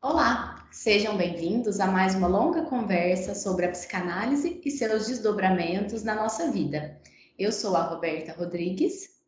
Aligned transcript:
Olá, 0.00 0.64
sejam 0.70 1.16
bem-vindos 1.16 1.80
a 1.80 1.86
mais 1.88 2.14
uma 2.14 2.28
longa 2.28 2.62
conversa 2.66 3.34
sobre 3.34 3.66
a 3.66 3.70
psicanálise 3.72 4.60
e 4.64 4.70
seus 4.70 5.08
desdobramentos 5.08 6.04
na 6.04 6.14
nossa 6.14 6.52
vida. 6.52 7.00
Eu 7.36 7.50
sou 7.50 7.74
a 7.74 7.82
Roberta 7.82 8.32
Rodrigues. 8.32 9.18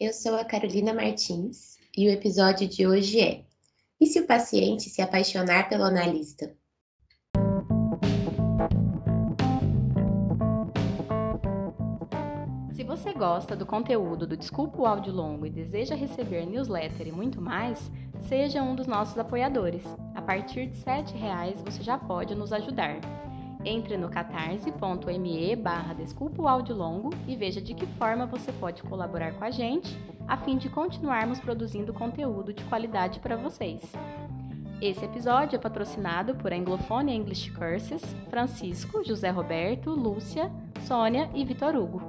Eu 0.00 0.12
sou 0.12 0.34
a 0.34 0.44
Carolina 0.44 0.92
Martins 0.92 1.76
e 1.96 2.08
o 2.08 2.10
episódio 2.10 2.66
de 2.66 2.84
hoje 2.84 3.20
é: 3.20 3.44
E 4.00 4.06
se 4.06 4.18
o 4.18 4.26
paciente 4.26 4.90
se 4.90 5.00
apaixonar 5.00 5.68
pelo 5.68 5.84
analista? 5.84 6.52
Se 12.74 12.82
você 12.82 13.12
gosta 13.12 13.54
do 13.54 13.64
conteúdo 13.64 14.26
do 14.26 14.36
Desculpa 14.36 14.82
o 14.82 14.86
Áudio 14.86 15.12
Longo 15.12 15.46
e 15.46 15.50
deseja 15.50 15.94
receber 15.94 16.44
newsletter 16.44 17.06
e 17.06 17.12
muito 17.12 17.40
mais, 17.40 17.88
seja 18.22 18.62
um 18.62 18.74
dos 18.74 18.86
nossos 18.86 19.18
apoiadores. 19.18 19.84
A 20.14 20.22
partir 20.22 20.66
de 20.66 20.78
R$ 20.78 21.04
reais 21.18 21.60
você 21.62 21.82
já 21.82 21.98
pode 21.98 22.34
nos 22.34 22.52
ajudar. 22.52 22.96
Entre 23.64 23.96
no 23.96 24.08
catarse.me 24.08 25.56
barra 25.56 25.94
Desculpa 25.94 26.42
o 26.42 26.48
Áudio 26.48 26.74
Longo 26.74 27.10
e 27.28 27.36
veja 27.36 27.60
de 27.60 27.74
que 27.74 27.86
forma 27.86 28.26
você 28.26 28.52
pode 28.52 28.82
colaborar 28.82 29.32
com 29.34 29.44
a 29.44 29.50
gente, 29.50 29.96
a 30.26 30.36
fim 30.36 30.56
de 30.56 30.68
continuarmos 30.68 31.38
produzindo 31.38 31.92
conteúdo 31.92 32.52
de 32.52 32.64
qualidade 32.64 33.20
para 33.20 33.36
vocês. 33.36 33.80
Esse 34.80 35.04
episódio 35.04 35.54
é 35.54 35.60
patrocinado 35.60 36.34
por 36.34 36.52
Anglophone 36.52 37.14
English 37.14 37.52
Courses, 37.52 38.02
Francisco, 38.28 39.04
José 39.04 39.30
Roberto, 39.30 39.90
Lúcia, 39.90 40.50
Sônia 40.80 41.30
e 41.32 41.44
Vitor 41.44 41.76
Hugo. 41.76 42.02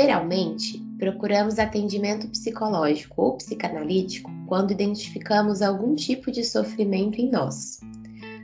Geralmente, 0.00 0.80
procuramos 0.96 1.58
atendimento 1.58 2.28
psicológico 2.28 3.20
ou 3.20 3.36
psicanalítico 3.36 4.30
quando 4.46 4.70
identificamos 4.70 5.60
algum 5.60 5.96
tipo 5.96 6.30
de 6.30 6.44
sofrimento 6.44 7.20
em 7.20 7.28
nós. 7.28 7.80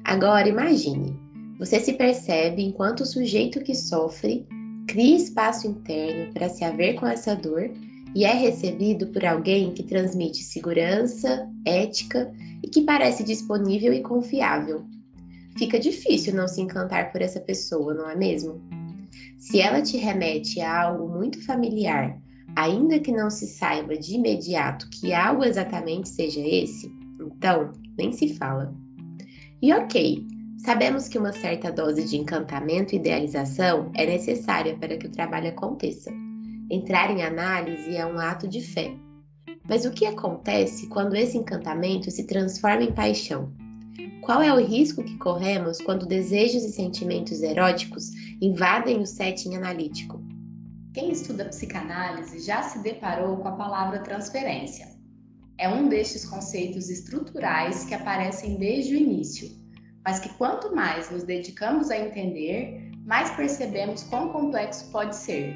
Agora 0.02 0.48
imagine, 0.48 1.16
você 1.56 1.78
se 1.78 1.92
percebe 1.92 2.64
enquanto 2.64 3.02
o 3.02 3.06
sujeito 3.06 3.60
que 3.60 3.72
sofre 3.72 4.44
cria 4.88 5.14
espaço 5.14 5.68
interno 5.68 6.32
para 6.32 6.48
se 6.48 6.64
haver 6.64 6.94
com 6.94 7.06
essa 7.06 7.36
dor 7.36 7.70
e 8.16 8.24
é 8.24 8.32
recebido 8.32 9.06
por 9.12 9.24
alguém 9.24 9.72
que 9.72 9.84
transmite 9.84 10.42
segurança, 10.42 11.48
ética 11.64 12.32
e 12.64 12.68
que 12.68 12.82
parece 12.82 13.22
disponível 13.22 13.92
e 13.92 14.02
confiável. 14.02 14.84
Fica 15.56 15.78
difícil 15.78 16.34
não 16.34 16.48
se 16.48 16.60
encantar 16.60 17.12
por 17.12 17.22
essa 17.22 17.38
pessoa, 17.38 17.94
não 17.94 18.10
é 18.10 18.16
mesmo? 18.16 18.60
Se 19.38 19.60
ela 19.60 19.82
te 19.82 19.96
remete 19.96 20.60
a 20.60 20.82
algo 20.82 21.08
muito 21.08 21.44
familiar, 21.44 22.18
ainda 22.56 22.98
que 22.98 23.12
não 23.12 23.30
se 23.30 23.46
saiba 23.46 23.96
de 23.96 24.14
imediato 24.14 24.88
que 24.90 25.12
algo 25.12 25.44
exatamente 25.44 26.08
seja 26.08 26.40
esse, 26.40 26.90
então 27.20 27.72
nem 27.96 28.12
se 28.12 28.34
fala. 28.34 28.74
E 29.60 29.72
ok, 29.72 30.26
sabemos 30.58 31.08
que 31.08 31.18
uma 31.18 31.32
certa 31.32 31.70
dose 31.70 32.04
de 32.04 32.16
encantamento 32.16 32.94
e 32.94 32.98
idealização 32.98 33.90
é 33.94 34.06
necessária 34.06 34.76
para 34.76 34.96
que 34.96 35.06
o 35.06 35.12
trabalho 35.12 35.48
aconteça. 35.48 36.10
Entrar 36.70 37.10
em 37.10 37.22
análise 37.22 37.96
é 37.96 38.06
um 38.06 38.18
ato 38.18 38.48
de 38.48 38.60
fé. 38.60 38.94
Mas 39.68 39.84
o 39.84 39.90
que 39.90 40.04
acontece 40.04 40.88
quando 40.88 41.14
esse 41.14 41.38
encantamento 41.38 42.10
se 42.10 42.26
transforma 42.26 42.82
em 42.82 42.92
paixão? 42.92 43.52
Qual 44.20 44.42
é 44.42 44.52
o 44.52 44.64
risco 44.64 45.04
que 45.04 45.16
corremos 45.18 45.80
quando 45.80 46.06
desejos 46.06 46.64
e 46.64 46.72
sentimentos 46.72 47.42
eróticos 47.42 48.10
invadem 48.40 49.00
o 49.00 49.06
setting 49.06 49.54
analítico? 49.54 50.20
Quem 50.92 51.12
estuda 51.12 51.44
psicanálise 51.44 52.40
já 52.40 52.62
se 52.62 52.82
deparou 52.82 53.36
com 53.36 53.48
a 53.48 53.52
palavra 53.56 54.00
transferência. 54.00 54.88
É 55.58 55.68
um 55.68 55.88
destes 55.88 56.24
conceitos 56.24 56.88
estruturais 56.88 57.84
que 57.84 57.94
aparecem 57.94 58.56
desde 58.56 58.94
o 58.94 58.98
início, 58.98 59.50
mas 60.04 60.18
que 60.18 60.28
quanto 60.30 60.74
mais 60.74 61.10
nos 61.10 61.22
dedicamos 61.22 61.90
a 61.90 61.98
entender, 61.98 62.90
mais 63.04 63.30
percebemos 63.36 64.02
quão 64.04 64.30
complexo 64.30 64.90
pode 64.90 65.14
ser. 65.14 65.54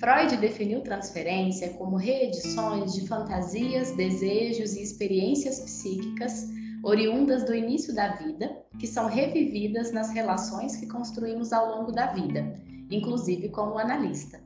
Freud 0.00 0.36
definiu 0.38 0.80
transferência 0.80 1.74
como 1.74 1.96
reedições 1.96 2.94
de 2.94 3.06
fantasias, 3.06 3.92
desejos 3.92 4.74
e 4.74 4.82
experiências 4.82 5.60
psíquicas 5.60 6.48
oriundas 6.82 7.44
do 7.44 7.54
início 7.54 7.94
da 7.94 8.16
vida, 8.16 8.56
que 8.78 8.86
são 8.86 9.08
revividas 9.08 9.92
nas 9.92 10.10
relações 10.10 10.76
que 10.76 10.86
construímos 10.86 11.52
ao 11.52 11.78
longo 11.78 11.92
da 11.92 12.06
vida, 12.06 12.54
inclusive 12.90 13.48
com 13.50 13.68
o 13.68 13.78
analista. 13.78 14.40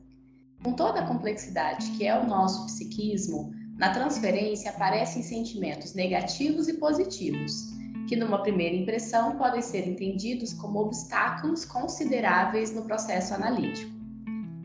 Com 0.63 0.73
toda 0.73 0.99
a 0.99 1.07
complexidade 1.07 1.91
que 1.91 2.05
é 2.05 2.19
o 2.19 2.27
nosso 2.27 2.65
psiquismo, 2.65 3.51
na 3.77 3.91
transferência 3.91 4.71
aparecem 4.71 5.21
sentimentos 5.21 5.93
negativos 5.93 6.67
e 6.67 6.73
positivos, 6.73 7.73
que 8.07 8.15
numa 8.15 8.41
primeira 8.41 8.75
impressão 8.75 9.35
podem 9.37 9.61
ser 9.61 9.87
entendidos 9.87 10.53
como 10.53 10.79
obstáculos 10.79 11.65
consideráveis 11.65 12.73
no 12.73 12.83
processo 12.83 13.33
analítico. 13.33 13.91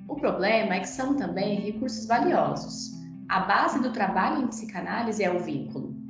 O 0.09 0.17
problema 0.17 0.75
é 0.75 0.81
que 0.81 0.89
são 0.89 1.17
também 1.17 1.61
recursos 1.61 2.07
valiosos. 2.07 2.93
A 3.29 3.41
base 3.41 3.81
do 3.81 3.93
trabalho 3.93 4.45
em 4.45 4.49
psicanálise 4.49 5.25
é 5.25 5.31
o 5.31 5.43
vínculo. 5.43 6.02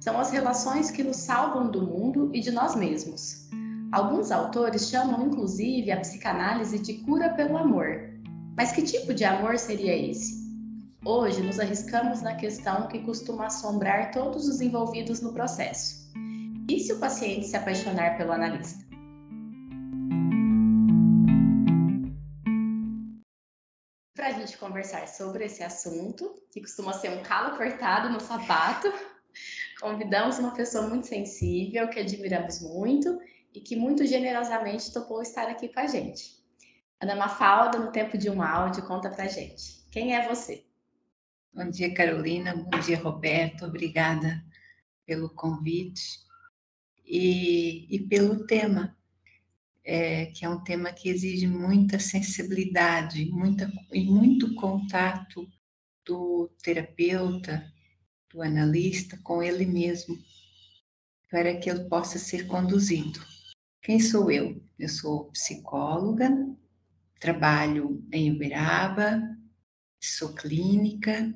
São 0.00 0.18
as 0.18 0.30
relações 0.30 0.90
que 0.90 1.02
nos 1.02 1.18
salvam 1.18 1.70
do 1.70 1.82
mundo 1.82 2.30
e 2.32 2.40
de 2.40 2.50
nós 2.50 2.74
mesmos. 2.74 3.50
Alguns 3.92 4.30
autores 4.30 4.88
chamam 4.88 5.26
inclusive 5.26 5.90
a 5.90 6.00
psicanálise 6.00 6.78
de 6.78 6.94
cura 7.04 7.28
pelo 7.34 7.58
amor. 7.58 8.08
Mas 8.56 8.72
que 8.72 8.80
tipo 8.80 9.12
de 9.12 9.24
amor 9.24 9.58
seria 9.58 9.94
esse? 9.94 10.40
Hoje 11.04 11.42
nos 11.42 11.60
arriscamos 11.60 12.22
na 12.22 12.34
questão 12.34 12.88
que 12.88 13.00
costuma 13.00 13.46
assombrar 13.46 14.10
todos 14.10 14.48
os 14.48 14.62
envolvidos 14.62 15.20
no 15.20 15.34
processo. 15.34 16.10
E 16.66 16.80
se 16.80 16.94
o 16.94 16.98
paciente 16.98 17.46
se 17.46 17.56
apaixonar 17.56 18.16
pelo 18.16 18.32
analista? 18.32 18.82
Para 24.16 24.28
a 24.28 24.32
gente 24.32 24.56
conversar 24.56 25.06
sobre 25.08 25.44
esse 25.44 25.62
assunto, 25.62 26.32
que 26.50 26.62
costuma 26.62 26.94
ser 26.94 27.10
um 27.10 27.22
calo 27.22 27.58
cortado 27.58 28.08
no 28.08 28.20
sapato, 28.20 28.90
Convidamos 29.80 30.38
uma 30.38 30.52
pessoa 30.52 30.86
muito 30.86 31.06
sensível, 31.06 31.88
que 31.88 31.98
admiramos 31.98 32.60
muito 32.60 33.18
e 33.54 33.60
que 33.60 33.74
muito 33.74 34.06
generosamente 34.06 34.92
topou 34.92 35.22
estar 35.22 35.48
aqui 35.48 35.68
com 35.68 35.80
a 35.80 35.86
gente. 35.86 36.38
Ana 37.00 37.16
Mafalda, 37.16 37.78
no 37.78 37.90
tempo 37.90 38.18
de 38.18 38.28
um 38.28 38.42
áudio, 38.42 38.86
conta 38.86 39.08
pra 39.08 39.26
gente. 39.26 39.82
Quem 39.90 40.14
é 40.14 40.28
você? 40.28 40.64
Bom 41.52 41.68
dia, 41.70 41.94
Carolina. 41.94 42.54
Bom 42.54 42.78
dia, 42.78 42.98
Roberto. 42.98 43.64
Obrigada 43.64 44.44
pelo 45.06 45.30
convite 45.30 46.20
e, 47.06 47.86
e 47.88 48.00
pelo 48.00 48.46
tema, 48.46 48.94
é, 49.82 50.26
que 50.26 50.44
é 50.44 50.48
um 50.48 50.62
tema 50.62 50.92
que 50.92 51.08
exige 51.08 51.46
muita 51.46 51.98
sensibilidade 51.98 53.24
muita, 53.32 53.72
e 53.92 54.04
muito 54.04 54.54
contato 54.54 55.50
do 56.04 56.50
terapeuta, 56.62 57.64
do 58.30 58.42
analista 58.42 59.18
com 59.22 59.42
ele 59.42 59.66
mesmo, 59.66 60.16
para 61.30 61.56
que 61.56 61.68
ele 61.68 61.84
possa 61.84 62.18
ser 62.18 62.46
conduzido. 62.46 63.20
Quem 63.82 63.98
sou 63.98 64.30
eu? 64.30 64.62
Eu 64.78 64.88
sou 64.88 65.30
psicóloga, 65.32 66.30
trabalho 67.18 68.06
em 68.12 68.32
Uberaba, 68.32 69.20
sou 70.00 70.34
clínica, 70.34 71.34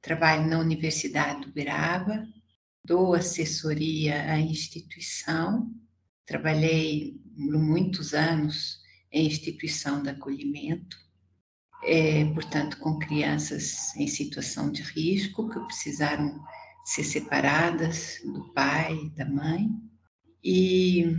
trabalho 0.00 0.48
na 0.48 0.58
Universidade 0.58 1.42
de 1.42 1.48
Uberaba, 1.48 2.26
dou 2.84 3.14
assessoria 3.14 4.30
à 4.30 4.38
instituição, 4.38 5.72
trabalhei 6.24 7.20
por 7.34 7.58
muitos 7.58 8.14
anos 8.14 8.80
em 9.10 9.26
instituição 9.26 10.02
de 10.02 10.10
acolhimento, 10.10 10.96
é, 11.84 12.24
portanto, 12.32 12.78
com 12.78 12.98
crianças 12.98 13.94
em 13.96 14.06
situação 14.06 14.70
de 14.70 14.82
risco 14.82 15.48
que 15.48 15.60
precisaram 15.60 16.42
ser 16.84 17.04
separadas 17.04 18.20
do 18.24 18.52
pai, 18.52 19.10
da 19.16 19.24
mãe. 19.24 19.68
E 20.42 21.16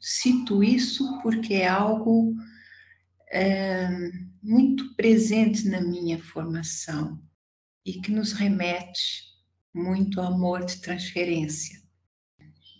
cito 0.00 0.64
isso 0.64 1.20
porque 1.22 1.54
é 1.54 1.68
algo 1.68 2.34
é, 3.30 3.88
muito 4.42 4.94
presente 4.94 5.68
na 5.68 5.80
minha 5.80 6.22
formação 6.22 7.22
e 7.84 8.00
que 8.00 8.10
nos 8.10 8.32
remete 8.32 9.24
muito 9.74 10.20
ao 10.20 10.32
amor 10.32 10.64
de 10.64 10.80
transferência. 10.80 11.78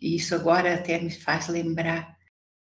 E 0.01 0.17
isso 0.17 0.35
agora 0.35 0.75
até 0.75 1.01
me 1.01 1.11
faz 1.11 1.49
lembrar 1.49 2.17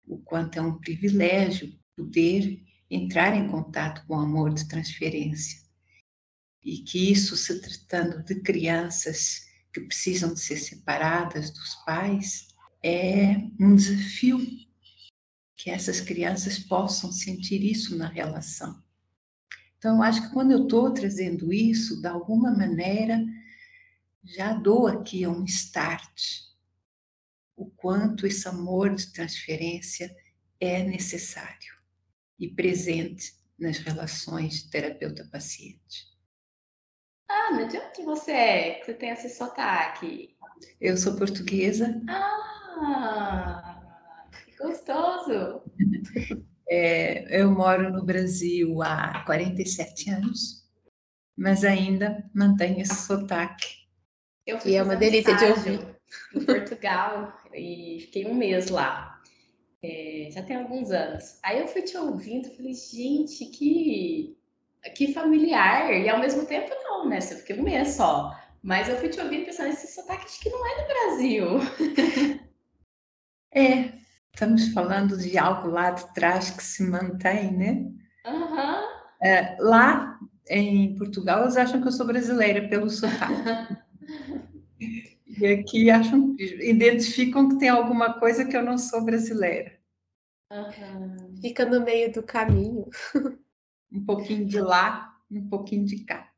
o 0.07 0.19
quanto 0.19 0.59
é 0.59 0.63
um 0.63 0.79
privilégio 0.79 1.73
poder 1.97 2.61
entrar 2.95 3.35
em 3.35 3.49
contato 3.49 4.07
com 4.07 4.15
o 4.17 4.21
amor 4.21 4.55
de 4.55 4.69
transferência. 4.69 5.61
E 6.63 6.79
que 6.79 7.11
isso, 7.11 7.37
se 7.37 7.61
tratando 7.61 8.23
de 8.23 8.41
crianças 8.41 9.47
que 9.73 9.81
precisam 9.81 10.33
de 10.33 10.41
ser 10.41 10.57
separadas 10.57 11.51
dos 11.51 11.75
pais, 11.85 12.49
é 12.83 13.37
um 13.59 13.75
desafio 13.75 14.39
que 15.57 15.71
essas 15.71 16.01
crianças 16.01 16.59
possam 16.59 17.11
sentir 17.11 17.63
isso 17.63 17.97
na 17.97 18.09
relação. 18.09 18.83
Então, 19.77 20.03
acho 20.03 20.23
que 20.23 20.33
quando 20.33 20.53
eu 20.53 20.63
estou 20.63 20.93
trazendo 20.93 21.53
isso, 21.53 22.01
de 22.01 22.07
alguma 22.07 22.51
maneira, 22.57 23.23
já 24.23 24.55
dou 24.55 24.87
aqui 24.87 25.27
um 25.27 25.45
start. 25.45 26.45
O 27.57 27.67
quanto 27.67 28.27
esse 28.27 28.49
amor 28.49 28.95
de 28.95 29.13
transferência 29.13 30.15
é 30.59 30.83
necessário 30.83 31.74
e 32.45 32.55
presente 32.55 33.33
nas 33.59 33.79
relações 33.79 34.65
terapeuta-paciente. 34.65 36.15
Ana, 37.29 37.67
de 37.67 37.79
onde 37.79 38.03
você 38.03 38.33
é? 38.33 38.75
Que 38.75 38.87
você 38.87 38.95
tem 38.95 39.11
esse 39.11 39.31
sotaque? 39.31 40.37
Eu 40.81 40.97
sou 40.97 41.17
portuguesa. 41.17 42.01
Ah, 42.09 43.81
que 44.47 44.57
gostoso! 44.57 45.63
É, 46.67 47.43
eu 47.43 47.51
moro 47.51 47.93
no 47.93 48.03
Brasil 48.03 48.83
há 48.83 49.23
47 49.27 50.11
anos, 50.11 50.67
mas 51.37 51.63
ainda 51.63 52.25
mantenho 52.35 52.81
esse 52.81 52.95
sotaque. 52.95 53.67
Eu 54.47 54.59
e 54.65 54.75
é 54.75 54.83
uma 54.83 54.97
delícia 54.97 55.37
de 55.37 55.45
ouvir. 55.45 55.95
Em 56.35 56.43
Portugal 56.43 57.39
e 57.53 58.01
fiquei 58.07 58.27
um 58.27 58.35
mês 58.35 58.71
lá. 58.71 59.14
É, 59.85 60.31
já 60.31 60.43
tem 60.43 60.57
alguns 60.57 60.91
anos. 60.91 61.39
Aí 61.43 61.61
eu 61.61 61.69
fui 61.69 61.83
te 61.83 61.95
ouvindo 61.99 62.49
falei, 62.57 62.73
gente, 62.73 63.45
que, 63.47 64.35
que 64.97 65.13
familiar. 65.13 65.93
E 65.93 66.09
ao 66.09 66.19
mesmo 66.19 66.47
tempo, 66.47 66.71
não, 66.85 67.07
né? 67.07 67.21
Você 67.21 67.37
fiquei 67.37 67.61
um 67.61 67.63
mês 67.63 67.89
só. 67.89 68.35
Mas 68.63 68.89
eu 68.89 68.97
fui 68.97 69.11
te 69.11 69.21
ouvindo 69.21 69.45
pensando, 69.45 69.69
esse 69.69 69.95
sotaque 69.95 70.25
acho 70.25 70.41
que 70.41 70.49
não 70.49 70.67
é 70.67 70.81
do 70.81 70.89
Brasil. 70.89 72.45
É, 73.57 73.93
estamos 74.33 74.73
falando 74.73 75.17
de 75.17 75.39
algo 75.39 75.69
lá 75.69 75.93
de 75.93 76.13
trás 76.13 76.51
que 76.51 76.61
se 76.65 76.83
mantém, 76.83 77.53
né? 77.57 77.89
Uhum. 78.27 78.83
É, 79.23 79.57
lá 79.61 80.19
em 80.51 80.97
Portugal, 80.97 81.43
eles 81.43 81.57
acham 81.57 81.81
que 81.81 81.87
eu 81.87 81.93
sou 81.93 82.05
brasileira 82.05 82.69
pelo 82.69 82.91
sotaque. 82.91 83.77
e 85.39 85.47
aqui 85.47 85.91
acham, 85.91 86.37
identificam 86.39 87.49
que 87.49 87.59
tem 87.59 87.69
alguma 87.69 88.19
coisa 88.19 88.45
que 88.45 88.57
eu 88.57 88.63
não 88.63 88.79
sou 88.79 89.05
brasileira. 89.05 89.73
Uhum. 90.51 91.37
Fica 91.41 91.65
no 91.65 91.85
meio 91.85 92.13
do 92.13 92.23
caminho. 92.23 92.89
um 93.93 94.05
pouquinho 94.05 94.45
de 94.47 94.61
lá, 94.61 95.17
um 95.31 95.49
pouquinho 95.49 95.85
de 95.85 96.05
cá. 96.05 96.31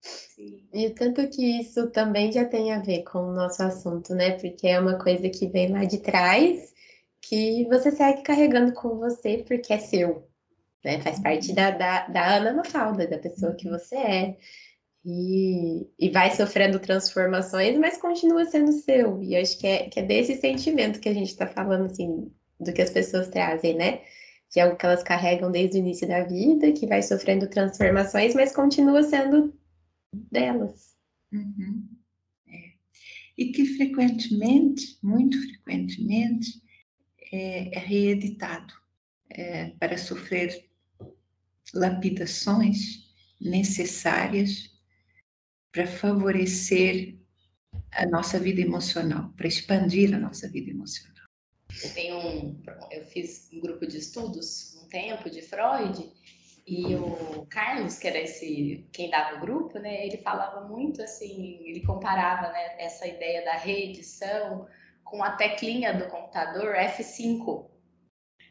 Sim. 0.00 0.68
E 0.72 0.90
tanto 0.90 1.28
que 1.28 1.60
isso 1.60 1.90
também 1.90 2.30
já 2.30 2.44
tem 2.44 2.72
a 2.72 2.80
ver 2.80 3.02
com 3.02 3.18
o 3.18 3.32
nosso 3.32 3.62
assunto, 3.62 4.14
né? 4.14 4.38
Porque 4.38 4.68
é 4.68 4.78
uma 4.78 4.98
coisa 4.98 5.28
que 5.28 5.48
vem 5.48 5.72
lá 5.72 5.84
de 5.84 5.98
trás, 5.98 6.72
que 7.20 7.64
você 7.66 7.90
segue 7.90 8.22
carregando 8.22 8.72
com 8.72 8.98
você 8.98 9.44
porque 9.46 9.72
é 9.72 9.78
seu, 9.78 10.28
né? 10.84 11.00
Faz 11.00 11.20
parte 11.20 11.52
da, 11.52 11.72
da, 11.72 12.06
da 12.08 12.36
Ana 12.36 12.54
Mafalda, 12.54 13.06
da 13.06 13.18
pessoa 13.18 13.54
que 13.54 13.68
você 13.68 13.96
é. 13.96 14.38
E, 15.10 15.88
e 15.98 16.10
vai 16.10 16.30
sofrendo 16.36 16.78
transformações, 16.78 17.78
mas 17.78 17.96
continua 17.96 18.44
sendo 18.44 18.72
seu. 18.72 19.22
E 19.22 19.34
acho 19.36 19.58
que 19.58 19.66
é, 19.66 19.88
que 19.88 20.00
é 20.00 20.02
desse 20.02 20.34
sentimento 20.34 21.00
que 21.00 21.08
a 21.08 21.14
gente 21.14 21.28
está 21.28 21.46
falando, 21.46 21.86
assim, 21.86 22.30
do 22.60 22.70
que 22.74 22.82
as 22.82 22.90
pessoas 22.90 23.28
trazem, 23.28 23.74
né? 23.74 24.02
De 24.52 24.60
algo 24.60 24.76
que 24.76 24.84
elas 24.84 25.02
carregam 25.02 25.50
desde 25.50 25.78
o 25.78 25.80
início 25.80 26.06
da 26.06 26.24
vida, 26.24 26.72
que 26.72 26.86
vai 26.86 27.00
sofrendo 27.00 27.48
transformações, 27.48 28.34
mas 28.34 28.54
continua 28.54 29.02
sendo 29.02 29.54
delas. 30.12 30.94
Uhum. 31.32 31.88
É. 32.46 32.72
E 33.38 33.46
que 33.46 33.64
frequentemente, 33.64 34.98
muito 35.02 35.40
frequentemente, 35.40 36.60
é, 37.32 37.74
é 37.74 37.78
reeditado 37.78 38.74
é, 39.30 39.70
para 39.80 39.96
sofrer 39.96 40.68
lapidações 41.72 43.08
necessárias 43.40 44.67
para 45.72 45.86
favorecer 45.86 47.16
a 47.92 48.06
nossa 48.06 48.38
vida 48.38 48.60
emocional, 48.60 49.32
para 49.36 49.46
expandir 49.46 50.14
a 50.14 50.18
nossa 50.18 50.48
vida 50.48 50.70
emocional. 50.70 51.26
Eu 51.82 51.94
tenho 51.94 52.18
um, 52.18 52.62
eu 52.90 53.04
fiz 53.04 53.50
um 53.52 53.60
grupo 53.60 53.86
de 53.86 53.98
estudos 53.98 54.76
um 54.82 54.88
tempo 54.88 55.28
de 55.28 55.42
Freud 55.42 56.10
e 56.66 56.94
o 56.96 57.46
Carlos, 57.46 57.98
que 57.98 58.08
era 58.08 58.18
esse 58.18 58.86
quem 58.92 59.10
dava 59.10 59.36
o 59.36 59.40
grupo, 59.40 59.78
né? 59.78 60.06
Ele 60.06 60.18
falava 60.18 60.66
muito 60.66 61.02
assim, 61.02 61.62
ele 61.64 61.80
comparava 61.84 62.52
né, 62.52 62.76
essa 62.78 63.06
ideia 63.06 63.44
da 63.44 63.54
reedição 63.54 64.66
com 65.04 65.22
a 65.22 65.32
teclinha 65.32 65.94
do 65.94 66.08
computador 66.08 66.74
F5. 66.74 67.66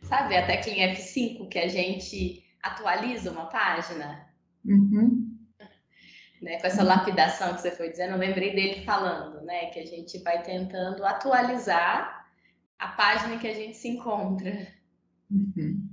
Sabe 0.03 0.35
a 0.35 0.45
teclinha 0.45 0.95
F5 0.95 1.47
que 1.49 1.59
a 1.59 1.67
gente 1.67 2.43
atualiza 2.61 3.31
uma 3.31 3.47
página? 3.47 4.27
Uhum. 4.65 5.26
Né, 6.41 6.59
com 6.59 6.67
essa 6.67 6.83
lapidação 6.83 7.55
que 7.55 7.61
você 7.61 7.71
foi 7.71 7.89
dizendo, 7.89 8.13
eu 8.13 8.19
lembrei 8.19 8.53
dele 8.53 8.85
falando, 8.85 9.43
né? 9.43 9.71
Que 9.71 9.79
a 9.79 9.85
gente 9.85 10.19
vai 10.19 10.43
tentando 10.43 11.03
atualizar 11.03 12.27
a 12.77 12.89
página 12.89 13.39
que 13.39 13.47
a 13.47 13.53
gente 13.55 13.75
se 13.75 13.87
encontra. 13.87 14.67
Uhum. 15.31 15.89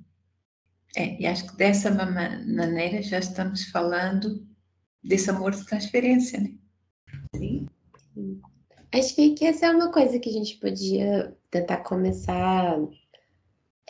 É, 0.96 1.20
e 1.20 1.26
acho 1.26 1.46
que 1.46 1.56
dessa 1.56 1.91
maneira 1.91 3.02
já 3.02 3.19
estamos 3.19 3.64
falando 3.70 4.46
desse 5.02 5.31
amor 5.31 5.52
de 5.52 5.64
transferência, 5.64 6.41
né? 6.41 6.55
Sim. 7.35 7.67
Acho 8.93 9.14
que 9.14 9.44
essa 9.44 9.67
é 9.67 9.70
uma 9.70 9.91
coisa 9.91 10.19
que 10.20 10.29
a 10.29 10.32
gente 10.32 10.56
podia 10.58 11.37
tentar 11.50 11.79
começar 11.79 12.79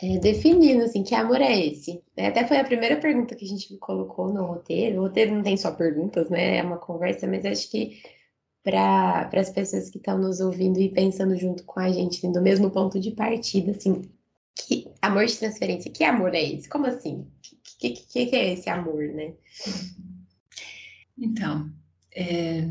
é, 0.01 0.17
definindo, 0.19 0.83
assim, 0.83 1.03
que 1.03 1.15
amor 1.15 1.39
é 1.41 1.67
esse? 1.67 2.03
É, 2.17 2.27
até 2.27 2.45
foi 2.45 2.57
a 2.57 2.65
primeira 2.65 2.97
pergunta 2.97 3.35
que 3.35 3.45
a 3.45 3.47
gente 3.47 3.77
colocou 3.77 4.33
no 4.33 4.45
roteiro. 4.45 4.99
O 4.99 5.03
roteiro 5.03 5.33
não 5.33 5.43
tem 5.43 5.55
só 5.55 5.71
perguntas, 5.71 6.29
né? 6.29 6.57
É 6.57 6.63
uma 6.63 6.77
conversa, 6.77 7.25
mas 7.27 7.45
acho 7.45 7.71
que 7.71 8.01
para 8.61 9.29
as 9.33 9.49
pessoas 9.51 9.89
que 9.89 9.97
estão 9.97 10.17
nos 10.17 10.39
ouvindo 10.41 10.79
e 10.79 10.89
pensando 10.89 11.37
junto 11.37 11.63
com 11.63 11.79
a 11.79 11.91
gente, 11.91 12.27
do 12.27 12.41
mesmo 12.41 12.71
ponto 12.71 12.99
de 12.99 13.11
partida, 13.11 13.71
assim, 13.71 14.01
que 14.55 14.91
amor 15.01 15.25
de 15.25 15.37
transferência, 15.37 15.91
que 15.91 16.03
amor 16.03 16.33
é 16.33 16.43
esse? 16.43 16.67
Como 16.67 16.87
assim? 16.87 17.19
O 17.19 17.27
que, 17.79 17.91
que, 17.91 18.25
que, 18.25 18.35
é 18.35 18.53
esse 18.53 18.69
amor, 18.69 19.03
né? 19.03 19.33
Então, 21.17 21.71
é, 22.13 22.69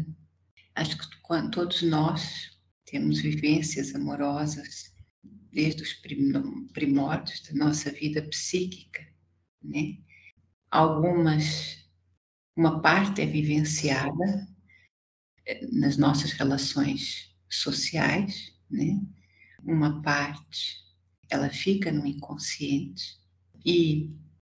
acho 0.74 0.98
que 0.98 1.06
todos 1.52 1.82
nós 1.82 2.50
temos 2.84 3.20
vivências 3.20 3.94
amorosas 3.94 4.93
desde 5.54 5.82
os 5.82 5.92
primórdios 6.72 7.40
da 7.42 7.54
nossa 7.54 7.90
vida 7.90 8.20
psíquica, 8.22 9.06
né? 9.62 9.96
Algumas, 10.68 11.78
uma 12.56 12.82
parte 12.82 13.22
é 13.22 13.26
vivenciada 13.26 14.48
é, 15.46 15.64
nas 15.68 15.96
nossas 15.96 16.32
relações 16.32 17.32
sociais, 17.48 18.52
né? 18.68 19.00
Uma 19.62 20.02
parte 20.02 20.82
ela 21.30 21.48
fica 21.48 21.92
no 21.92 22.04
inconsciente 22.04 23.16
e 23.64 24.10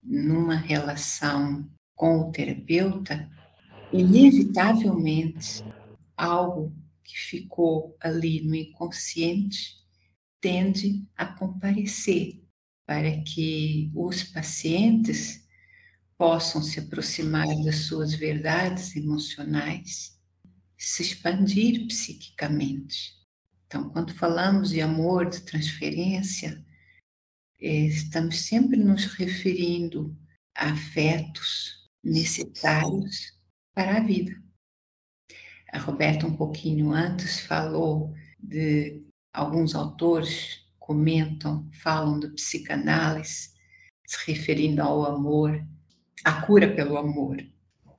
numa 0.03 0.55
relação 0.55 1.69
com 1.95 2.19
o 2.21 2.31
terapeuta, 2.31 3.29
inevitavelmente 3.93 5.63
algo 6.15 6.75
que 7.03 7.17
ficou 7.17 7.95
ali 8.01 8.41
no 8.41 8.55
inconsciente 8.55 9.77
tende 10.41 11.05
a 11.15 11.25
comparecer 11.25 12.43
para 12.85 13.21
que 13.23 13.91
os 13.93 14.23
pacientes 14.23 15.45
possam 16.17 16.61
se 16.61 16.79
aproximar 16.79 17.47
das 17.63 17.85
suas 17.85 18.13
verdades 18.13 18.95
emocionais, 18.95 20.19
se 20.77 21.03
expandir 21.03 21.85
psiquicamente. 21.87 23.13
Então, 23.65 23.89
quando 23.89 24.13
falamos 24.13 24.69
de 24.69 24.81
amor, 24.81 25.29
de 25.29 25.41
transferência, 25.41 26.65
é, 27.59 27.69
estamos 27.85 28.39
sempre 28.41 28.77
nos 28.77 29.05
referindo 29.05 30.17
a 30.55 30.71
afetos 30.71 31.89
necessários 32.03 33.37
para 33.73 33.97
a 33.97 33.99
vida. 33.99 34.31
A 35.71 35.79
Roberta, 35.79 36.25
um 36.25 36.35
pouquinho 36.35 36.91
antes, 36.91 37.41
falou 37.41 38.13
de 38.39 39.06
alguns 39.37 39.75
autores 39.75 40.65
comentam, 40.79 41.69
falam 41.81 42.19
de 42.19 42.27
psicanálise, 42.29 43.49
se 44.05 44.31
referindo 44.31 44.81
ao 44.81 45.05
amor, 45.05 45.63
a 46.23 46.41
cura 46.41 46.73
pelo 46.73 46.97
amor. 46.97 47.37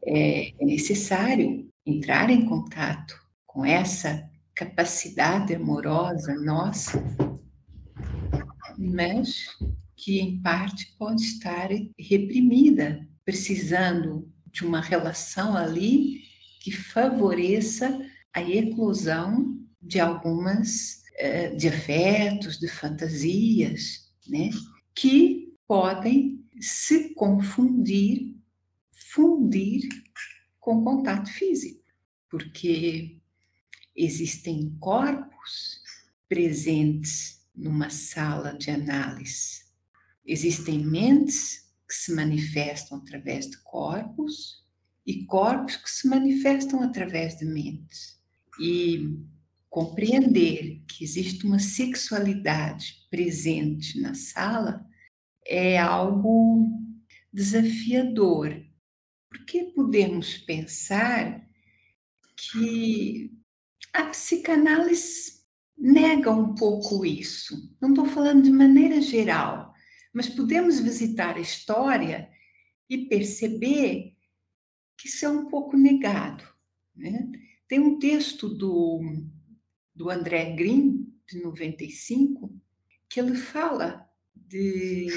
É, 0.06 0.52
necessário 0.60 1.68
entrar 1.84 2.30
em 2.30 2.46
contato 2.46 3.14
com 3.46 3.64
essa 3.64 4.28
capacidade 4.54 5.54
amorosa 5.54 6.34
nossa 6.34 7.02
mas 8.78 9.46
que 9.96 10.20
em 10.20 10.40
parte 10.40 10.94
pode 10.96 11.22
estar 11.22 11.68
reprimida, 11.98 13.04
precisando 13.24 14.30
de 14.46 14.64
uma 14.64 14.80
relação 14.80 15.56
ali 15.56 16.22
que 16.60 16.70
favoreça 16.70 18.00
a 18.32 18.40
eclosão 18.40 19.58
de 19.82 19.98
algumas 19.98 20.97
de 21.56 21.68
afetos, 21.68 22.58
de 22.58 22.68
fantasias, 22.68 24.10
né, 24.26 24.50
que 24.94 25.52
podem 25.66 26.44
se 26.60 27.14
confundir 27.14 28.38
fundir 29.18 29.88
com 30.60 30.84
contato 30.84 31.30
físico, 31.32 31.82
porque 32.30 33.20
existem 33.96 34.76
corpos 34.78 35.80
presentes 36.28 37.46
numa 37.54 37.90
sala 37.90 38.52
de 38.52 38.70
análise. 38.70 39.64
Existem 40.26 40.84
mentes 40.84 41.68
que 41.88 41.94
se 41.94 42.12
manifestam 42.14 42.98
através 42.98 43.50
de 43.50 43.56
corpos 43.58 44.64
e 45.06 45.24
corpos 45.24 45.76
que 45.76 45.90
se 45.90 46.06
manifestam 46.06 46.82
através 46.82 47.38
de 47.38 47.46
mentes. 47.46 48.20
E 48.60 49.18
compreender 49.70 50.82
que 50.88 51.04
existe 51.04 51.46
uma 51.46 51.58
sexualidade 51.58 53.06
presente 53.10 54.00
na 54.00 54.14
sala 54.14 54.86
é 55.46 55.78
algo 55.78 56.68
desafiador, 57.32 58.64
porque 59.28 59.64
podemos 59.74 60.38
pensar 60.38 61.46
que 62.36 63.30
a 63.92 64.04
psicanálise 64.06 65.38
nega 65.76 66.30
um 66.30 66.54
pouco 66.54 67.04
isso. 67.04 67.76
Não 67.80 67.90
estou 67.90 68.06
falando 68.06 68.42
de 68.42 68.50
maneira 68.50 69.00
geral, 69.00 69.72
mas 70.12 70.28
podemos 70.28 70.80
visitar 70.80 71.36
a 71.36 71.40
história 71.40 72.28
e 72.88 73.06
perceber 73.06 74.14
que 74.98 75.08
isso 75.08 75.24
é 75.24 75.28
um 75.28 75.46
pouco 75.46 75.76
negado. 75.76 76.44
Né? 76.96 77.30
Tem 77.68 77.78
um 77.78 77.98
texto 77.98 78.48
do, 78.48 79.00
do 79.98 80.08
André 80.08 80.52
Green, 80.52 81.12
de 81.28 81.42
95, 81.42 82.54
que 83.08 83.18
ele 83.18 83.34
fala 83.34 84.08
de 84.32 85.08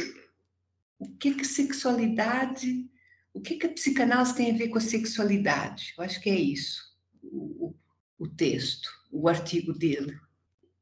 o 0.97 1.07
que 1.17 1.35
que 1.35 1.45
sexualidade, 1.45 2.89
o 3.31 3.39
que 3.39 3.57
que 3.57 3.67
a 3.67 3.71
psicanálise 3.71 4.35
tem 4.35 4.49
a 4.49 4.57
ver 4.57 4.69
com 4.69 4.79
a 4.79 4.81
sexualidade. 4.81 5.93
Eu 5.95 6.03
acho 6.03 6.19
que 6.19 6.31
é 6.31 6.35
isso, 6.35 6.81
o, 7.21 7.75
o 8.17 8.27
texto, 8.27 8.89
o 9.11 9.29
artigo 9.29 9.71
dele. 9.71 10.19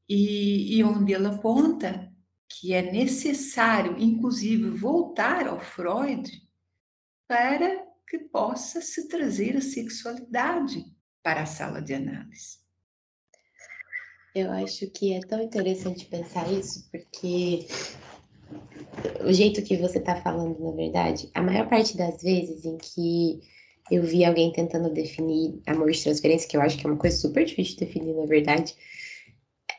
E, 0.08 0.77
e 0.77 0.84
onde 0.84 1.13
ele 1.13 1.27
aponta 1.27 2.10
que 2.48 2.74
é 2.74 2.89
necessário, 2.89 3.98
inclusive, 4.00 4.70
voltar 4.70 5.46
ao 5.46 5.60
Freud 5.60 6.41
para 7.27 7.86
que 8.08 8.18
possa 8.18 8.82
se 8.82 9.10
trazer 9.10 9.58
a 9.58 9.62
sexualidade 9.62 10.86
para 11.22 11.41
a 11.41 11.46
sala 11.46 11.82
de 11.82 11.94
análise. 11.94 12.68
Eu 14.39 14.51
acho 14.51 14.88
que 14.88 15.13
é 15.13 15.19
tão 15.19 15.41
interessante 15.41 16.05
pensar 16.05 16.50
isso, 16.51 16.89
porque 16.89 17.67
o 19.25 19.34
jeito 19.34 19.62
que 19.62 19.75
você 19.75 19.98
está 19.98 20.15
falando, 20.15 20.58
na 20.60 20.72
verdade, 20.72 21.29
a 21.34 21.41
maior 21.41 21.67
parte 21.67 21.98
das 21.98 22.22
vezes 22.22 22.63
em 22.63 22.77
que 22.77 23.41
eu 23.91 24.01
vi 24.03 24.24
alguém 24.24 24.51
tentando 24.53 24.93
definir 24.93 25.62
amor 25.67 25.91
de 25.91 26.01
transferência, 26.01 26.48
que 26.48 26.55
eu 26.55 26.62
acho 26.62 26.77
que 26.77 26.88
é 26.88 26.89
uma 26.89 26.98
coisa 26.98 27.17
super 27.17 27.43
difícil 27.43 27.75
de 27.75 27.86
definir, 27.86 28.15
na 28.15 28.25
verdade, 28.25 28.75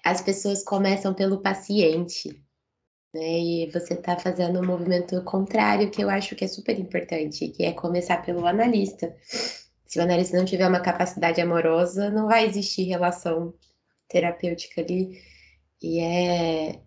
as 0.05 0.21
pessoas 0.21 0.63
começam 0.63 1.15
pelo 1.15 1.41
paciente, 1.41 2.29
né? 3.15 3.39
E 3.39 3.71
você 3.71 3.95
está 3.95 4.19
fazendo 4.19 4.61
um 4.61 4.67
movimento 4.67 5.23
contrário, 5.25 5.91
que 5.91 6.03
eu 6.03 6.11
acho 6.11 6.37
que 6.37 6.45
é 6.45 6.49
super 6.49 6.79
importante, 6.79 7.49
que 7.49 7.65
é 7.65 7.73
começar 7.73 8.23
pelo 8.25 8.47
analista. 8.47 9.17
Se 9.87 9.99
o 9.99 10.03
analista 10.03 10.37
não 10.37 10.45
tiver 10.45 10.69
uma 10.69 10.81
capacidade 10.81 11.41
amorosa, 11.41 12.11
não 12.11 12.27
vai 12.27 12.47
existir 12.47 12.83
relação 12.83 13.55
terapêutica 14.11 14.83
ali. 14.83 15.23
E 15.83 16.01
é, 16.01 16.81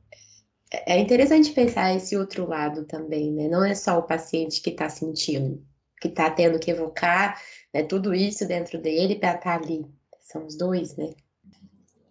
é 0.85 0.99
interessante 0.99 1.51
pensar 1.51 1.95
esse 1.95 2.15
outro 2.15 2.47
lado 2.47 2.85
também, 2.85 3.31
né? 3.31 3.47
Não 3.47 3.63
é 3.63 3.73
só 3.73 3.97
o 3.97 4.03
paciente 4.03 4.61
que 4.61 4.69
está 4.69 4.89
sentindo, 4.89 5.65
que 5.99 6.09
está 6.09 6.29
tendo 6.29 6.59
que 6.59 6.69
evocar 6.69 7.41
né, 7.73 7.83
tudo 7.83 8.13
isso 8.13 8.47
dentro 8.47 8.79
dele 8.79 9.15
para 9.15 9.35
estar 9.35 9.59
tá 9.59 9.65
ali. 9.65 9.85
São 10.21 10.45
os 10.45 10.57
dois, 10.57 10.95
né? 10.95 11.11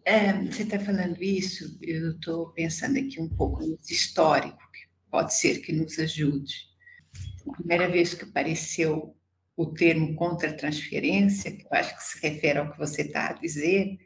É, 0.05 0.33
você 0.33 0.65
está 0.65 0.81
falando 0.81 1.23
isso, 1.23 1.79
eu 1.81 2.13
estou 2.13 2.51
pensando 2.51 2.99
aqui 2.99 3.21
um 3.21 3.29
pouco 3.29 3.65
no 3.65 3.79
histórico, 3.89 4.59
que 4.59 4.81
pode 5.09 5.33
ser 5.33 5.61
que 5.61 5.73
nos 5.73 5.97
ajude. 5.97 6.55
A 7.49 7.53
primeira 7.53 7.89
vez 7.89 8.13
que 8.13 8.25
apareceu 8.25 9.17
o 9.57 9.67
termo 9.67 10.17
contra-transferência, 10.17 11.53
que 11.53 11.65
eu 11.65 11.69
acho 11.71 11.97
que 11.97 12.03
se 12.03 12.27
refere 12.27 12.59
ao 12.59 12.73
que 12.73 12.79
você 12.79 13.03
está 13.03 13.29
a 13.29 13.33
dizer, 13.35 13.97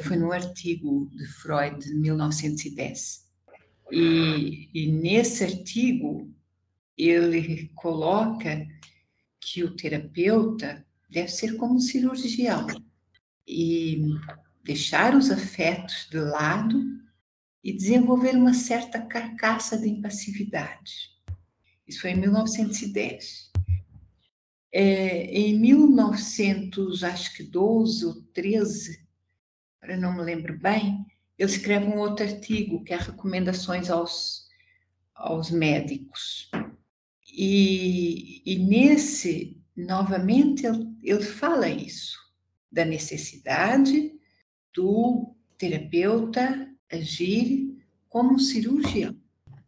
foi 0.00 0.16
num 0.16 0.32
artigo 0.32 1.08
de 1.14 1.26
Freud 1.26 1.78
de 1.78 1.94
1910. 1.94 3.30
E, 3.92 4.68
e 4.74 4.90
nesse 4.90 5.44
artigo, 5.44 6.28
ele 6.96 7.70
coloca 7.74 8.66
que 9.40 9.64
o 9.64 9.74
terapeuta 9.74 10.86
deve 11.08 11.28
ser 11.28 11.56
como 11.56 11.76
um 11.76 11.80
cirurgião 11.80 12.66
e 13.46 14.02
deixar 14.62 15.16
os 15.16 15.30
afetos 15.30 16.06
de 16.10 16.18
lado 16.18 16.78
e 17.62 17.72
desenvolver 17.72 18.34
uma 18.36 18.52
certa 18.54 19.00
carcaça 19.00 19.78
de 19.78 19.88
impassividade. 19.88 21.10
Isso 21.86 22.00
foi 22.00 22.10
em 22.10 22.20
1910. 22.20 23.50
É, 24.72 25.24
em 25.24 25.58
1912 25.58 28.06
ou 28.06 28.22
13, 28.32 28.99
agora 29.80 29.98
não 29.98 30.14
me 30.14 30.22
lembro 30.22 30.58
bem, 30.58 31.06
ele 31.38 31.50
escreve 31.50 31.86
um 31.86 31.98
outro 31.98 32.26
artigo 32.26 32.84
que 32.84 32.92
é 32.92 32.96
recomendações 32.96 33.88
aos, 33.88 34.46
aos 35.14 35.50
médicos. 35.50 36.50
E, 37.32 38.42
e 38.44 38.58
nesse, 38.58 39.58
novamente, 39.74 40.66
ele, 40.66 40.86
ele 41.02 41.22
fala 41.22 41.66
isso, 41.68 42.18
da 42.70 42.84
necessidade 42.84 44.12
do 44.74 45.34
terapeuta 45.56 46.68
agir 46.92 47.78
como 48.08 48.34
um 48.34 48.38
cirurgião. 48.38 49.16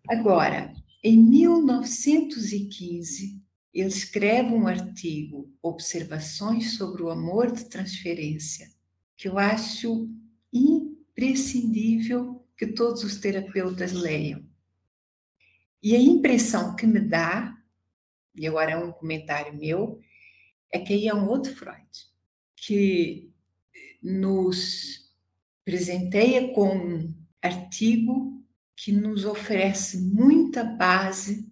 Agora, 0.09 0.75
em 1.03 1.17
1915, 1.17 3.41
ele 3.73 3.89
escreve 3.89 4.53
um 4.53 4.67
artigo, 4.67 5.51
Observações 5.63 6.77
sobre 6.77 7.03
o 7.03 7.11
Amor 7.11 7.51
de 7.51 7.65
Transferência, 7.65 8.69
que 9.23 9.29
eu 9.29 9.39
acho 9.39 10.11
imprescindível 10.53 12.45
que 12.57 12.67
todos 12.67 13.05
os 13.05 13.19
terapeutas 13.19 13.93
leiam. 13.93 14.45
E 15.81 15.95
a 15.95 16.01
impressão 16.01 16.75
que 16.75 16.89
me 16.89 16.99
dá, 16.99 17.57
e 18.35 18.49
agora 18.49 18.73
é 18.73 18.77
um 18.77 18.91
comentário 18.91 19.57
meu, 19.57 20.01
é 20.73 20.81
que 20.81 20.93
aí 20.93 21.07
é 21.07 21.15
um 21.15 21.29
outro 21.29 21.55
Freud, 21.55 21.89
que 22.57 23.33
nos 24.03 25.15
presenteia 25.65 26.53
com 26.53 26.77
um 26.77 27.15
artigo 27.41 28.45
que 28.75 28.91
nos 28.91 29.25
oferece 29.25 29.99
muita 29.99 30.65
base 30.65 31.49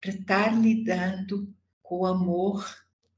para 0.00 0.10
estar 0.10 0.60
lidando 0.60 1.54
com 1.80 2.00
o 2.00 2.06
amor 2.06 2.68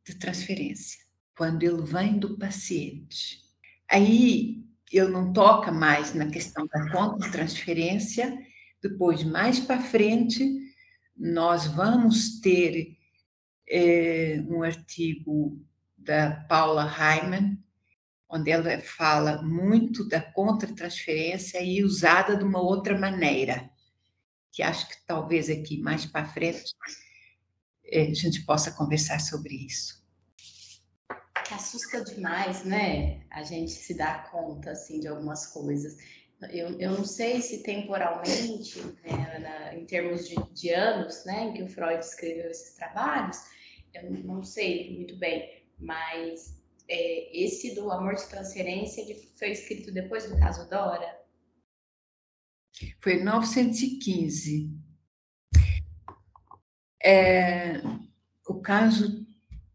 de 0.04 0.14
transferência, 0.16 1.02
quando 1.34 1.62
ele 1.62 1.80
vem 1.80 2.18
do 2.18 2.36
paciente. 2.36 3.45
Aí 3.88 4.64
ele 4.92 5.08
não 5.08 5.32
toca 5.32 5.72
mais 5.72 6.14
na 6.14 6.26
questão 6.26 6.66
da 6.66 6.90
conta 6.90 7.26
de 7.26 7.32
transferência. 7.32 8.36
Depois, 8.82 9.24
mais 9.24 9.58
para 9.60 9.80
frente, 9.80 10.44
nós 11.16 11.66
vamos 11.66 12.40
ter 12.40 12.96
é, 13.68 14.42
um 14.48 14.62
artigo 14.62 15.60
da 15.96 16.32
Paula 16.48 16.84
Hyman, 16.84 17.58
onde 18.28 18.50
ela 18.50 18.80
fala 18.80 19.42
muito 19.42 20.06
da 20.08 20.20
contra-transferência 20.20 21.62
e 21.62 21.82
usada 21.82 22.36
de 22.36 22.44
uma 22.44 22.60
outra 22.60 22.98
maneira, 22.98 23.70
que 24.52 24.62
acho 24.62 24.88
que 24.88 24.96
talvez 25.06 25.48
aqui 25.48 25.78
mais 25.78 26.06
para 26.06 26.26
frente 26.26 26.74
é, 27.84 28.02
a 28.02 28.14
gente 28.14 28.44
possa 28.44 28.70
conversar 28.72 29.20
sobre 29.20 29.54
isso 29.54 30.05
assusta 31.54 32.04
demais, 32.04 32.64
né? 32.64 33.20
A 33.30 33.42
gente 33.42 33.70
se 33.70 33.94
dá 33.94 34.18
conta, 34.30 34.72
assim, 34.72 35.00
de 35.00 35.08
algumas 35.08 35.46
coisas. 35.46 35.96
Eu, 36.50 36.78
eu 36.78 36.92
não 36.92 37.04
sei 37.04 37.40
se 37.40 37.62
temporalmente, 37.62 38.78
né, 39.04 39.38
na, 39.38 39.74
em 39.74 39.86
termos 39.86 40.28
de, 40.28 40.36
de, 40.52 40.70
anos, 40.70 41.24
né, 41.24 41.44
em 41.44 41.52
que 41.54 41.62
o 41.62 41.68
Freud 41.68 41.98
escreveu 42.00 42.50
esses 42.50 42.74
trabalhos, 42.74 43.38
eu 43.94 44.10
não 44.10 44.42
sei 44.42 44.94
muito 44.94 45.16
bem, 45.16 45.64
mas 45.78 46.62
é, 46.88 47.44
esse 47.44 47.74
do 47.74 47.90
amor 47.90 48.16
de 48.16 48.28
transferência 48.28 49.00
ele 49.00 49.14
foi 49.38 49.50
escrito 49.50 49.90
depois 49.90 50.28
do 50.28 50.38
caso 50.38 50.68
Dora? 50.68 51.16
Foi 53.00 53.14
em 53.14 53.16
1915. 53.18 54.70
É, 57.02 57.80
o 58.46 58.60
caso 58.60 59.26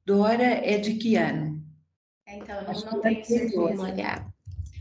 Dora 0.06 0.44
é 0.44 0.78
de 0.78 0.96
que 0.96 1.16
ano? 1.16 1.51
É, 2.32 2.38
então, 2.38 2.62
eu 2.62 2.74
não, 2.74 2.92
não 2.92 3.02
tenho 3.02 3.26
certeza. 3.26 3.82
Olhar. 3.82 4.34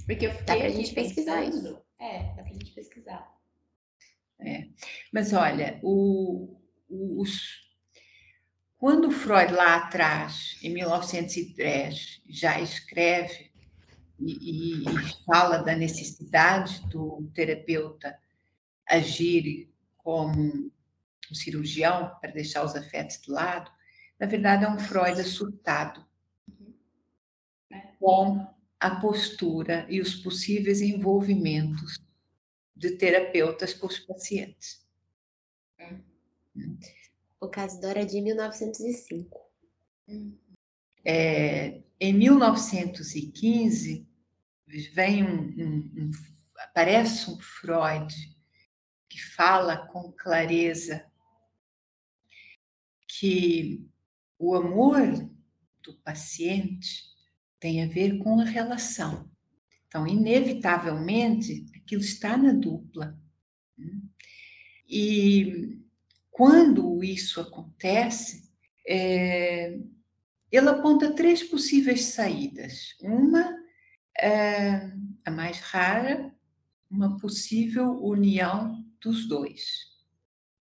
Porque 0.07 0.27
eu 0.27 0.31
fiquei 0.31 0.47
dá 0.47 0.57
pra 0.57 0.69
gente 0.69 0.95
pesquisar 0.95 1.43
isso. 1.43 1.83
É, 1.99 2.23
dá 2.35 2.43
pra 2.43 2.53
gente 2.53 2.71
pesquisar. 2.71 3.29
É. 4.39 4.69
Mas 5.13 5.33
olha, 5.33 5.81
o, 5.83 6.57
os, 6.89 7.69
quando 8.79 9.11
Freud 9.11 9.53
lá 9.53 9.77
atrás, 9.77 10.59
em 10.63 10.71
1903, 10.71 12.23
já 12.29 12.61
escreve 12.61 13.51
e, 14.19 14.33
e, 14.33 14.85
e 14.85 15.25
fala 15.27 15.59
da 15.59 15.75
necessidade 15.75 16.81
do 16.89 17.29
terapeuta 17.35 18.17
agir 18.89 19.69
como 19.99 20.71
um 21.31 21.35
cirurgião 21.35 22.17
para 22.21 22.31
deixar 22.31 22.65
os 22.65 22.77
afetos 22.77 23.21
de 23.21 23.31
lado, 23.31 23.71
na 24.19 24.27
verdade 24.27 24.65
é 24.65 24.69
um 24.69 24.79
Freud 24.79 25.21
assustado 25.21 26.05
com 28.01 28.49
a 28.81 28.97
postura 28.97 29.87
e 29.91 30.01
os 30.01 30.17
possíveis 30.17 30.81
envolvimentos 30.81 32.01
de 32.75 32.93
terapeutas 32.93 33.75
com 33.75 33.87
os 33.87 33.99
pacientes. 33.99 34.83
O 37.39 37.47
caso 37.47 37.79
Dora 37.81 38.01
é 38.01 38.05
de 38.07 38.21
1905. 38.23 39.39
É, 41.05 41.83
em 42.01 42.13
1915, 42.15 44.09
vem 44.95 45.25
um, 45.25 45.43
um, 45.43 45.93
um, 45.97 46.11
aparece 46.57 47.31
um 47.31 47.39
Freud 47.39 48.15
que 49.09 49.23
fala 49.23 49.87
com 49.89 50.11
clareza 50.13 51.05
que 53.07 53.87
o 54.39 54.55
amor 54.55 55.03
do 55.83 55.95
paciente 55.97 57.10
tem 57.61 57.83
a 57.83 57.87
ver 57.87 58.19
com 58.19 58.41
a 58.41 58.45
relação. 58.45 59.31
Então, 59.87 60.07
inevitavelmente, 60.07 61.67
aquilo 61.77 62.01
está 62.01 62.37
na 62.37 62.53
dupla. 62.53 63.17
Né? 63.77 64.01
E 64.89 65.79
quando 66.31 67.05
isso 67.05 67.41
acontece, 67.41 68.51
é, 68.89 69.79
ele 70.51 70.69
aponta 70.69 71.15
três 71.15 71.43
possíveis 71.43 72.07
saídas. 72.07 72.97
Uma, 73.03 73.55
é, 74.19 74.91
a 75.25 75.31
mais 75.31 75.61
rara, 75.61 76.35
uma 76.91 77.19
possível 77.19 78.03
união 78.03 78.85
dos 79.01 79.29
dois. 79.29 79.87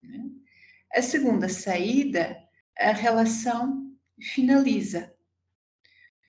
Né? 0.04 0.30
A 0.94 1.02
segunda 1.02 1.48
saída, 1.48 2.36
a 2.78 2.92
relação 2.92 3.96
finaliza, 4.20 5.14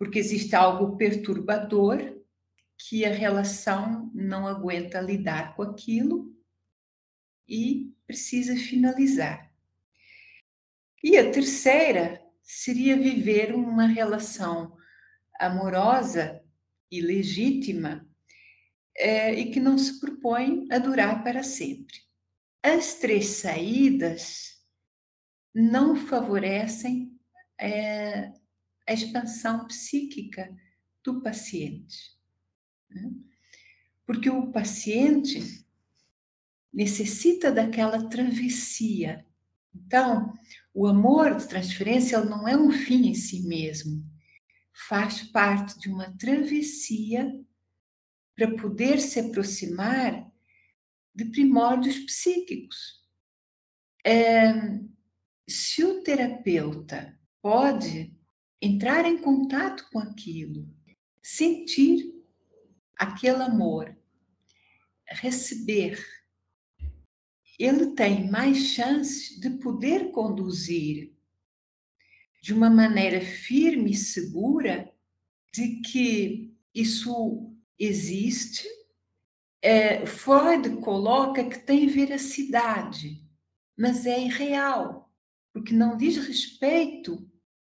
porque 0.00 0.18
existe 0.18 0.56
algo 0.56 0.96
perturbador 0.96 2.18
que 2.78 3.04
a 3.04 3.12
relação 3.12 4.10
não 4.14 4.46
aguenta 4.46 4.98
lidar 4.98 5.54
com 5.54 5.60
aquilo 5.60 6.34
e 7.46 7.92
precisa 8.06 8.56
finalizar. 8.56 9.52
E 11.04 11.18
a 11.18 11.30
terceira 11.30 12.18
seria 12.42 12.96
viver 12.96 13.54
uma 13.54 13.86
relação 13.86 14.74
amorosa 15.38 16.42
e 16.90 17.02
legítima 17.02 18.08
é, 18.96 19.34
e 19.34 19.50
que 19.50 19.60
não 19.60 19.76
se 19.76 20.00
propõe 20.00 20.66
a 20.70 20.78
durar 20.78 21.22
para 21.22 21.42
sempre. 21.42 21.98
As 22.62 22.94
três 22.94 23.26
saídas 23.26 24.64
não 25.54 25.94
favorecem 25.94 27.20
é, 27.60 28.39
a 28.90 28.92
expansão 28.92 29.68
psíquica 29.68 30.52
do 31.04 31.22
paciente. 31.22 32.18
Né? 32.90 33.12
Porque 34.04 34.28
o 34.28 34.50
paciente 34.50 35.64
necessita 36.72 37.52
daquela 37.52 38.08
travessia. 38.08 39.24
Então, 39.72 40.34
o 40.74 40.88
amor 40.88 41.36
de 41.36 41.46
transferência 41.46 42.20
não 42.24 42.48
é 42.48 42.56
um 42.56 42.72
fim 42.72 43.06
em 43.06 43.14
si 43.14 43.46
mesmo, 43.46 44.04
faz 44.88 45.22
parte 45.22 45.78
de 45.78 45.88
uma 45.88 46.10
travessia 46.18 47.32
para 48.34 48.56
poder 48.56 48.98
se 48.98 49.20
aproximar 49.20 50.28
de 51.14 51.26
primórdios 51.26 51.98
psíquicos. 52.00 53.00
É, 54.04 54.52
se 55.48 55.84
o 55.84 56.02
terapeuta 56.02 57.16
pode 57.40 58.18
entrar 58.60 59.06
em 59.06 59.18
contato 59.18 59.88
com 59.90 59.98
aquilo, 59.98 60.68
sentir 61.22 62.12
aquele 62.96 63.42
amor, 63.42 63.96
receber, 65.08 65.98
ele 67.58 67.94
tem 67.94 68.30
mais 68.30 68.58
chances 68.58 69.38
de 69.38 69.50
poder 69.58 70.10
conduzir 70.12 71.14
de 72.42 72.54
uma 72.54 72.70
maneira 72.70 73.20
firme 73.20 73.90
e 73.90 73.96
segura 73.96 74.90
de 75.52 75.80
que 75.80 76.54
isso 76.74 77.54
existe. 77.78 78.66
É, 79.62 80.06
Freud 80.06 80.76
coloca 80.80 81.44
que 81.44 81.58
tem 81.58 81.86
veracidade, 81.86 83.22
mas 83.76 84.06
é 84.06 84.18
irreal, 84.18 85.12
porque 85.52 85.74
não 85.74 85.96
diz 85.96 86.16
respeito 86.16 87.29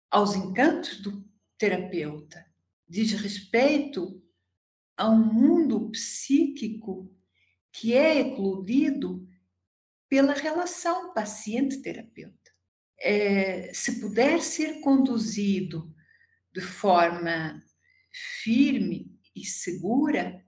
aos 0.10 0.36
encantos 0.36 1.02
do 1.02 1.24
terapeuta, 1.58 2.46
diz 2.88 3.12
respeito 3.12 4.22
a 4.98 5.10
um 5.10 5.34
mundo 5.34 5.90
psíquico 5.92 7.14
que 7.72 7.94
é 7.94 8.20
eclodido 8.20 9.28
pela 10.10 10.34
relação 10.34 11.14
paciente-terapeuta. 11.14 12.38
É, 13.00 13.72
se 13.74 14.02
puder 14.02 14.42
ser 14.42 14.82
conduzido 14.82 15.94
de 16.54 16.62
forma 16.62 17.64
firme 18.44 19.16
e 19.36 19.46
segura, 19.46 20.44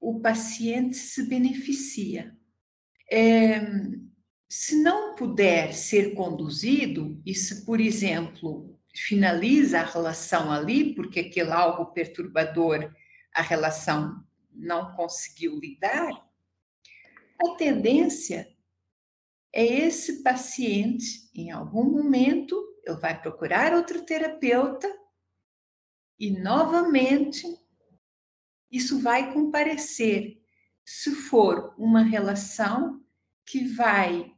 o 0.00 0.20
paciente 0.20 0.96
se 0.96 1.26
beneficia. 1.28 2.36
É, 3.10 3.60
se 4.48 4.82
não 4.82 5.14
puder 5.14 5.72
ser 5.72 6.14
conduzido, 6.14 7.20
e 7.24 7.34
se, 7.34 7.64
por 7.64 7.80
exemplo, 7.80 8.73
finaliza 8.94 9.80
a 9.80 9.84
relação 9.84 10.52
ali, 10.52 10.94
porque 10.94 11.20
aquele 11.20 11.50
algo 11.50 11.86
perturbador, 11.86 12.94
a 13.34 13.42
relação 13.42 14.24
não 14.52 14.94
conseguiu 14.94 15.58
lidar, 15.58 16.10
a 17.42 17.56
tendência 17.56 18.48
é 19.52 19.64
esse 19.64 20.22
paciente, 20.22 21.30
em 21.34 21.50
algum 21.50 21.84
momento, 21.84 22.56
ele 22.84 22.96
vai 22.96 23.20
procurar 23.20 23.72
outro 23.74 24.04
terapeuta 24.04 24.88
e, 26.18 26.30
novamente, 26.30 27.46
isso 28.70 29.00
vai 29.00 29.32
comparecer. 29.32 30.40
Se 30.84 31.12
for 31.12 31.74
uma 31.78 32.02
relação 32.02 33.00
que 33.44 33.64
vai 33.68 34.32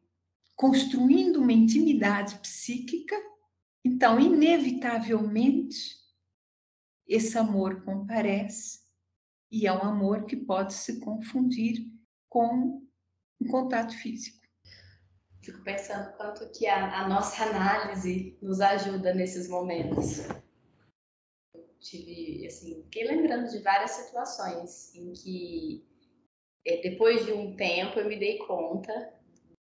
construindo 0.54 1.36
uma 1.38 1.52
intimidade 1.52 2.38
psíquica 2.38 3.16
então, 3.86 4.18
inevitavelmente, 4.18 5.94
esse 7.06 7.38
amor 7.38 7.84
comparece 7.84 8.80
e 9.48 9.64
é 9.64 9.72
um 9.72 9.82
amor 9.82 10.26
que 10.26 10.36
pode 10.36 10.74
se 10.74 10.98
confundir 10.98 11.86
com 12.28 12.82
um 13.40 13.46
contato 13.48 13.96
físico. 13.96 14.44
Fico 15.40 15.62
pensando 15.62 16.16
quanto 16.16 16.50
que 16.50 16.66
a, 16.66 17.04
a 17.04 17.08
nossa 17.08 17.44
análise 17.44 18.36
nos 18.42 18.60
ajuda 18.60 19.14
nesses 19.14 19.48
momentos. 19.48 20.26
Eu 21.54 21.64
tive, 21.78 22.44
assim, 22.44 22.82
fiquei 22.82 23.06
lembrando 23.06 23.48
de 23.48 23.60
várias 23.60 23.92
situações 23.92 24.92
em 24.96 25.12
que, 25.12 25.86
é, 26.66 26.82
depois 26.82 27.24
de 27.24 27.32
um 27.32 27.54
tempo, 27.54 28.00
eu 28.00 28.08
me 28.08 28.18
dei 28.18 28.38
conta, 28.38 29.14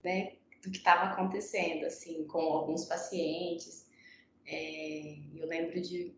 né, 0.03 0.39
do 0.63 0.71
que 0.71 0.79
estava 0.79 1.13
acontecendo, 1.13 1.85
assim, 1.85 2.27
com 2.27 2.41
alguns 2.41 2.87
pacientes, 2.87 3.85
é, 4.47 5.17
eu 5.35 5.47
lembro 5.47 5.81
de, 5.81 6.17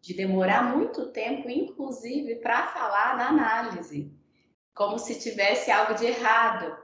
de 0.00 0.14
demorar 0.14 0.76
muito 0.76 1.12
tempo, 1.12 1.48
inclusive, 1.48 2.36
para 2.36 2.68
falar 2.68 3.16
na 3.16 3.28
análise, 3.28 4.12
como 4.74 4.98
se 4.98 5.18
tivesse 5.18 5.70
algo 5.70 5.94
de 5.94 6.06
errado, 6.06 6.76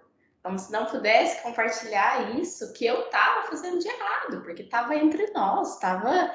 como 0.42 0.59
se 0.59 0.72
não 0.72 0.87
pudesse 0.87 1.42
compartilhar 1.42 2.37
isso 2.37 2.72
que 2.72 2.85
eu 2.85 3.02
estava 3.02 3.46
fazendo 3.48 3.78
de 3.78 3.88
errado, 3.88 4.42
porque 4.42 4.62
estava 4.62 4.96
entre 4.96 5.31
nós, 5.31 5.74
estava 5.74 6.35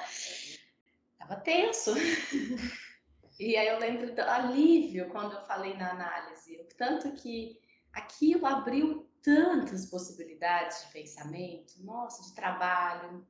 tava 1.20 1.36
tenso. 1.42 1.94
e 3.40 3.58
aí 3.58 3.68
eu 3.68 3.80
lembro 3.80 4.16
do 4.16 4.22
alívio 4.22 5.10
quando 5.10 5.34
eu 5.34 5.46
falei 5.46 5.76
na 5.76 5.92
análise, 5.92 6.58
tanto 6.78 7.12
que 7.14 7.60
aquilo 7.92 8.46
abriu 8.46 9.10
tantas 9.22 9.88
possibilidades 9.88 10.86
de 10.86 10.94
pensamento, 10.94 11.74
nossa, 11.84 12.24
de 12.24 12.34
trabalho, 12.34 13.28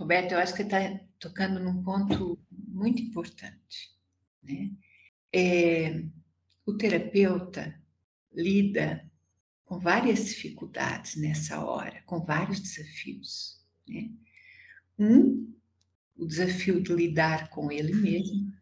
Roberto, 0.00 0.32
eu 0.32 0.38
acho 0.38 0.54
que 0.54 0.62
está 0.62 0.78
tocando 1.18 1.60
num 1.60 1.82
ponto 1.82 2.42
muito 2.50 3.02
importante. 3.02 3.94
Né? 4.42 4.70
É, 5.30 6.02
o 6.64 6.72
terapeuta 6.72 7.78
lida 8.32 9.06
com 9.62 9.78
várias 9.78 10.24
dificuldades 10.24 11.16
nessa 11.16 11.62
hora, 11.62 12.02
com 12.06 12.24
vários 12.24 12.60
desafios. 12.60 13.62
Né? 13.86 14.10
Um, 14.98 15.54
o 16.16 16.24
desafio 16.24 16.82
de 16.82 16.94
lidar 16.94 17.50
com 17.50 17.70
ele 17.70 17.92
mesmo, 17.92 18.54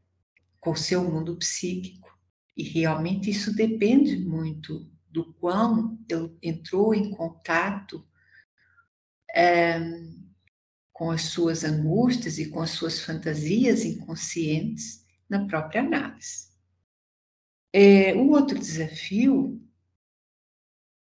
com 0.59 0.73
o 0.73 0.77
seu 0.77 1.09
mundo 1.09 1.37
psíquico, 1.37 2.19
e 2.57 2.65
realmente 2.65 3.31
isso 3.31 3.55
depende 3.55 4.19
muito 4.19 4.91
do 5.09 5.33
quão 5.35 5.97
ele 6.11 6.37
entrou 6.43 6.93
em 6.93 7.13
contato 7.13 8.05
é, 9.33 9.79
com 10.99 11.13
as 11.13 11.23
suas 11.23 11.63
angústias 11.63 12.41
e 12.41 12.51
com 12.51 12.61
as 12.61 12.71
suas 12.71 12.99
fantasias 12.99 13.85
inconscientes 13.85 15.07
na 15.31 15.47
própria 15.47 15.81
análise. 15.81 16.49
É, 17.73 18.15
o 18.15 18.31
outro 18.31 18.59
desafio 18.59 19.65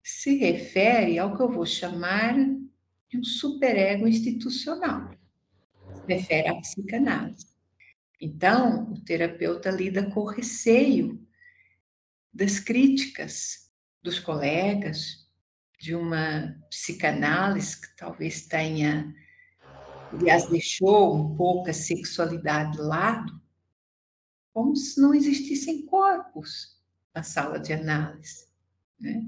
se 0.04 0.36
refere 0.36 1.18
ao 1.18 1.36
que 1.36 1.42
eu 1.42 1.52
vou 1.52 1.66
chamar 1.66 2.36
de 3.10 3.18
um 3.18 3.24
superego 3.24 4.08
institucional. 4.08 5.10
Se 5.96 6.14
refere 6.14 6.50
à 6.50 6.56
psicanálise. 6.56 7.48
Então, 8.22 8.92
o 8.92 9.04
terapeuta 9.04 9.72
lida 9.72 10.12
com 10.12 10.20
o 10.20 10.30
receio 10.30 11.20
das 12.32 12.60
críticas 12.60 13.72
dos 14.04 14.20
colegas, 14.20 15.28
de 15.80 15.96
uma 15.96 16.56
psicanálise 16.70 17.82
que 17.82 17.96
talvez 17.98 18.46
tenha, 18.46 19.12
aliás, 20.12 20.48
deixou 20.50 21.16
um 21.16 21.36
pouco 21.36 21.70
a 21.70 21.74
sexualidade 21.74 22.74
de 22.74 22.82
lado, 22.82 23.42
como 24.54 24.76
se 24.76 25.00
não 25.00 25.14
existissem 25.14 25.86
corpos 25.86 26.78
na 27.14 27.24
sala 27.24 27.60
de 27.60 27.74
análise. 27.74 28.48
Né? 29.00 29.24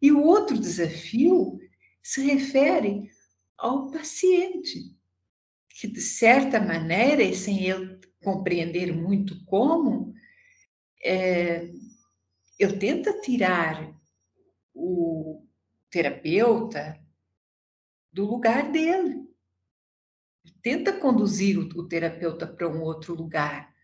E 0.00 0.12
o 0.12 0.22
outro 0.22 0.58
desafio 0.58 1.58
se 2.02 2.22
refere 2.22 3.10
ao 3.56 3.90
paciente, 3.90 4.96
que 5.68 5.86
de 5.86 6.00
certa 6.00 6.60
maneira, 6.60 7.22
e 7.22 7.34
sem 7.34 7.64
ele 7.64 7.98
compreender 8.22 8.94
muito 8.94 9.44
como, 9.44 10.14
é, 11.02 11.70
eu 12.58 12.78
tento 12.78 13.20
tirar 13.20 13.94
o 14.74 15.46
terapeuta 15.90 17.00
do 18.12 18.24
lugar 18.24 18.70
dele. 18.70 19.27
Tenta 20.62 20.92
conduzir 20.92 21.58
o, 21.58 21.62
o 21.80 21.88
terapeuta 21.88 22.46
para 22.46 22.68
um 22.68 22.82
outro 22.82 23.14
lugar. 23.14 23.74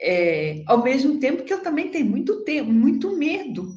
É, 0.00 0.62
ao 0.66 0.82
mesmo 0.82 1.20
tempo 1.20 1.44
que 1.44 1.52
eu 1.52 1.62
também 1.62 1.90
tenho 1.90 2.06
muito 2.06 2.42
tempo, 2.44 2.72
muito 2.72 3.16
medo 3.16 3.70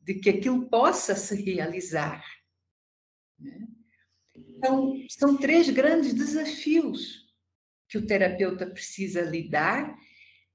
de 0.00 0.14
que 0.14 0.30
aquilo 0.30 0.68
possa 0.68 1.16
se 1.16 1.34
realizar. 1.42 2.24
Né? 3.38 3.66
Então, 4.36 4.94
são 5.08 5.36
três 5.36 5.68
grandes 5.68 6.14
desafios 6.14 7.26
que 7.88 7.98
o 7.98 8.06
terapeuta 8.06 8.66
precisa 8.66 9.20
lidar 9.22 9.96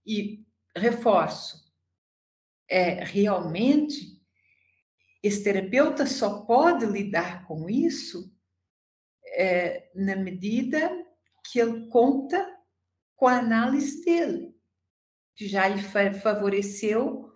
e 0.05 0.43
reforço, 0.75 1.61
é 2.69 3.03
realmente 3.03 4.21
esse 5.21 5.43
terapeuta 5.43 6.05
só 6.07 6.41
pode 6.45 6.85
lidar 6.85 7.45
com 7.45 7.69
isso 7.69 8.30
é, 9.31 9.89
na 9.95 10.15
medida 10.15 10.89
que 11.45 11.59
ele 11.59 11.87
conta 11.87 12.47
com 13.15 13.27
a 13.27 13.39
análise 13.39 14.03
dele, 14.03 14.55
que 15.35 15.47
já 15.47 15.67
lhe 15.67 15.81
favoreceu 15.81 17.31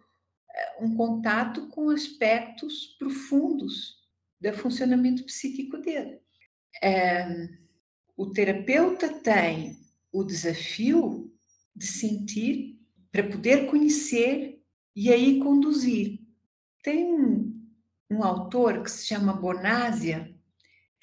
um 0.79 0.95
contato 0.95 1.67
com 1.69 1.89
aspectos 1.89 2.95
profundos 2.97 3.95
do 4.39 4.53
funcionamento 4.53 5.23
psíquico 5.25 5.77
dele. 5.77 6.19
É, 6.81 7.49
o 8.15 8.31
terapeuta 8.31 9.09
tem 9.21 9.77
o 10.11 10.23
desafio 10.23 11.33
de 11.75 11.87
sentir 11.87 12.79
para 13.11 13.23
poder 13.23 13.67
conhecer 13.67 14.61
e 14.95 15.11
aí 15.11 15.39
conduzir. 15.39 16.19
Tem 16.83 17.05
um, 17.05 17.69
um 18.09 18.23
autor 18.23 18.83
que 18.83 18.91
se 18.91 19.05
chama 19.07 19.33
Bonásia, 19.33 20.34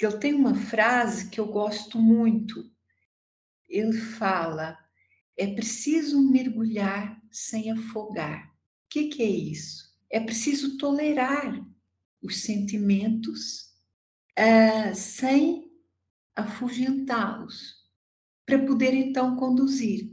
que 0.02 0.06
ele 0.06 0.18
tem 0.18 0.34
uma 0.34 0.54
frase 0.54 1.30
que 1.30 1.38
eu 1.38 1.46
gosto 1.46 1.98
muito. 1.98 2.70
Ele 3.68 3.92
fala: 3.92 4.78
é 5.36 5.46
preciso 5.54 6.20
mergulhar 6.20 7.20
sem 7.30 7.70
afogar 7.70 8.52
que, 8.92 9.08
que 9.08 9.22
é 9.22 9.26
isso? 9.26 9.90
É 10.10 10.20
preciso 10.20 10.76
tolerar 10.76 11.64
os 12.22 12.42
sentimentos 12.42 13.70
uh, 14.38 14.94
sem 14.94 15.72
afugentá-los, 16.36 17.74
para 18.44 18.58
poder 18.58 18.92
então 18.92 19.34
conduzir. 19.36 20.12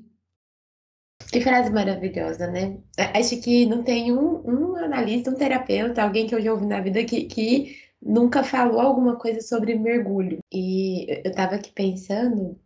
Que 1.30 1.42
frase 1.42 1.70
maravilhosa, 1.72 2.48
né? 2.48 2.82
Acho 3.14 3.42
que 3.42 3.66
não 3.66 3.84
tem 3.84 4.14
um, 4.14 4.48
um 4.48 4.76
analista, 4.78 5.30
um 5.30 5.36
terapeuta, 5.36 6.02
alguém 6.02 6.26
que 6.26 6.34
eu 6.34 6.42
já 6.42 6.54
ouvi 6.54 6.66
na 6.66 6.80
vida 6.80 7.04
que, 7.04 7.26
que 7.26 7.78
nunca 8.02 8.44
falou 8.44 8.80
alguma 8.80 9.16
coisa 9.18 9.42
sobre 9.42 9.78
mergulho. 9.78 10.40
E 10.52 11.06
eu 11.24 11.32
estava 11.32 11.56
aqui 11.56 11.72
pensando 11.72 12.60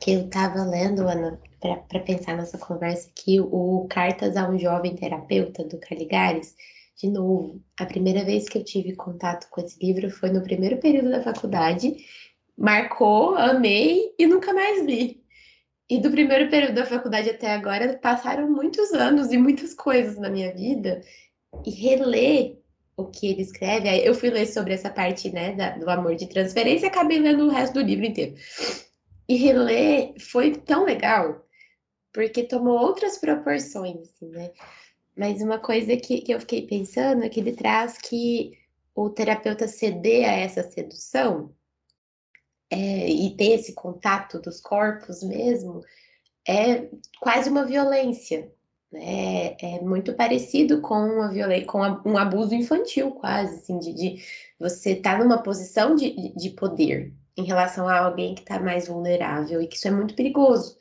que 0.00 0.12
eu 0.12 0.26
estava 0.26 0.64
lendo, 0.64 1.08
Ana, 1.08 1.40
para 1.60 2.00
pensar 2.00 2.36
nessa 2.36 2.58
conversa 2.58 3.08
aqui, 3.08 3.40
o 3.40 3.86
Cartas 3.88 4.36
a 4.36 4.48
um 4.48 4.58
Jovem 4.58 4.94
Terapeuta, 4.94 5.64
do 5.64 5.78
Caligares. 5.78 6.54
De 6.96 7.08
novo, 7.08 7.60
a 7.78 7.86
primeira 7.86 8.24
vez 8.24 8.48
que 8.48 8.58
eu 8.58 8.64
tive 8.64 8.94
contato 8.94 9.48
com 9.50 9.60
esse 9.60 9.78
livro 9.84 10.10
foi 10.10 10.30
no 10.30 10.42
primeiro 10.42 10.78
período 10.78 11.10
da 11.10 11.22
faculdade. 11.22 11.96
Marcou, 12.56 13.34
amei 13.36 14.14
e 14.18 14.26
nunca 14.26 14.52
mais 14.52 14.84
li. 14.84 15.22
E 15.88 15.98
do 16.00 16.10
primeiro 16.10 16.48
período 16.50 16.74
da 16.76 16.86
faculdade 16.86 17.28
até 17.30 17.52
agora 17.52 17.98
passaram 17.98 18.50
muitos 18.50 18.92
anos 18.92 19.32
e 19.32 19.36
muitas 19.36 19.74
coisas 19.74 20.16
na 20.18 20.30
minha 20.30 20.52
vida. 20.54 21.02
E 21.64 21.70
reler 21.70 22.58
o 22.96 23.06
que 23.06 23.26
ele 23.26 23.42
escreve, 23.42 23.88
eu 24.06 24.14
fui 24.14 24.30
ler 24.30 24.46
sobre 24.46 24.72
essa 24.72 24.88
parte 24.88 25.30
né, 25.30 25.52
da, 25.54 25.70
do 25.76 25.88
amor 25.90 26.14
de 26.14 26.28
transferência 26.28 26.86
e 26.86 26.88
acabei 26.88 27.18
lendo 27.18 27.46
o 27.46 27.50
resto 27.50 27.74
do 27.74 27.80
livro 27.80 28.04
inteiro. 28.04 28.34
E 29.28 29.36
reler 29.36 30.14
foi 30.20 30.52
tão 30.52 30.84
legal, 30.84 31.44
porque 32.12 32.44
tomou 32.44 32.78
outras 32.78 33.18
proporções, 33.18 33.96
assim, 34.00 34.28
né? 34.28 34.52
Mas 35.16 35.40
uma 35.40 35.58
coisa 35.58 35.96
que, 35.96 36.20
que 36.20 36.32
eu 36.32 36.40
fiquei 36.40 36.66
pensando 36.66 37.24
é 37.24 37.28
que 37.28 37.40
ele 37.40 37.52
traz 37.52 37.98
que 37.98 38.58
o 38.94 39.10
terapeuta 39.10 39.66
ceder 39.66 40.28
a 40.28 40.32
essa 40.32 40.62
sedução 40.62 41.54
é, 42.70 43.08
e 43.08 43.36
ter 43.36 43.52
esse 43.52 43.72
contato 43.74 44.40
dos 44.40 44.60
corpos 44.60 45.22
mesmo 45.22 45.82
é 46.46 46.88
quase 47.20 47.48
uma 47.48 47.64
violência. 47.64 48.52
Né? 48.94 49.56
É 49.60 49.80
muito 49.80 50.14
parecido 50.14 50.80
com, 50.80 51.28
violência, 51.30 51.66
com 51.66 51.80
um 52.04 52.16
abuso 52.16 52.54
infantil, 52.54 53.10
quase, 53.10 53.56
assim, 53.56 53.78
de, 53.80 53.92
de 53.92 54.24
você 54.58 54.92
estar 54.92 55.18
tá 55.18 55.24
numa 55.24 55.42
posição 55.42 55.96
de, 55.96 56.32
de 56.34 56.50
poder 56.50 57.12
em 57.36 57.44
relação 57.44 57.88
a 57.88 57.98
alguém 57.98 58.36
que 58.36 58.42
está 58.42 58.60
mais 58.60 58.86
vulnerável 58.86 59.60
e 59.60 59.66
que 59.66 59.76
isso 59.76 59.88
é 59.88 59.90
muito 59.90 60.14
perigoso 60.14 60.76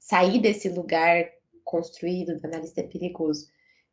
sair 0.00 0.40
desse 0.40 0.68
lugar 0.68 1.30
construído 1.64 2.38
do 2.38 2.46
analista 2.46 2.80
é 2.80 2.84
perigoso. 2.84 3.48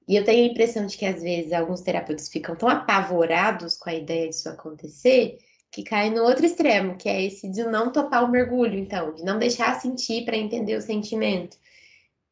E 0.07 0.15
eu 0.15 0.25
tenho 0.25 0.43
a 0.43 0.51
impressão 0.51 0.87
de 0.87 0.97
que 0.97 1.05
às 1.05 1.21
vezes 1.21 1.53
alguns 1.53 1.81
terapeutas 1.81 2.27
ficam 2.27 2.55
tão 2.55 2.67
apavorados 2.67 3.77
com 3.77 3.89
a 3.89 3.93
ideia 3.93 4.27
disso 4.27 4.49
acontecer 4.49 5.37
que 5.71 5.83
caem 5.83 6.11
no 6.11 6.23
outro 6.23 6.45
extremo, 6.45 6.97
que 6.97 7.07
é 7.07 7.23
esse 7.23 7.47
de 7.47 7.63
não 7.63 7.91
topar 7.91 8.25
o 8.25 8.27
mergulho, 8.27 8.77
então, 8.77 9.13
de 9.13 9.23
não 9.23 9.39
deixar 9.39 9.79
sentir 9.79 10.25
para 10.25 10.35
entender 10.35 10.75
o 10.75 10.81
sentimento. 10.81 11.55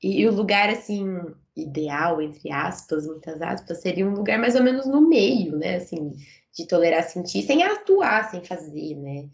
E, 0.01 0.27
o 0.27 0.31
lugar 0.31 0.69
assim 0.69 1.05
ideal, 1.55 2.21
entre 2.21 2.51
aspas, 2.51 3.05
muitas 3.05 3.41
aspas, 3.41 3.81
seria 3.81 4.07
um 4.07 4.13
lugar 4.13 4.39
mais 4.39 4.55
ou 4.55 4.63
menos 4.63 4.85
no 4.85 5.01
meio, 5.01 5.57
né, 5.57 5.75
assim, 5.75 6.13
de 6.53 6.65
tolerar 6.65 7.03
sentir 7.03 7.41
sem 7.43 7.63
atuar, 7.63 8.31
sem 8.31 8.43
fazer, 8.43 8.95
né? 8.95 9.29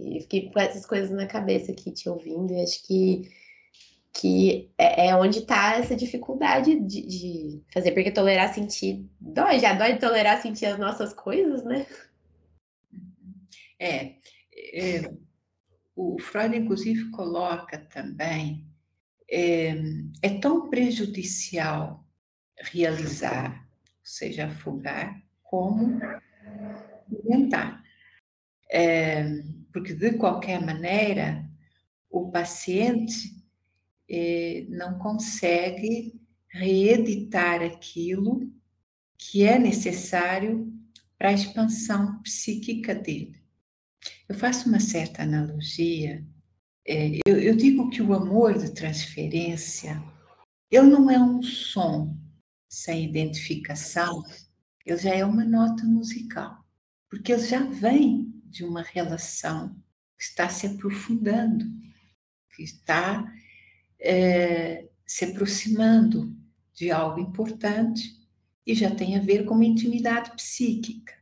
E 0.00 0.20
fiquei 0.20 0.50
com 0.50 0.58
essas 0.58 0.86
coisas 0.86 1.10
na 1.10 1.26
cabeça 1.26 1.72
aqui 1.72 1.90
te 1.90 2.08
ouvindo 2.08 2.52
e 2.52 2.62
acho 2.62 2.86
que 2.86 3.30
que 4.18 4.70
é, 4.78 5.08
é 5.08 5.16
onde 5.16 5.40
está 5.40 5.76
essa 5.76 5.94
dificuldade 5.94 6.80
de, 6.80 7.02
de, 7.02 7.62
fazer, 7.70 7.92
porque 7.92 8.10
tolerar 8.10 8.54
sentir 8.54 9.06
dói, 9.20 9.58
já 9.58 9.74
dói 9.74 9.98
tolerar 9.98 10.40
sentir 10.40 10.64
as 10.66 10.78
nossas 10.78 11.12
coisas, 11.12 11.62
né? 11.64 11.86
É, 13.78 14.14
é 14.54 15.10
o 15.94 16.18
Freud, 16.20 16.56
inclusive, 16.56 17.10
coloca 17.10 17.78
também, 17.90 18.66
é, 19.30 19.74
é 20.22 20.38
tão 20.38 20.68
prejudicial 20.68 22.04
realizar, 22.58 23.66
ou 23.84 23.86
seja, 24.02 24.46
afogar, 24.46 25.22
como 25.42 26.00
inventar. 27.10 27.82
É, 28.70 29.24
porque, 29.72 29.94
de 29.94 30.12
qualquer 30.12 30.64
maneira, 30.64 31.44
o 32.10 32.30
paciente 32.30 33.36
eh, 34.08 34.66
não 34.68 34.98
consegue 34.98 36.20
reeditar 36.48 37.60
aquilo 37.62 38.50
que 39.18 39.44
é 39.44 39.58
necessário 39.58 40.72
para 41.18 41.30
a 41.30 41.32
expansão 41.32 42.20
psíquica 42.22 42.94
dele. 42.94 43.42
Eu 44.28 44.34
faço 44.34 44.68
uma 44.68 44.80
certa 44.80 45.22
analogia. 45.22 46.24
É, 46.88 47.18
eu, 47.26 47.38
eu 47.38 47.56
digo 47.56 47.90
que 47.90 48.00
o 48.00 48.14
amor 48.14 48.56
de 48.56 48.72
transferência, 48.72 50.00
ele 50.70 50.86
não 50.86 51.10
é 51.10 51.18
um 51.18 51.42
som 51.42 52.16
sem 52.68 53.04
identificação, 53.04 54.22
ele 54.84 54.98
já 54.98 55.12
é 55.12 55.24
uma 55.24 55.44
nota 55.44 55.84
musical, 55.84 56.64
porque 57.10 57.32
ele 57.32 57.44
já 57.44 57.64
vem 57.64 58.32
de 58.44 58.64
uma 58.64 58.82
relação 58.82 59.74
que 60.16 60.24
está 60.24 60.48
se 60.48 60.66
aprofundando, 60.66 61.64
que 62.54 62.62
está 62.62 63.32
é, 64.00 64.88
se 65.04 65.24
aproximando 65.24 66.36
de 66.72 66.90
algo 66.90 67.20
importante 67.20 68.16
e 68.64 68.74
já 68.74 68.94
tem 68.94 69.16
a 69.16 69.20
ver 69.20 69.44
com 69.44 69.54
uma 69.54 69.64
intimidade 69.64 70.30
psíquica. 70.36 71.14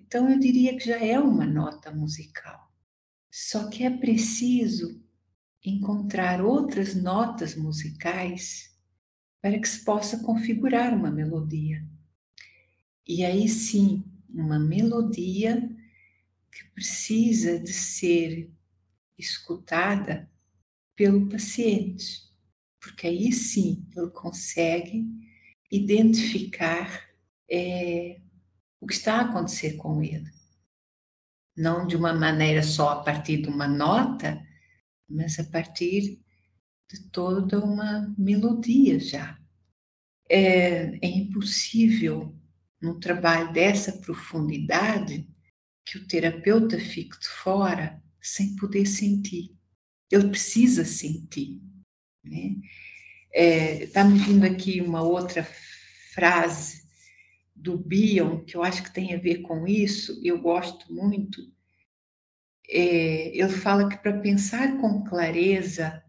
Então, 0.00 0.28
eu 0.28 0.38
diria 0.38 0.76
que 0.76 0.84
já 0.84 0.98
é 0.98 1.18
uma 1.18 1.46
nota 1.46 1.92
musical. 1.92 2.69
Só 3.30 3.68
que 3.68 3.84
é 3.84 3.90
preciso 3.90 5.00
encontrar 5.64 6.42
outras 6.42 6.94
notas 6.94 7.54
musicais 7.54 8.70
para 9.40 9.58
que 9.58 9.68
se 9.68 9.84
possa 9.84 10.22
configurar 10.22 10.94
uma 10.94 11.10
melodia. 11.10 11.86
E 13.06 13.24
aí 13.24 13.48
sim, 13.48 14.04
uma 14.28 14.58
melodia 14.58 15.68
que 16.52 16.64
precisa 16.74 17.58
de 17.58 17.72
ser 17.72 18.50
escutada 19.18 20.30
pelo 20.96 21.28
paciente, 21.28 22.22
porque 22.80 23.06
aí 23.06 23.32
sim 23.32 23.86
ele 23.96 24.10
consegue 24.10 25.06
identificar 25.70 27.08
é, 27.50 28.20
o 28.80 28.86
que 28.86 28.94
está 28.94 29.16
a 29.16 29.20
acontecer 29.22 29.76
com 29.76 30.02
ele. 30.02 30.39
Não 31.60 31.86
de 31.86 31.94
uma 31.94 32.14
maneira 32.14 32.62
só 32.62 32.88
a 32.88 33.02
partir 33.02 33.42
de 33.42 33.50
uma 33.50 33.68
nota, 33.68 34.42
mas 35.06 35.38
a 35.38 35.44
partir 35.44 36.18
de 36.90 37.00
toda 37.12 37.62
uma 37.62 38.14
melodia 38.16 38.98
já. 38.98 39.38
É, 40.26 40.96
é 41.04 41.06
impossível, 41.06 42.34
num 42.80 42.98
trabalho 42.98 43.52
dessa 43.52 43.92
profundidade, 43.92 45.28
que 45.84 45.98
o 45.98 46.06
terapeuta 46.06 46.78
fique 46.78 47.20
de 47.20 47.28
fora 47.28 48.02
sem 48.22 48.56
poder 48.56 48.86
sentir. 48.86 49.54
Ele 50.10 50.30
precisa 50.30 50.82
sentir. 50.82 51.60
Né? 52.24 52.56
É, 53.34 53.84
está 53.84 54.02
me 54.02 54.18
vindo 54.18 54.46
aqui 54.46 54.80
uma 54.80 55.02
outra 55.02 55.46
frase 56.14 56.79
do 57.60 57.76
Bion, 57.76 58.42
que 58.44 58.56
eu 58.56 58.62
acho 58.62 58.82
que 58.82 58.92
tem 58.92 59.14
a 59.14 59.18
ver 59.18 59.42
com 59.42 59.66
isso, 59.66 60.18
eu 60.24 60.40
gosto 60.40 60.92
muito. 60.92 61.42
É, 62.68 63.36
ele 63.36 63.50
fala 63.50 63.88
que 63.88 63.98
para 63.98 64.18
pensar 64.18 64.78
com 64.80 65.04
clareza 65.04 66.02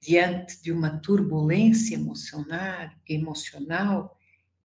diante 0.00 0.62
de 0.62 0.70
uma 0.70 0.98
turbulência 0.98 1.94
emocional, 1.96 2.90
emocional, 3.08 4.18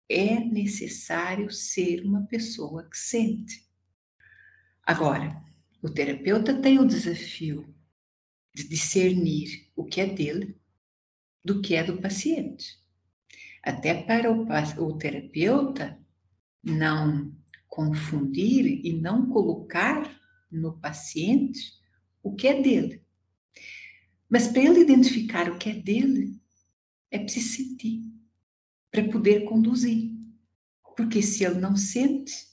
é 0.09 0.39
necessário 0.39 1.51
ser 1.51 2.03
uma 2.03 2.25
pessoa 2.25 2.87
que 2.89 2.97
sente. 2.97 3.67
Agora, 4.83 5.43
o 5.81 5.89
terapeuta 5.89 6.59
tem 6.61 6.79
o 6.79 6.85
desafio 6.85 7.75
de 8.55 8.67
discernir 8.67 9.71
o 9.75 9.83
que 9.85 10.01
é 10.01 10.07
dele 10.07 10.57
do 11.43 11.61
que 11.61 11.75
é 11.75 11.83
do 11.83 12.01
paciente. 12.01 12.84
Até 13.65 14.03
para 14.03 14.31
o, 14.31 14.45
o 14.87 14.93
terapeuta 14.95 15.99
não 16.63 17.35
confundir 17.67 18.85
e 18.85 18.93
não 18.93 19.27
colocar 19.27 20.21
no 20.51 20.79
paciente 20.79 21.73
o 22.21 22.35
que 22.35 22.47
é 22.47 22.61
dele. 22.61 23.03
Mas 24.29 24.47
para 24.47 24.61
ele 24.61 24.81
identificar 24.81 25.49
o 25.49 25.57
que 25.57 25.69
é 25.69 25.73
dele, 25.73 26.39
é 27.09 27.17
preciso 27.17 27.55
sentir, 27.55 28.03
para 28.91 29.09
poder 29.09 29.45
conduzir. 29.45 30.13
Porque 30.95 31.23
se 31.23 31.43
ele 31.43 31.59
não 31.59 31.75
sente, 31.75 32.47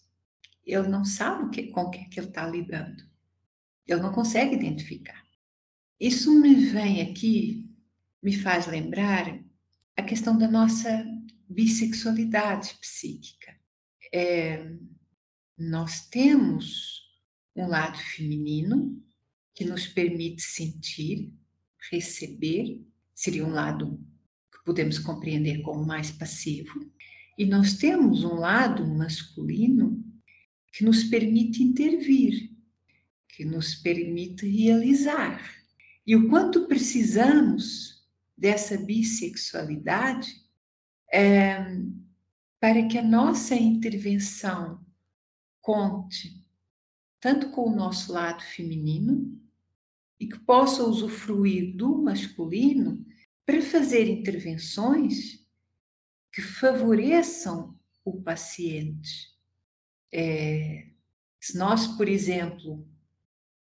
ele 0.64 0.88
não 0.88 1.04
sabe 1.04 1.50
que, 1.50 1.70
com 1.70 1.82
o 1.82 1.90
que, 1.90 1.98
é 1.98 2.04
que 2.04 2.20
ele 2.20 2.28
está 2.28 2.48
lidando. 2.48 3.04
Ele 3.86 4.00
não 4.00 4.12
consegue 4.12 4.54
identificar. 4.54 5.22
Isso 6.00 6.34
me 6.40 6.54
vem 6.54 7.02
aqui, 7.02 7.70
me 8.22 8.34
faz 8.34 8.66
lembrar 8.66 9.41
a 9.96 10.02
questão 10.02 10.36
da 10.36 10.50
nossa 10.50 11.04
bissexualidade 11.48 12.74
psíquica. 12.80 13.54
É, 14.12 14.74
nós 15.58 16.08
temos 16.08 17.02
um 17.54 17.66
lado 17.66 17.98
feminino 17.98 19.02
que 19.54 19.64
nos 19.64 19.86
permite 19.86 20.42
sentir, 20.42 21.32
receber, 21.90 22.82
seria 23.14 23.44
um 23.44 23.50
lado 23.50 24.00
que 24.50 24.64
podemos 24.64 24.98
compreender 24.98 25.60
como 25.62 25.84
mais 25.84 26.10
passivo, 26.10 26.90
e 27.36 27.44
nós 27.44 27.74
temos 27.74 28.24
um 28.24 28.34
lado 28.34 28.86
masculino 28.86 30.02
que 30.72 30.84
nos 30.84 31.04
permite 31.04 31.62
intervir, 31.62 32.50
que 33.28 33.44
nos 33.44 33.74
permite 33.74 34.46
realizar. 34.46 35.40
E 36.06 36.16
o 36.16 36.28
quanto 36.28 36.66
precisamos 36.66 38.01
dessa 38.36 38.76
bissexualidade 38.76 40.34
é, 41.12 41.58
para 42.60 42.86
que 42.86 42.98
a 42.98 43.02
nossa 43.02 43.54
intervenção 43.54 44.84
conte 45.60 46.42
tanto 47.22 47.50
com 47.50 47.70
o 47.70 47.76
nosso 47.76 48.12
lado 48.12 48.42
feminino 48.42 49.40
e 50.18 50.26
que 50.26 50.38
possa 50.40 50.82
usufruir 50.82 51.76
do 51.76 52.02
masculino 52.02 53.06
para 53.46 53.62
fazer 53.62 54.08
intervenções 54.08 55.46
que 56.32 56.42
favoreçam 56.42 57.78
o 58.04 58.20
paciente. 58.20 59.30
É, 60.12 60.88
se 61.40 61.56
nós, 61.56 61.86
por 61.86 62.08
exemplo, 62.08 62.84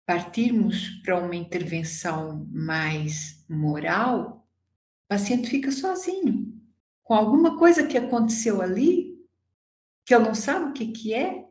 partirmos 0.05 0.89
para 1.03 1.19
uma 1.23 1.35
intervenção 1.35 2.47
mais 2.51 3.45
moral, 3.47 4.44
o 5.05 5.07
paciente 5.07 5.49
fica 5.49 5.71
sozinho, 5.71 6.59
com 7.03 7.13
alguma 7.13 7.57
coisa 7.57 7.85
que 7.85 7.97
aconteceu 7.97 8.61
ali, 8.61 9.15
que 10.03 10.13
ele 10.13 10.25
não 10.25 10.35
sabe 10.35 10.69
o 10.69 10.73
que, 10.73 10.87
que 10.87 11.13
é, 11.13 11.45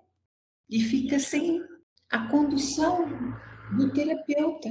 e 0.69 0.81
fica 0.81 1.19
sem 1.19 1.63
a 2.11 2.29
condução 2.29 3.07
do 3.77 3.93
terapeuta 3.93 4.71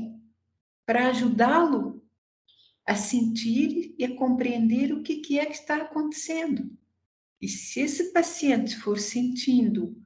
para 0.86 1.08
ajudá-lo 1.08 2.04
a 2.86 2.96
sentir 2.96 3.96
e 3.98 4.04
a 4.04 4.16
compreender 4.16 4.92
o 4.92 5.02
que, 5.02 5.18
que 5.18 5.40
é 5.40 5.46
que 5.46 5.54
está 5.54 5.78
acontecendo. 5.78 6.70
E 7.42 7.48
se 7.48 7.82
esse 7.82 8.12
paciente 8.12 8.76
for 8.78 9.00
sentindo 9.00 10.02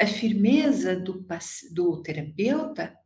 a 0.00 0.06
firmeza 0.06 0.96
do, 0.96 1.24
do 1.72 2.02
terapeuta, 2.02 2.96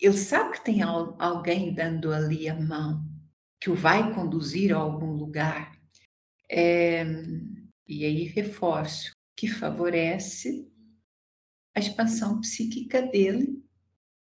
ele 0.00 0.16
sabe 0.16 0.54
que 0.54 0.64
tem 0.64 0.82
alguém 0.82 1.72
dando 1.72 2.12
ali 2.12 2.48
a 2.48 2.54
mão, 2.54 3.04
que 3.62 3.70
o 3.70 3.76
vai 3.76 4.12
conduzir 4.12 4.74
a 4.74 4.76
algum 4.76 5.12
lugar. 5.12 5.80
É, 6.50 7.04
e 7.86 8.04
aí 8.04 8.24
reforço 8.24 9.12
que 9.36 9.46
favorece 9.46 10.68
a 11.72 11.78
expansão 11.78 12.40
psíquica 12.40 13.00
dele 13.00 13.64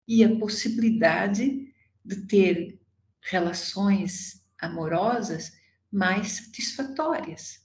e 0.09 0.25
a 0.25 0.39
possibilidade 0.39 1.71
de 2.03 2.27
ter 2.27 2.81
relações 3.21 4.43
amorosas 4.59 5.53
mais 5.93 6.33
satisfatórias. 6.33 7.63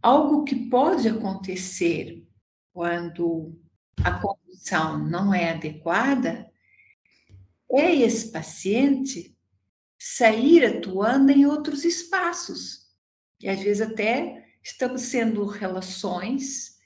Algo 0.00 0.44
que 0.44 0.70
pode 0.70 1.08
acontecer 1.08 2.24
quando 2.72 3.60
a 4.04 4.20
condução 4.20 5.04
não 5.04 5.34
é 5.34 5.50
adequada, 5.50 6.48
é 7.68 7.92
esse 7.92 8.30
paciente 8.30 9.33
sair 10.06 10.64
atuando 10.64 11.30
em 11.30 11.46
outros 11.46 11.84
espaços. 11.84 12.84
E 13.40 13.48
às 13.48 13.60
vezes 13.60 13.80
até 13.80 14.44
estabelecendo 14.62 15.44
relações 15.44 16.76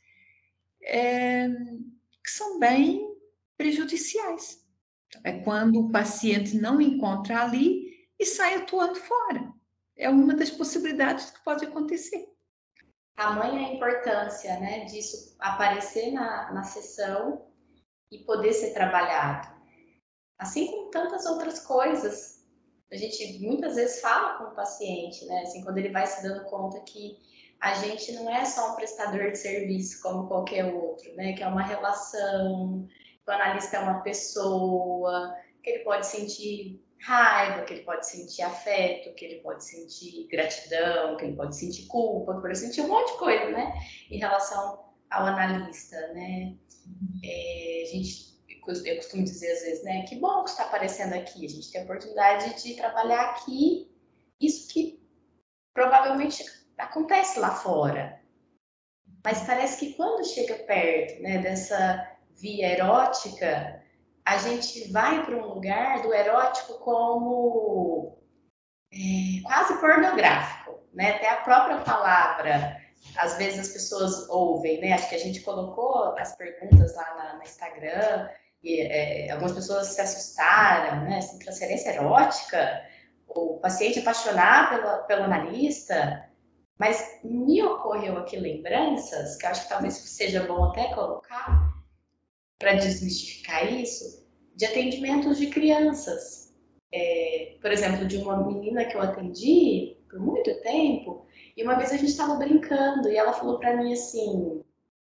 é, 0.83 1.49
que 1.49 2.31
são 2.31 2.59
bem 2.59 3.07
prejudiciais. 3.57 4.67
É 5.25 5.41
quando 5.41 5.81
o 5.81 5.91
paciente 5.91 6.57
não 6.57 6.81
encontra 6.81 7.43
ali 7.43 8.09
e 8.19 8.25
sai 8.25 8.55
atuando 8.55 8.97
fora. 8.97 9.53
É 9.97 10.09
uma 10.09 10.35
das 10.35 10.51
possibilidades 10.51 11.31
que 11.31 11.43
pode 11.43 11.65
acontecer 11.65 12.29
tamanha 13.19 13.67
a 13.67 13.73
importância 13.73 14.61
né, 14.61 14.85
disso 14.85 15.35
aparecer 15.41 16.13
na, 16.13 16.53
na 16.53 16.63
sessão 16.63 17.51
e 18.13 18.19
poder 18.19 18.53
ser 18.53 18.73
trabalhado. 18.73 19.49
Assim 20.39 20.71
como 20.71 20.91
tantas 20.91 21.27
outras 21.27 21.59
coisas. 21.67 22.38
A 22.91 22.97
gente 22.97 23.39
muitas 23.41 23.77
vezes 23.77 24.01
fala 24.01 24.39
com 24.39 24.45
o 24.45 24.55
paciente, 24.55 25.25
né? 25.27 25.43
Assim, 25.43 25.63
quando 25.63 25.79
ele 25.79 25.91
vai 25.91 26.07
se 26.07 26.23
dando 26.23 26.45
conta 26.45 26.81
que 26.81 27.19
a 27.61 27.75
gente 27.75 28.13
não 28.13 28.31
é 28.31 28.45
só 28.45 28.73
um 28.73 28.77
prestador 28.77 29.33
de 29.33 29.39
serviço 29.39 30.01
como 30.03 30.29
qualquer 30.29 30.73
outro, 30.73 31.15
né? 31.17 31.33
Que 31.35 31.43
é 31.43 31.49
uma 31.49 31.63
relação, 31.63 32.89
que 33.25 33.31
o 33.31 33.35
analista 33.35 33.77
é 33.77 33.81
uma 33.81 34.01
pessoa, 34.01 35.35
que 35.63 35.71
ele 35.71 35.85
pode 35.85 36.07
sentir 36.07 36.81
raiva, 37.01 37.65
que 37.65 37.75
ele 37.75 37.83
pode 37.83 38.07
sentir 38.07 38.43
afeto, 38.43 39.15
que 39.15 39.25
ele 39.25 39.41
pode 39.41 39.65
sentir 39.65 40.27
gratidão, 40.29 41.17
que 41.17 41.25
ele 41.25 41.37
pode 41.37 41.57
sentir 41.57 41.87
culpa, 41.87 42.35
que 42.35 42.43
pode 42.43 42.59
sentir 42.59 42.81
um 42.81 42.89
monte 42.89 43.13
de 43.13 43.19
coisa, 43.19 43.51
né? 43.51 43.73
Em 44.11 44.19
relação 44.19 44.85
ao 45.11 45.27
analista, 45.27 45.97
né? 46.15 46.57
É, 47.25 47.83
a 47.85 47.93
gente, 47.93 48.38
eu 48.73 48.97
costumo 48.97 49.25
dizer 49.25 49.53
às 49.53 49.63
vezes, 49.63 49.85
né? 49.85 50.03
Que 50.03 50.17
bom 50.17 50.45
que 50.45 50.51
está 50.51 50.65
aparecendo 50.65 51.15
aqui. 51.15 51.45
A 51.45 51.49
gente 51.49 51.71
tem 51.71 51.81
a 51.81 51.85
oportunidade 51.85 52.63
de 52.63 52.75
trabalhar 52.75 53.31
aqui 53.31 53.91
isso 54.41 54.73
que 54.73 55.01
provavelmente 55.75 56.45
acontece 56.77 57.41
lá 57.41 57.51
fora. 57.51 58.21
Mas 59.25 59.43
parece 59.47 59.79
que 59.79 59.95
quando 59.95 60.27
chega 60.27 60.55
perto, 60.55 61.23
né? 61.23 61.39
Dessa 61.39 62.17
via 62.37 62.73
erótica, 62.73 63.83
a 64.25 64.37
gente 64.39 64.93
vai 64.93 65.25
para 65.25 65.37
um 65.37 65.55
lugar 65.55 66.03
do 66.03 66.15
erótico 66.15 66.75
como 66.79 68.19
é, 68.93 69.43
quase 69.43 69.81
pornográfico, 69.81 70.81
né? 70.93 71.17
Até 71.17 71.31
a 71.31 71.37
própria 71.39 71.79
palavra, 71.79 72.77
às 73.17 73.37
vezes 73.37 73.61
as 73.61 73.69
pessoas 73.69 74.29
ouvem, 74.29 74.81
né? 74.81 74.93
Acho 74.93 75.09
que 75.09 75.15
a 75.15 75.21
gente 75.21 75.41
colocou 75.41 76.17
as 76.19 76.37
perguntas 76.37 76.95
lá 76.95 77.15
na, 77.17 77.35
no 77.37 77.43
Instagram 77.43 78.29
e 78.63 78.81
é, 78.81 79.31
algumas 79.31 79.53
pessoas 79.53 79.89
se 79.89 80.01
assustaram, 80.01 81.05
né? 81.05 81.19
Assim, 81.19 81.39
transferência 81.39 81.91
erótica, 81.91 82.83
o 83.29 83.59
paciente 83.59 84.01
apaixonar 84.01 84.71
pelo, 84.71 85.07
pelo 85.07 85.25
analista, 85.25 86.29
mas 86.79 87.21
me 87.25 87.63
ocorreu 87.63 88.17
aqui 88.19 88.37
lembranças, 88.37 89.37
que 89.37 89.47
acho 89.47 89.65
que 89.65 89.69
talvez 89.69 89.95
seja 89.95 90.47
bom 90.47 90.65
até 90.65 90.95
colocar, 90.95 91.75
para 92.59 92.75
desmistificar 92.75 93.73
isso, 93.73 94.27
de 94.55 94.65
atendimentos 94.67 95.39
de 95.39 95.49
crianças. 95.49 96.53
É, 96.93 97.57
por 97.61 97.71
exemplo, 97.71 98.07
de 98.07 98.17
uma 98.17 98.47
menina 98.47 98.85
que 98.85 98.97
eu 98.97 99.03
atendi 99.03 99.97
por 100.09 100.19
muito 100.19 100.59
tempo, 100.63 101.27
e 101.57 101.63
uma 101.63 101.75
vez 101.75 101.93
a 101.93 101.97
gente 101.97 102.09
estava 102.09 102.37
brincando 102.37 103.11
e 103.11 103.17
ela 103.17 103.33
falou 103.33 103.59
para 103.59 103.77
mim 103.77 103.93
assim, 103.93 104.63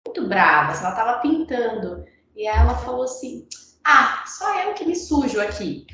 muito 0.07 0.29
brava, 0.29 0.73
assim, 0.73 0.85
ela 0.85 0.91
estava 0.91 1.21
pintando, 1.21 2.05
e 2.35 2.47
ela 2.47 2.75
falou 2.77 3.05
assim: 3.05 3.47
Ah, 3.85 4.25
só 4.27 4.63
eu 4.65 4.75
que 4.75 4.85
me 4.85 4.97
sujo 4.97 5.41
aqui. 5.41 5.87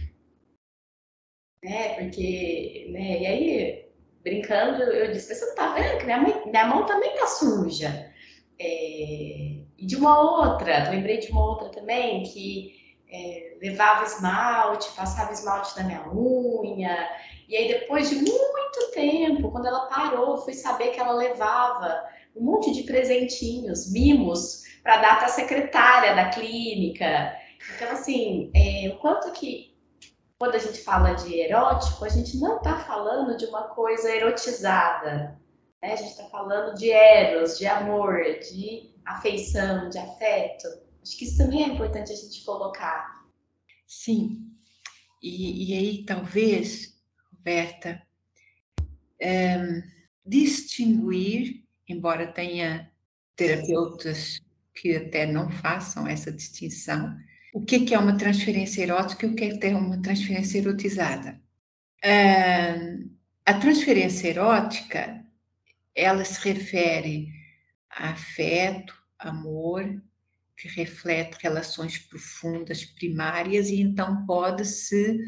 Né, 1.63 1.95
porque, 1.95 2.87
né, 2.91 3.23
e 3.23 3.27
aí, 3.27 3.89
brincando, 4.23 4.83
eu 4.83 5.13
disse: 5.13 5.35
Você 5.35 5.47
não 5.47 5.55
tá 5.55 5.75
vendo 5.75 5.99
que 5.99 6.05
minha, 6.05 6.21
mãe, 6.21 6.43
minha 6.47 6.67
mão 6.67 6.87
também 6.87 7.15
tá 7.17 7.27
suja? 7.27 8.13
É, 8.59 9.57
e 9.79 9.87
de 9.87 9.97
uma 9.97 10.19
outra, 10.19 10.91
lembrei 10.91 11.19
de 11.19 11.31
uma 11.31 11.45
outra 11.45 11.69
também, 11.69 12.23
que 12.23 12.97
é, 13.09 13.57
levava 13.61 14.05
esmalte, 14.05 14.95
passava 14.97 15.33
esmalte 15.33 15.77
na 15.77 15.85
minha 15.85 16.09
unha, 16.13 17.09
e 17.49 17.57
aí 17.57 17.69
depois 17.69 18.09
de 18.09 18.17
muito 18.17 18.91
tempo, 18.93 19.51
quando 19.51 19.67
ela 19.67 19.87
parou, 19.87 20.39
fui 20.39 20.55
saber 20.55 20.89
que 20.89 21.01
ela 21.01 21.13
levava 21.13 22.03
um 22.37 22.45
monte 22.45 22.73
de 22.73 22.83
presentinhos, 22.83 23.91
mimos, 23.91 24.63
para 24.83 24.99
dar 24.99 25.17
para 25.17 25.27
a 25.27 25.31
secretária 25.31 26.15
da 26.15 26.29
clínica. 26.31 27.35
Então, 27.75 27.91
assim, 27.91 28.51
é, 28.55 28.89
o 28.91 28.99
quanto 28.99 29.33
que 29.33 29.75
quando 30.39 30.55
a 30.55 30.59
gente 30.59 30.79
fala 30.81 31.15
de 31.15 31.35
erótico, 31.41 32.05
a 32.05 32.09
gente 32.09 32.37
não 32.39 32.59
está 32.59 32.79
falando 32.81 33.37
de 33.37 33.47
uma 33.47 33.69
coisa 33.69 34.15
erotizada, 34.15 35.41
né? 35.83 35.93
A 35.93 35.97
gente 35.97 36.11
está 36.11 36.25
falando 36.25 36.77
de 36.77 36.91
eros, 36.91 37.59
de 37.59 37.67
amor, 37.67 38.23
de 38.41 38.95
afeição, 39.05 39.89
de 39.89 39.99
afeto. 39.99 40.67
Acho 41.03 41.17
que 41.17 41.25
isso 41.25 41.39
também 41.39 41.63
é 41.63 41.69
importante 41.69 42.13
a 42.13 42.17
gente 42.17 42.45
colocar. 42.45 43.25
Sim. 43.87 44.53
E, 45.23 45.73
e 45.73 45.79
aí, 45.79 46.05
talvez, 46.05 47.01
Roberta, 47.33 48.03
é, 49.21 49.83
distinguir, 50.25 51.66
embora 51.89 52.27
tenha 52.27 52.91
terapeutas 53.35 54.41
que 54.75 54.97
até 54.97 55.27
não 55.27 55.51
façam 55.51 56.07
essa 56.07 56.31
distinção, 56.31 57.17
o 57.55 57.63
que, 57.65 57.95
é 57.95 57.99
uma 57.99 58.19
transferência 58.19 58.83
erótica 58.83 59.27
e 59.27 59.31
o 59.31 59.35
que 59.35 59.59
é 59.63 59.75
uma 59.75 60.01
transferência 60.03 60.59
erotizada. 60.59 61.41
É, 62.05 62.99
a 63.45 63.55
transferência 63.55 64.29
erótica 64.29 65.25
ela 65.95 66.25
se 66.25 66.47
refere 66.47 67.29
a 67.91 68.11
afeto, 68.11 68.95
amor, 69.19 70.03
que 70.57 70.69
reflete 70.69 71.39
relações 71.41 71.99
profundas, 71.99 72.85
primárias, 72.85 73.69
e 73.69 73.81
então 73.81 74.27
pode 74.27 74.65
se 74.65 75.19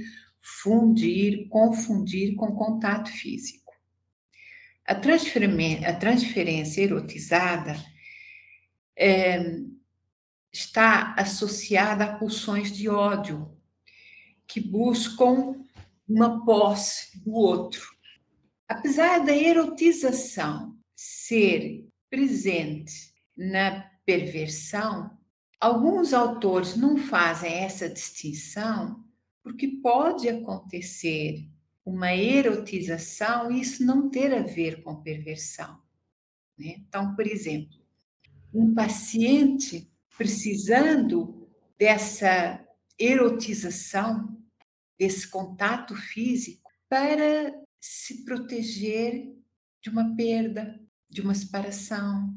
fundir, 0.63 1.49
confundir 1.49 2.35
com 2.35 2.55
contato 2.55 3.11
físico. 3.11 3.68
A, 4.89 4.93
a 4.93 5.93
transferência 5.93 6.81
erotizada 6.81 7.77
é, 8.97 9.61
está 10.51 11.15
associada 11.15 12.05
a 12.05 12.17
pulsões 12.17 12.73
de 12.73 12.89
ódio, 12.89 13.55
que 14.47 14.61
buscam 14.61 15.63
uma 16.09 16.43
posse 16.43 17.23
do 17.23 17.35
outro. 17.35 17.87
Apesar 18.67 19.19
da 19.27 19.37
erotização 19.37 20.75
ser 20.97 21.87
presente 22.09 23.13
na 23.37 23.83
perversão, 24.07 25.19
alguns 25.61 26.15
autores 26.15 26.77
não 26.77 26.97
fazem 26.97 27.53
essa 27.53 27.91
distinção 27.91 29.05
porque 29.43 29.69
pode 29.69 30.29
acontecer 30.31 31.47
uma 31.89 32.15
erotização 32.15 33.51
e 33.51 33.61
isso 33.63 33.85
não 33.85 34.11
ter 34.11 34.35
a 34.35 34.43
ver 34.43 34.83
com 34.83 35.03
perversão. 35.03 35.81
Né? 36.59 36.77
Então, 36.79 37.15
por 37.15 37.27
exemplo, 37.27 37.79
um 38.53 38.75
paciente 38.75 39.91
precisando 40.17 41.49
dessa 41.79 42.63
erotização, 42.99 44.37
desse 44.99 45.29
contato 45.29 45.95
físico, 45.95 46.69
para 46.89 47.55
se 47.81 48.25
proteger 48.25 49.33
de 49.81 49.89
uma 49.89 50.15
perda, 50.15 50.79
de 51.09 51.23
uma 51.23 51.35
separação, 51.35 52.37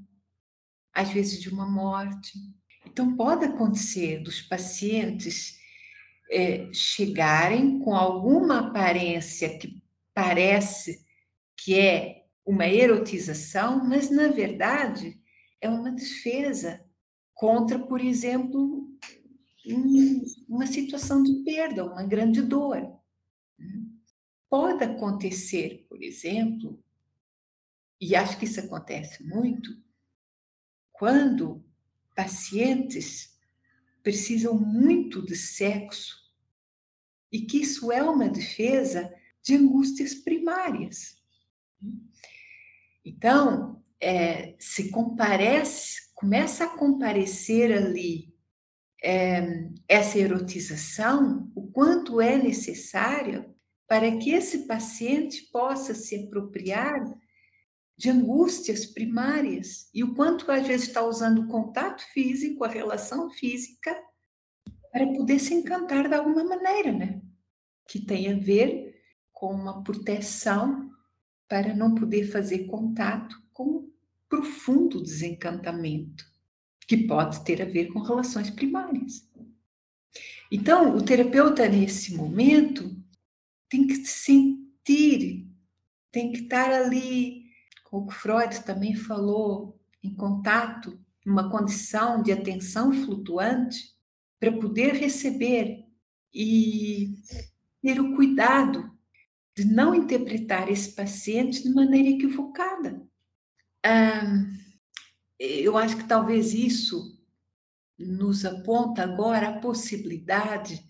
às 0.94 1.10
vezes 1.10 1.42
de 1.42 1.50
uma 1.50 1.70
morte. 1.70 2.40
Então, 2.86 3.18
pode 3.18 3.46
acontecer 3.46 4.20
dos 4.20 4.42
pacientes 4.42 5.60
é, 6.32 6.72
chegarem 6.74 7.80
com 7.80 7.94
alguma 7.94 8.70
aparência 8.70 9.60
que 9.60 9.84
parece 10.14 11.06
que 11.58 11.78
é 11.78 12.26
uma 12.46 12.66
erotização, 12.66 13.84
mas 13.86 14.10
na 14.10 14.30
verdade 14.30 15.22
é 15.60 15.70
uma 15.70 15.92
defesa 15.92 16.84
contra, 17.34 17.78
por 17.78 18.00
exemplo, 18.00 18.90
um, 19.68 20.24
uma 20.48 20.66
situação 20.66 21.22
de 21.22 21.44
perda, 21.44 21.86
uma 21.86 22.04
grande 22.04 22.42
dor. 22.42 22.98
Pode 24.50 24.84
acontecer, 24.84 25.86
por 25.90 26.02
exemplo, 26.02 26.82
e 28.00 28.16
acho 28.16 28.40
que 28.40 28.46
isso 28.46 28.60
acontece 28.60 29.24
muito, 29.24 29.70
quando 30.94 31.64
pacientes 32.16 33.38
precisam 34.02 34.58
muito 34.58 35.24
de 35.24 35.36
sexo 35.36 36.21
e 37.32 37.42
que 37.42 37.62
isso 37.62 37.92
é 37.92 38.04
uma 38.04 38.28
defesa 38.28 39.12
de 39.44 39.56
angústias 39.56 40.14
primárias. 40.14 41.16
Então, 43.04 43.82
é, 44.00 44.56
se 44.60 44.90
comparece, 44.90 46.14
começa 46.14 46.66
a 46.66 46.78
comparecer 46.78 47.72
ali 47.72 48.32
é, 49.04 49.70
essa 49.88 50.20
erotização, 50.20 51.52
o 51.56 51.72
quanto 51.72 52.22
é 52.22 52.38
necessário 52.38 53.54
para 53.88 54.18
que 54.18 54.32
esse 54.32 54.68
paciente 54.68 55.50
possa 55.52 55.94
se 55.94 56.16
apropriar 56.16 57.04
de 57.98 58.10
angústias 58.10 58.86
primárias 58.86 59.90
e 59.94 60.04
o 60.04 60.16
quanto 60.16 60.50
às 60.52 60.66
vezes 60.66 60.88
está 60.88 61.04
usando 61.04 61.42
o 61.42 61.48
contato 61.48 62.02
físico, 62.14 62.64
a 62.64 62.68
relação 62.68 63.30
física, 63.30 63.96
para 64.92 65.08
poder 65.08 65.40
se 65.40 65.54
encantar 65.54 66.08
de 66.08 66.16
alguma 66.16 66.44
maneira, 66.44 66.92
né? 66.92 67.22
Que 67.88 68.00
tem 68.00 68.32
a 68.32 68.36
ver 68.36 69.02
com 69.32 69.54
uma 69.54 69.84
proteção 69.84 70.92
para 71.48 71.74
não 71.74 71.96
poder 71.96 72.26
fazer 72.32 72.66
contato 72.66 73.42
com 73.52 73.90
profundo 74.30 75.02
desencantamento, 75.02 76.26
que 76.88 77.06
pode 77.06 77.44
ter 77.44 77.62
a 77.62 77.66
ver 77.66 77.88
com 77.88 78.00
relações 78.00 78.50
primárias. 78.50 79.30
Então, 80.52 80.96
o 80.96 81.02
terapeuta, 81.02 81.68
nesse 81.68 82.16
momento, 82.16 82.96
tem 83.70 83.88
que 83.88 83.96
se 83.96 84.26
sentir, 84.26 85.48
tem 86.12 86.32
que 86.32 86.42
estar 86.42 86.72
ali, 86.72 87.46
como 87.86 88.12
Freud 88.12 88.64
também 88.64 88.96
falou, 88.96 89.80
em 90.04 90.14
contato, 90.14 91.00
uma 91.26 91.50
condição 91.50 92.22
de 92.22 92.32
atenção 92.32 92.92
flutuante, 92.92 93.91
para 94.42 94.52
poder 94.52 94.96
receber 94.96 95.86
e 96.34 97.14
ter 97.80 98.02
o 98.02 98.16
cuidado 98.16 98.92
de 99.56 99.66
não 99.66 99.94
interpretar 99.94 100.68
esse 100.68 100.96
paciente 100.96 101.62
de 101.62 101.70
maneira 101.70 102.10
equivocada. 102.10 103.08
eu 105.40 105.78
acho 105.78 105.96
que 105.96 106.08
talvez 106.08 106.56
isso 106.56 107.22
nos 108.00 108.44
aponta 108.44 109.04
agora 109.04 109.50
a 109.50 109.60
possibilidade 109.60 110.84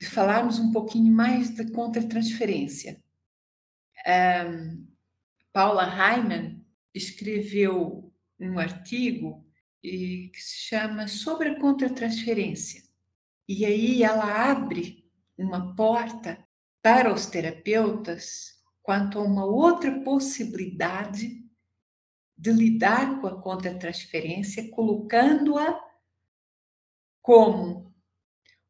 de 0.00 0.06
falarmos 0.08 0.58
um 0.58 0.72
pouquinho 0.72 1.12
mais 1.12 1.50
da 1.50 1.70
contratransferência. 1.70 3.00
Um, 4.04 4.84
Paula 5.52 5.84
Hyman 5.84 6.60
escreveu 6.92 8.12
um 8.40 8.58
artigo 8.58 9.46
que 9.80 10.32
se 10.34 10.56
chama 10.68 11.06
Sobre 11.06 11.50
a 11.50 11.60
Contratransferência. 11.60 12.85
E 13.48 13.64
aí 13.64 14.02
ela 14.02 14.50
abre 14.50 15.08
uma 15.38 15.74
porta 15.74 16.44
para 16.82 17.12
os 17.12 17.26
terapeutas 17.26 18.56
quanto 18.82 19.18
a 19.18 19.22
uma 19.22 19.44
outra 19.44 20.00
possibilidade 20.00 21.44
de 22.36 22.52
lidar 22.52 23.20
com 23.20 23.26
a 23.26 23.40
contratransferência, 23.40 24.70
colocando-a 24.70 25.80
como 27.22 27.94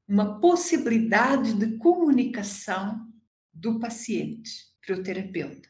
uma 0.09 0.41
possibilidade 0.41 1.55
de 1.55 1.77
comunicação 1.79 3.13
do 3.53 3.81
paciente 3.81 4.51
para 4.81 4.97
o 4.97 5.03
terapeuta. 5.03 5.69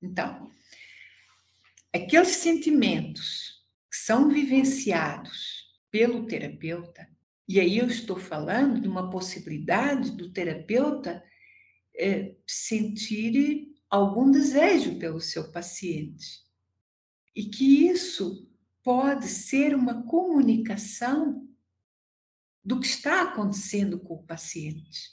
Então, 0.00 0.50
aqueles 1.92 2.36
sentimentos 2.36 3.62
que 3.90 3.96
são 3.96 4.28
vivenciados 4.28 5.66
pelo 5.90 6.26
terapeuta, 6.26 7.08
e 7.52 7.60
aí 7.60 7.76
eu 7.76 7.86
estou 7.86 8.18
falando 8.18 8.80
de 8.80 8.88
uma 8.88 9.10
possibilidade 9.10 10.12
do 10.12 10.32
terapeuta 10.32 11.22
é, 11.94 12.34
sentir 12.46 13.74
algum 13.90 14.30
desejo 14.30 14.98
pelo 14.98 15.20
seu 15.20 15.52
paciente. 15.52 16.46
E 17.36 17.44
que 17.44 17.86
isso 17.86 18.50
pode 18.82 19.28
ser 19.28 19.74
uma 19.74 20.02
comunicação 20.04 21.46
do 22.64 22.80
que 22.80 22.86
está 22.86 23.20
acontecendo 23.20 24.00
com 24.00 24.14
o 24.14 24.24
paciente. 24.24 25.10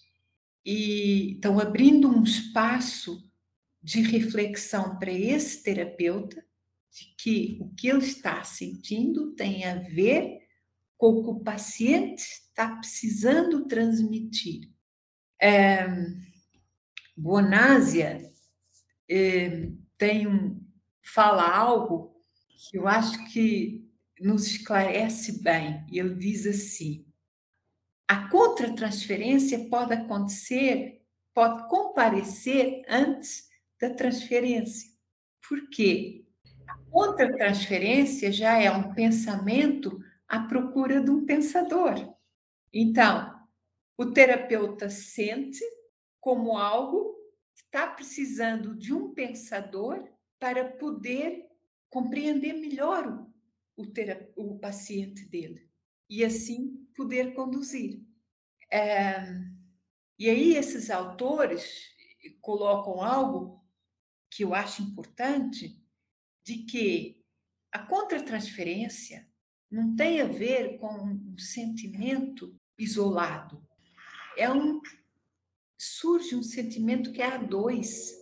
E 0.65 1.31
então 1.31 1.59
abrindo 1.59 2.07
um 2.07 2.23
espaço 2.23 3.29
de 3.83 3.99
reflexão 3.99 4.97
para 4.97 5.11
esse 5.11 5.61
terapeuta 5.61 6.41
de 6.89 7.15
que 7.17 7.57
o 7.59 7.67
que 7.75 7.89
ele 7.89 8.05
está 8.05 8.45
sentindo 8.45 9.33
tem 9.35 9.65
a 9.65 9.75
ver 9.75 10.38
com 10.99 11.11
o 11.11 11.23
que 11.23 11.29
o 11.29 11.39
paciente 11.39 12.21
está 12.21 12.75
precisando 12.75 13.65
transmitir. 13.65 14.69
É, 15.41 15.87
Bonásia 17.15 18.21
é, 19.09 19.71
tem 19.97 20.27
um, 20.27 20.61
fala 21.01 21.49
algo 21.49 22.21
que 22.69 22.77
eu 22.77 22.85
acho 22.85 23.31
que 23.31 23.89
nos 24.19 24.45
esclarece 24.45 25.41
bem. 25.41 25.85
Ele 25.89 26.15
diz 26.15 26.45
assim: 26.45 27.07
a 28.05 28.27
contratransferência 28.27 29.69
pode 29.69 29.93
acontecer, 29.93 31.01
pode 31.33 31.65
comparecer 31.69 32.81
antes 32.89 33.47
da 33.79 33.89
transferência. 33.89 34.89
Por 35.47 35.69
quê? 35.69 36.25
A 36.67 36.77
contratransferência 36.91 38.33
já 38.33 38.61
é 38.61 38.69
um 38.69 38.93
pensamento 38.93 39.97
à 40.29 40.39
procura 40.41 41.01
de 41.01 41.09
um 41.09 41.25
pensador. 41.25 41.95
Então, 42.71 43.35
o 43.97 44.05
terapeuta 44.05 44.89
sente 44.89 45.59
como 46.21 46.55
algo 46.55 47.15
que 47.55 47.63
está 47.63 47.87
precisando 47.87 48.77
de 48.77 48.93
um 48.93 49.13
pensador 49.13 50.07
para 50.39 50.63
poder 50.77 51.49
compreender 51.89 52.53
melhor 52.53 53.27
o, 53.75 53.83
o, 53.83 54.53
o 54.53 54.59
paciente 54.59 55.25
dele 55.25 55.67
e 56.07 56.23
assim 56.23 56.87
poder 56.95 57.33
conduzir. 57.33 58.05
É, 58.71 59.23
e 60.17 60.29
aí 60.29 60.55
esses 60.55 60.91
autores 60.91 61.89
colocam 62.41 63.01
algo 63.01 63.65
que 64.29 64.43
eu 64.43 64.53
acho 64.53 64.83
importante, 64.83 65.81
de 66.45 66.65
que 66.65 67.25
a 67.71 67.79
contratransferência 67.79 69.28
não 69.69 69.95
tem 69.95 70.21
a 70.21 70.25
ver 70.25 70.77
com 70.77 70.87
um 70.87 71.37
sentimento 71.37 72.57
isolado. 72.77 73.63
É 74.37 74.51
um 74.51 74.81
surge 75.77 76.35
um 76.35 76.43
sentimento 76.43 77.11
que 77.11 77.21
é 77.21 77.27
a 77.27 77.37
dois. 77.37 78.13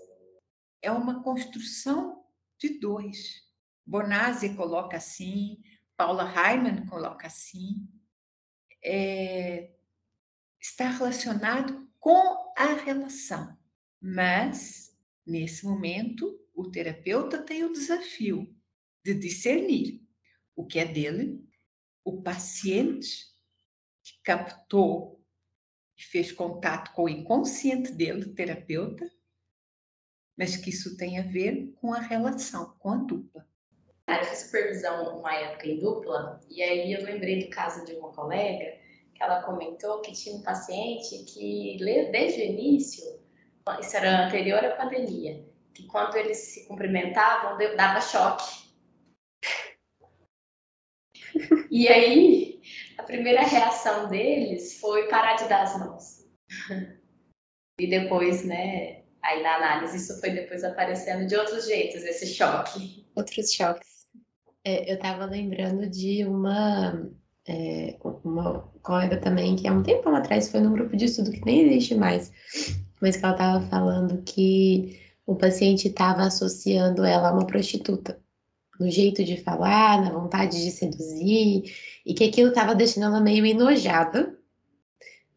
É 0.81 0.91
uma 0.91 1.23
construção 1.23 2.23
de 2.59 2.79
dois. 2.79 3.43
Bonazzi 3.85 4.55
coloca 4.55 4.97
assim, 4.97 5.61
Paula 5.95 6.23
Hyman 6.23 6.85
coloca 6.87 7.27
assim, 7.27 7.87
é, 8.83 9.71
está 10.59 10.89
relacionado 10.89 11.89
com 11.99 12.53
a 12.57 12.73
relação. 12.73 13.57
Mas, 13.99 14.95
nesse 15.25 15.65
momento, 15.65 16.39
o 16.53 16.69
terapeuta 16.69 17.41
tem 17.41 17.63
o 17.63 17.71
desafio 17.71 18.53
de 19.03 19.13
discernir 19.13 20.06
o 20.57 20.65
que 20.65 20.79
é 20.79 20.85
dele, 20.85 21.39
o 22.03 22.21
paciente 22.21 23.27
que 24.03 24.19
captou 24.23 25.23
e 25.95 26.01
fez 26.03 26.31
contato 26.31 26.91
com 26.93 27.03
o 27.03 27.09
inconsciente 27.09 27.91
dele, 27.91 28.33
terapeuta, 28.33 29.09
mas 30.35 30.57
que 30.57 30.71
isso 30.71 30.97
tem 30.97 31.19
a 31.19 31.23
ver 31.23 31.71
com 31.79 31.93
a 31.93 31.99
relação, 31.99 32.75
com 32.79 32.89
a 32.89 32.97
dupla. 32.97 33.47
Eu 34.07 34.23
fiz 34.25 34.39
supervisão 34.39 35.19
uma 35.19 35.33
época 35.35 35.67
em 35.67 35.79
dupla, 35.79 36.39
e 36.49 36.63
aí 36.63 36.91
eu 36.93 37.03
lembrei 37.03 37.45
do 37.45 37.49
caso 37.49 37.85
de 37.85 37.93
uma 37.93 38.11
colega, 38.11 38.79
que 39.13 39.21
ela 39.21 39.43
comentou 39.43 40.01
que 40.01 40.11
tinha 40.13 40.35
um 40.35 40.41
paciente 40.41 41.23
que, 41.25 41.77
desde 42.11 42.41
o 42.41 42.45
início, 42.45 43.19
isso 43.79 43.97
era 43.97 44.27
anterior 44.27 44.63
à 44.63 44.75
pandemia, 44.75 45.45
que 45.73 45.85
quando 45.87 46.15
eles 46.15 46.37
se 46.37 46.67
cumprimentavam, 46.67 47.57
dava 47.75 48.01
choque. 48.01 48.66
E 51.69 51.87
aí, 51.87 52.61
a 52.97 53.03
primeira 53.03 53.41
reação 53.41 54.09
deles 54.09 54.79
foi 54.79 55.07
parar 55.07 55.35
de 55.35 55.47
dar 55.47 55.63
as 55.63 55.79
mãos. 55.79 56.25
E 57.79 57.87
depois, 57.87 58.43
né, 58.43 59.03
aí 59.21 59.43
na 59.43 59.55
análise, 59.55 59.97
isso 59.97 60.19
foi 60.19 60.31
depois 60.31 60.63
aparecendo 60.63 61.27
de 61.27 61.35
outros 61.35 61.67
jeitos, 61.67 62.03
esse 62.03 62.25
choque. 62.27 63.05
Outros 63.15 63.51
choques. 63.51 64.07
É, 64.65 64.89
eu 64.91 64.95
estava 64.95 65.25
lembrando 65.25 65.87
de 65.87 66.25
uma, 66.25 67.07
é, 67.47 67.95
uma 68.23 68.61
colega 68.81 69.17
também 69.17 69.55
que 69.55 69.67
há 69.67 69.71
um 69.71 69.83
tempo 69.83 70.09
atrás 70.09 70.49
foi 70.49 70.59
num 70.59 70.73
grupo 70.73 70.97
de 70.97 71.05
estudo 71.05 71.31
que 71.31 71.45
nem 71.45 71.67
existe 71.67 71.95
mais, 71.95 72.31
mas 73.01 73.15
que 73.15 73.23
ela 73.23 73.33
estava 73.33 73.65
falando 73.67 74.23
que 74.23 74.99
o 75.25 75.35
paciente 75.35 75.87
estava 75.87 76.23
associando 76.23 77.05
ela 77.05 77.29
a 77.29 77.33
uma 77.33 77.45
prostituta, 77.45 78.19
no 78.79 78.89
jeito 78.89 79.23
de 79.23 79.37
falar, 79.37 80.01
na 80.01 80.11
vontade 80.11 80.63
de 80.63 80.71
seduzir, 80.71 81.73
e 82.05 82.13
que 82.13 82.25
aquilo 82.25 82.49
estava 82.49 82.75
deixando 82.75 83.05
ela 83.05 83.21
meio 83.21 83.45
enojada, 83.45 84.37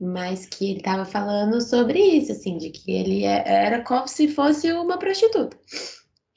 mas 0.00 0.46
que 0.46 0.70
ele 0.70 0.78
estava 0.78 1.04
falando 1.04 1.60
sobre 1.60 1.98
isso, 1.98 2.32
assim, 2.32 2.56
de 2.58 2.70
que 2.70 2.90
ele 2.90 3.24
é, 3.24 3.42
era 3.46 3.82
como 3.82 4.08
se 4.08 4.28
fosse 4.28 4.72
uma 4.72 4.98
prostituta 4.98 5.56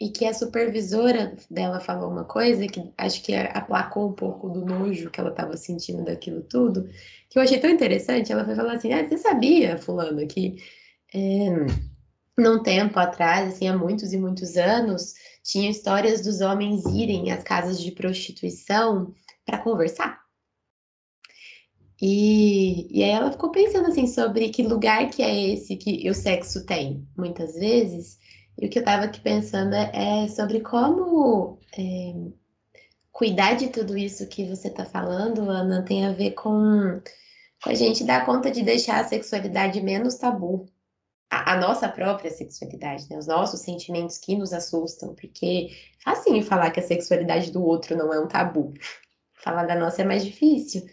e 0.03 0.09
que 0.09 0.25
a 0.25 0.33
supervisora 0.33 1.33
dela 1.49 1.79
falou 1.79 2.11
uma 2.11 2.25
coisa 2.25 2.67
que 2.67 2.91
acho 2.97 3.23
que 3.23 3.33
aplacou 3.33 4.09
um 4.09 4.13
pouco 4.13 4.49
do 4.49 4.65
nojo 4.65 5.09
que 5.09 5.19
ela 5.19 5.29
estava 5.29 5.55
sentindo 5.55 6.03
daquilo 6.03 6.41
tudo, 6.41 6.89
que 7.29 7.37
eu 7.37 7.41
achei 7.41 7.57
tão 7.57 7.69
interessante. 7.69 8.31
Ela 8.31 8.43
foi 8.43 8.53
falar 8.53 8.73
assim: 8.73 8.91
ah, 8.91 9.07
você 9.07 9.17
sabia, 9.17 9.77
Fulano, 9.77 10.27
que 10.27 10.57
é, 11.13 11.65
num 12.37 12.61
tempo 12.61 12.99
atrás, 12.99 13.53
assim, 13.53 13.67
há 13.67 13.77
muitos 13.77 14.11
e 14.11 14.17
muitos 14.17 14.57
anos, 14.57 15.13
tinha 15.43 15.69
histórias 15.69 16.21
dos 16.21 16.41
homens 16.41 16.85
irem 16.85 17.31
às 17.31 17.43
casas 17.43 17.79
de 17.79 17.91
prostituição 17.91 19.13
para 19.45 19.59
conversar. 19.59 20.23
E, 22.01 22.87
e 22.91 23.03
aí 23.03 23.11
ela 23.11 23.31
ficou 23.31 23.51
pensando 23.51 23.87
assim 23.87 24.07
sobre 24.07 24.49
que 24.49 24.63
lugar 24.63 25.09
que 25.09 25.21
é 25.21 25.53
esse 25.53 25.75
que 25.75 26.09
o 26.09 26.13
sexo 26.13 26.65
tem, 26.65 27.07
muitas 27.15 27.53
vezes, 27.55 28.17
e 28.59 28.65
o 28.65 28.69
que 28.69 28.77
eu 28.77 28.81
estava 28.81 29.05
aqui 29.05 29.21
pensando 29.21 29.73
é 29.73 30.27
sobre 30.27 30.59
como 30.59 31.59
é, 31.77 32.13
cuidar 33.11 33.53
de 33.53 33.69
tudo 33.69 33.97
isso 33.97 34.27
que 34.27 34.45
você 34.45 34.67
está 34.67 34.85
falando, 34.85 35.49
Ana, 35.49 35.83
tem 35.83 36.05
a 36.05 36.11
ver 36.11 36.31
com, 36.31 37.01
com, 37.63 37.69
a 37.69 37.73
gente 37.73 38.03
dar 38.03 38.25
conta 38.25 38.51
de 38.51 38.63
deixar 38.63 38.99
a 38.99 39.07
sexualidade 39.07 39.81
menos 39.81 40.15
tabu. 40.15 40.65
A, 41.33 41.53
a 41.53 41.57
nossa 41.59 41.89
própria 41.89 42.29
sexualidade, 42.29 43.09
né? 43.09 43.17
os 43.17 43.25
nossos 43.25 43.61
sentimentos 43.61 44.19
que 44.19 44.35
nos 44.35 44.53
assustam, 44.53 45.15
porque 45.15 45.69
é 45.71 46.03
facinho 46.03 46.43
falar 46.43 46.69
que 46.69 46.79
a 46.79 46.83
sexualidade 46.83 47.51
do 47.51 47.65
outro 47.65 47.97
não 47.97 48.13
é 48.13 48.19
um 48.19 48.27
tabu. 48.27 48.71
Falar 49.33 49.65
da 49.65 49.75
nossa 49.75 50.03
é 50.03 50.05
mais 50.05 50.23
difícil. 50.23 50.87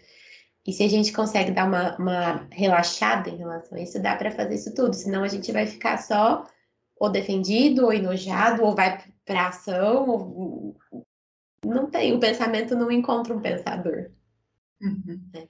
E 0.65 0.73
se 0.73 0.83
a 0.83 0.89
gente 0.89 1.13
consegue 1.13 1.51
dar 1.51 1.65
uma, 1.65 1.95
uma 1.97 2.47
relaxada 2.51 3.29
em 3.29 3.37
relação 3.37 3.77
a 3.77 3.81
isso, 3.81 4.01
dá 4.01 4.15
para 4.15 4.31
fazer 4.31 4.55
isso 4.55 4.73
tudo. 4.73 4.95
Senão 4.95 5.23
a 5.23 5.27
gente 5.27 5.51
vai 5.51 5.67
ficar 5.67 5.97
só 5.97 6.43
ou 6.99 7.09
defendido, 7.09 7.85
ou 7.85 7.93
enojado, 7.93 8.63
ou 8.63 8.75
vai 8.75 9.03
para 9.25 9.47
ação, 9.47 10.09
ou 10.09 10.77
não 11.65 11.89
tem, 11.89 12.13
o 12.13 12.19
pensamento 12.19 12.75
não 12.75 12.91
encontra 12.91 13.33
um 13.33 13.41
pensador. 13.41 14.11
Uhum. 14.81 15.21
Né? 15.33 15.47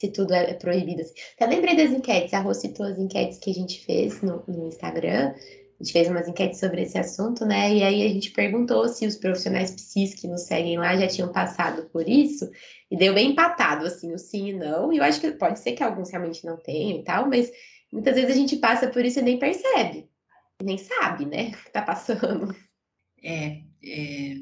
Se 0.00 0.08
tudo 0.08 0.32
é 0.32 0.54
proibido. 0.54 1.02
Assim. 1.02 1.12
Até 1.36 1.46
lembrei 1.46 1.76
das 1.76 1.90
enquetes, 1.90 2.32
a 2.32 2.40
Rô 2.40 2.54
citou 2.54 2.86
as 2.86 2.98
enquetes 2.98 3.38
que 3.38 3.50
a 3.50 3.54
gente 3.54 3.84
fez 3.84 4.22
no, 4.22 4.42
no 4.48 4.66
Instagram. 4.66 5.34
A 5.80 5.82
gente 5.82 5.92
fez 5.92 6.08
umas 6.08 6.26
enquetes 6.26 6.58
sobre 6.58 6.82
esse 6.82 6.98
assunto, 6.98 7.44
né? 7.44 7.74
E 7.74 7.82
aí 7.82 8.02
a 8.04 8.08
gente 8.08 8.30
perguntou 8.30 8.88
se 8.88 9.06
os 9.06 9.16
profissionais 9.16 9.70
psis 9.72 10.14
que 10.14 10.26
nos 10.26 10.42
seguem 10.42 10.78
lá 10.78 10.96
já 10.96 11.06
tinham 11.06 11.30
passado 11.32 11.88
por 11.90 12.08
isso. 12.08 12.50
E 12.90 12.96
deu 12.96 13.12
bem 13.12 13.32
empatado, 13.32 13.86
assim, 13.86 14.12
o 14.12 14.18
sim 14.18 14.48
e 14.48 14.52
não. 14.54 14.92
E 14.92 14.98
eu 14.98 15.04
acho 15.04 15.20
que 15.20 15.32
pode 15.32 15.58
ser 15.58 15.72
que 15.72 15.82
alguns 15.82 16.10
realmente 16.10 16.44
não 16.46 16.56
tenham 16.56 17.00
e 17.00 17.04
tal, 17.04 17.28
mas 17.28 17.50
muitas 17.92 18.14
vezes 18.14 18.30
a 18.30 18.34
gente 18.34 18.56
passa 18.56 18.88
por 18.88 19.04
isso 19.04 19.20
e 19.20 19.22
nem 19.22 19.38
percebe. 19.38 20.08
Nem 20.62 20.78
sabe, 20.78 21.26
né? 21.26 21.48
O 21.48 21.64
que 21.64 21.72
tá 21.72 21.82
passando. 21.82 22.54
É, 23.22 23.60
é 23.84 24.36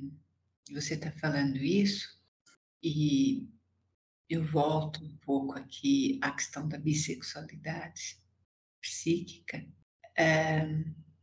você 0.72 0.94
está 0.94 1.11
falando 1.12 1.56
isso 1.56 2.06
e 2.82 3.48
eu 4.29 4.45
volto 4.45 5.05
um 5.05 5.16
pouco 5.18 5.53
aqui 5.53 6.18
à 6.22 6.31
questão 6.31 6.68
da 6.68 6.79
bissexualidade 6.79 8.18
psíquica, 8.81 9.64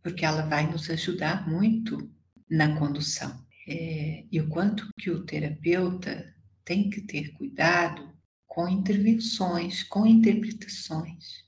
porque 0.02 0.26
ela 0.26 0.44
vai 0.44 0.70
nos 0.70 0.90
ajudar 0.90 1.48
muito 1.48 2.12
na 2.50 2.78
condução. 2.78 3.46
É, 3.68 4.26
e 4.32 4.40
o 4.40 4.48
quanto 4.48 4.88
que 5.00 5.10
o 5.10 5.26
terapeuta 5.26 6.36
tem 6.64 6.90
que 6.90 7.02
ter 7.02 7.34
cuidado 7.34 8.16
com 8.46 8.68
intervenções, 8.68 9.84
com 9.84 10.06
interpretações. 10.06 11.44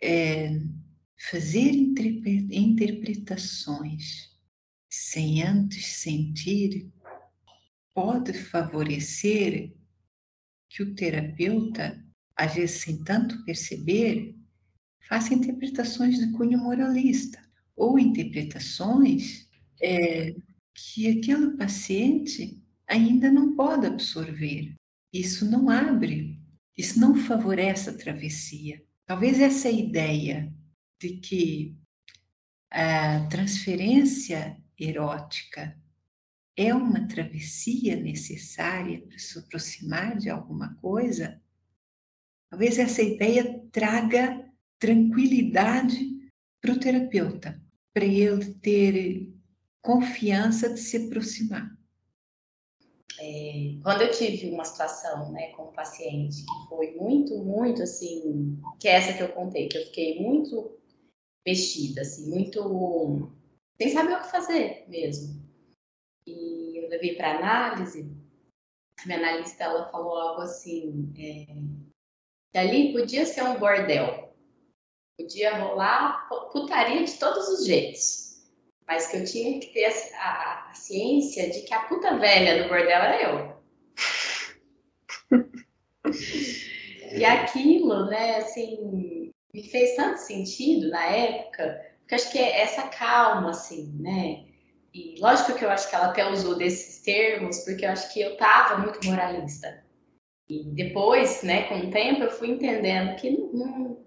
É, 0.00 0.60
fazer 1.30 1.72
interpretações 2.50 4.30
sem 4.88 5.42
antes 5.42 5.84
sentir 5.86 6.90
pode 7.92 8.32
favorecer 8.32 9.76
que 10.68 10.82
o 10.82 10.94
terapeuta, 10.94 12.04
às 12.36 12.54
vezes 12.54 12.82
sem 12.82 13.02
tanto 13.02 13.44
perceber, 13.44 14.34
faça 15.08 15.34
interpretações 15.34 16.18
de 16.18 16.30
cunho 16.32 16.58
moralista 16.58 17.42
ou 17.74 17.98
interpretações 17.98 19.48
é, 19.80 20.34
que 20.74 21.08
aquele 21.08 21.56
paciente 21.56 22.62
ainda 22.86 23.30
não 23.30 23.54
pode 23.54 23.86
absorver. 23.86 24.74
Isso 25.12 25.48
não 25.50 25.70
abre, 25.70 26.40
isso 26.76 27.00
não 27.00 27.14
favorece 27.14 27.90
a 27.90 27.96
travessia. 27.96 28.82
Talvez 29.06 29.40
essa 29.40 29.70
ideia 29.70 30.52
de 31.00 31.16
que 31.16 31.76
a 32.70 33.26
transferência 33.28 34.60
erótica 34.78 35.76
é 36.58 36.74
uma 36.74 37.06
travessia 37.06 37.94
necessária 37.94 39.00
para 39.00 39.16
se 39.16 39.38
aproximar 39.38 40.18
de 40.18 40.28
alguma 40.28 40.74
coisa, 40.80 41.40
talvez 42.50 42.80
essa 42.80 43.00
ideia 43.00 43.64
traga 43.70 44.44
tranquilidade 44.76 46.04
para 46.60 46.72
o 46.72 46.80
terapeuta, 46.80 47.62
para 47.94 48.04
ele 48.04 48.54
ter 48.54 49.32
confiança 49.80 50.68
de 50.68 50.80
se 50.80 50.96
aproximar. 50.96 51.78
É, 53.20 53.78
quando 53.80 54.02
eu 54.02 54.10
tive 54.10 54.50
uma 54.50 54.64
situação 54.64 55.30
né, 55.30 55.52
com 55.52 55.68
um 55.68 55.72
paciente 55.72 56.44
que 56.44 56.68
foi 56.68 56.96
muito, 56.96 57.38
muito 57.38 57.84
assim, 57.84 58.60
que 58.80 58.88
é 58.88 58.92
essa 58.94 59.12
que 59.12 59.22
eu 59.22 59.28
contei, 59.28 59.68
que 59.68 59.78
eu 59.78 59.84
fiquei 59.84 60.20
muito 60.20 60.76
mexida, 61.46 62.00
assim, 62.00 62.28
muito 62.30 63.32
sem 63.80 63.90
saber 63.90 64.14
o 64.14 64.22
que 64.22 64.30
fazer 64.30 64.84
mesmo 64.88 65.37
e 66.28 66.84
eu 66.84 66.88
levei 66.88 67.14
para 67.14 67.36
análise, 67.38 68.10
a 69.02 69.06
minha 69.06 69.18
analista 69.18 69.64
ela 69.64 69.90
falou 69.90 70.16
algo 70.16 70.42
assim, 70.42 71.12
é, 71.16 71.46
que 72.52 72.58
ali 72.58 72.92
podia 72.92 73.24
ser 73.24 73.42
um 73.42 73.58
bordel, 73.58 74.34
podia 75.18 75.56
rolar 75.56 76.28
putaria 76.52 77.04
de 77.04 77.12
todos 77.18 77.48
os 77.48 77.66
jeitos, 77.66 78.46
mas 78.86 79.06
que 79.06 79.16
eu 79.16 79.24
tinha 79.24 79.60
que 79.60 79.68
ter 79.68 79.84
a, 79.86 79.90
a, 80.18 80.70
a 80.70 80.74
ciência 80.74 81.50
de 81.50 81.62
que 81.62 81.74
a 81.74 81.84
puta 81.84 82.16
velha 82.18 82.62
do 82.62 82.68
bordel 82.68 82.90
era 82.90 83.22
eu. 83.22 83.58
e 87.18 87.24
aquilo, 87.24 88.06
né, 88.06 88.36
assim, 88.36 89.32
me 89.52 89.62
fez 89.68 89.96
tanto 89.96 90.18
sentido 90.18 90.88
na 90.88 91.04
época, 91.04 91.86
porque 92.00 92.14
acho 92.14 92.32
que 92.32 92.38
é 92.38 92.62
essa 92.62 92.88
calma, 92.88 93.50
assim, 93.50 93.92
né? 94.00 94.47
E 94.98 95.14
lógico 95.20 95.56
que 95.56 95.64
eu 95.64 95.70
acho 95.70 95.88
que 95.88 95.94
ela 95.94 96.08
até 96.08 96.28
usou 96.28 96.56
desses 96.56 97.00
termos, 97.02 97.60
porque 97.60 97.86
eu 97.86 97.90
acho 97.90 98.12
que 98.12 98.20
eu 98.20 98.36
tava 98.36 98.78
muito 98.78 99.06
moralista. 99.06 99.84
E 100.48 100.64
depois, 100.74 101.44
né, 101.44 101.68
com 101.68 101.78
o 101.78 101.90
tempo, 101.90 102.24
eu 102.24 102.30
fui 102.30 102.50
entendendo 102.50 103.14
que 103.16 103.30
não, 103.30 103.52
não, 103.52 104.06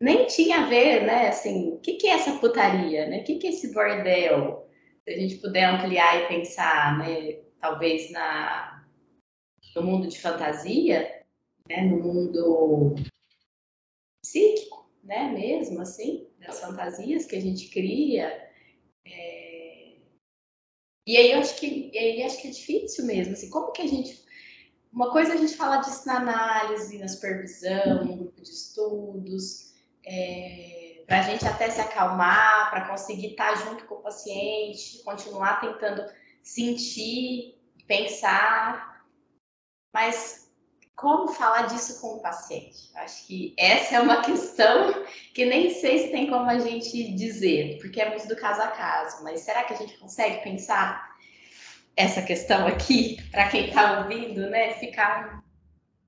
nem 0.00 0.26
tinha 0.26 0.58
a 0.58 0.66
ver, 0.66 1.04
né, 1.04 1.28
assim, 1.28 1.72
o 1.72 1.80
que, 1.80 1.94
que 1.94 2.06
é 2.06 2.12
essa 2.12 2.38
putaria, 2.38 3.08
né? 3.08 3.20
O 3.20 3.24
que, 3.24 3.36
que 3.38 3.48
é 3.48 3.50
esse 3.50 3.72
bordel? 3.74 4.70
Se 5.02 5.14
a 5.14 5.18
gente 5.18 5.36
puder 5.38 5.64
ampliar 5.64 6.22
e 6.22 6.28
pensar, 6.28 6.98
né, 6.98 7.40
talvez 7.60 8.10
na, 8.12 8.86
no 9.74 9.82
mundo 9.82 10.06
de 10.06 10.20
fantasia, 10.20 11.24
né, 11.68 11.82
no 11.82 11.98
mundo 12.00 12.94
psíquico, 14.24 14.88
né, 15.02 15.32
mesmo 15.32 15.80
assim, 15.80 16.28
das 16.38 16.60
fantasias 16.60 17.26
que 17.26 17.34
a 17.34 17.40
gente 17.40 17.70
cria, 17.70 18.48
é, 19.04 19.47
e 21.08 21.16
aí 21.16 21.32
eu 21.32 21.40
acho 21.40 21.56
que, 21.56 21.90
aí 21.96 22.22
acho 22.22 22.42
que 22.42 22.48
é 22.48 22.50
difícil 22.50 23.06
mesmo, 23.06 23.32
assim, 23.32 23.48
como 23.48 23.72
que 23.72 23.80
a 23.80 23.86
gente... 23.86 24.22
Uma 24.92 25.10
coisa 25.10 25.32
é 25.32 25.34
a 25.34 25.38
gente 25.38 25.56
fala 25.56 25.78
disso 25.78 26.06
na 26.06 26.18
análise, 26.18 26.98
na 26.98 27.08
supervisão, 27.08 28.04
no 28.04 28.16
grupo 28.16 28.42
de 28.42 28.50
estudos, 28.50 29.72
é, 30.04 31.02
para 31.06 31.20
a 31.20 31.22
gente 31.22 31.46
até 31.46 31.70
se 31.70 31.80
acalmar, 31.80 32.68
para 32.68 32.88
conseguir 32.90 33.28
estar 33.28 33.54
tá 33.54 33.54
junto 33.54 33.86
com 33.86 33.94
o 33.94 34.02
paciente, 34.02 35.02
continuar 35.02 35.62
tentando 35.62 36.04
sentir, 36.42 37.58
pensar, 37.86 39.02
mas 39.94 40.47
como 40.98 41.28
falar 41.28 41.68
disso 41.68 42.00
com 42.00 42.16
o 42.16 42.20
paciente? 42.20 42.90
Acho 42.96 43.24
que 43.28 43.54
essa 43.56 43.94
é 43.94 44.00
uma 44.00 44.20
questão 44.26 45.04
que 45.32 45.46
nem 45.46 45.72
sei 45.72 45.98
se 45.98 46.10
tem 46.10 46.28
como 46.28 46.50
a 46.50 46.58
gente 46.58 47.12
dizer, 47.14 47.78
porque 47.80 48.00
é 48.00 48.10
muito 48.10 48.26
do 48.26 48.34
caso 48.34 48.60
a 48.60 48.68
caso, 48.68 49.22
mas 49.22 49.40
será 49.40 49.62
que 49.62 49.74
a 49.74 49.76
gente 49.76 49.96
consegue 49.96 50.42
pensar 50.42 51.16
essa 51.96 52.20
questão 52.20 52.66
aqui 52.66 53.16
para 53.30 53.48
quem 53.48 53.68
está 53.68 54.00
ouvindo, 54.00 54.50
né? 54.50 54.74
Ficar, 54.74 55.34
não 55.34 55.42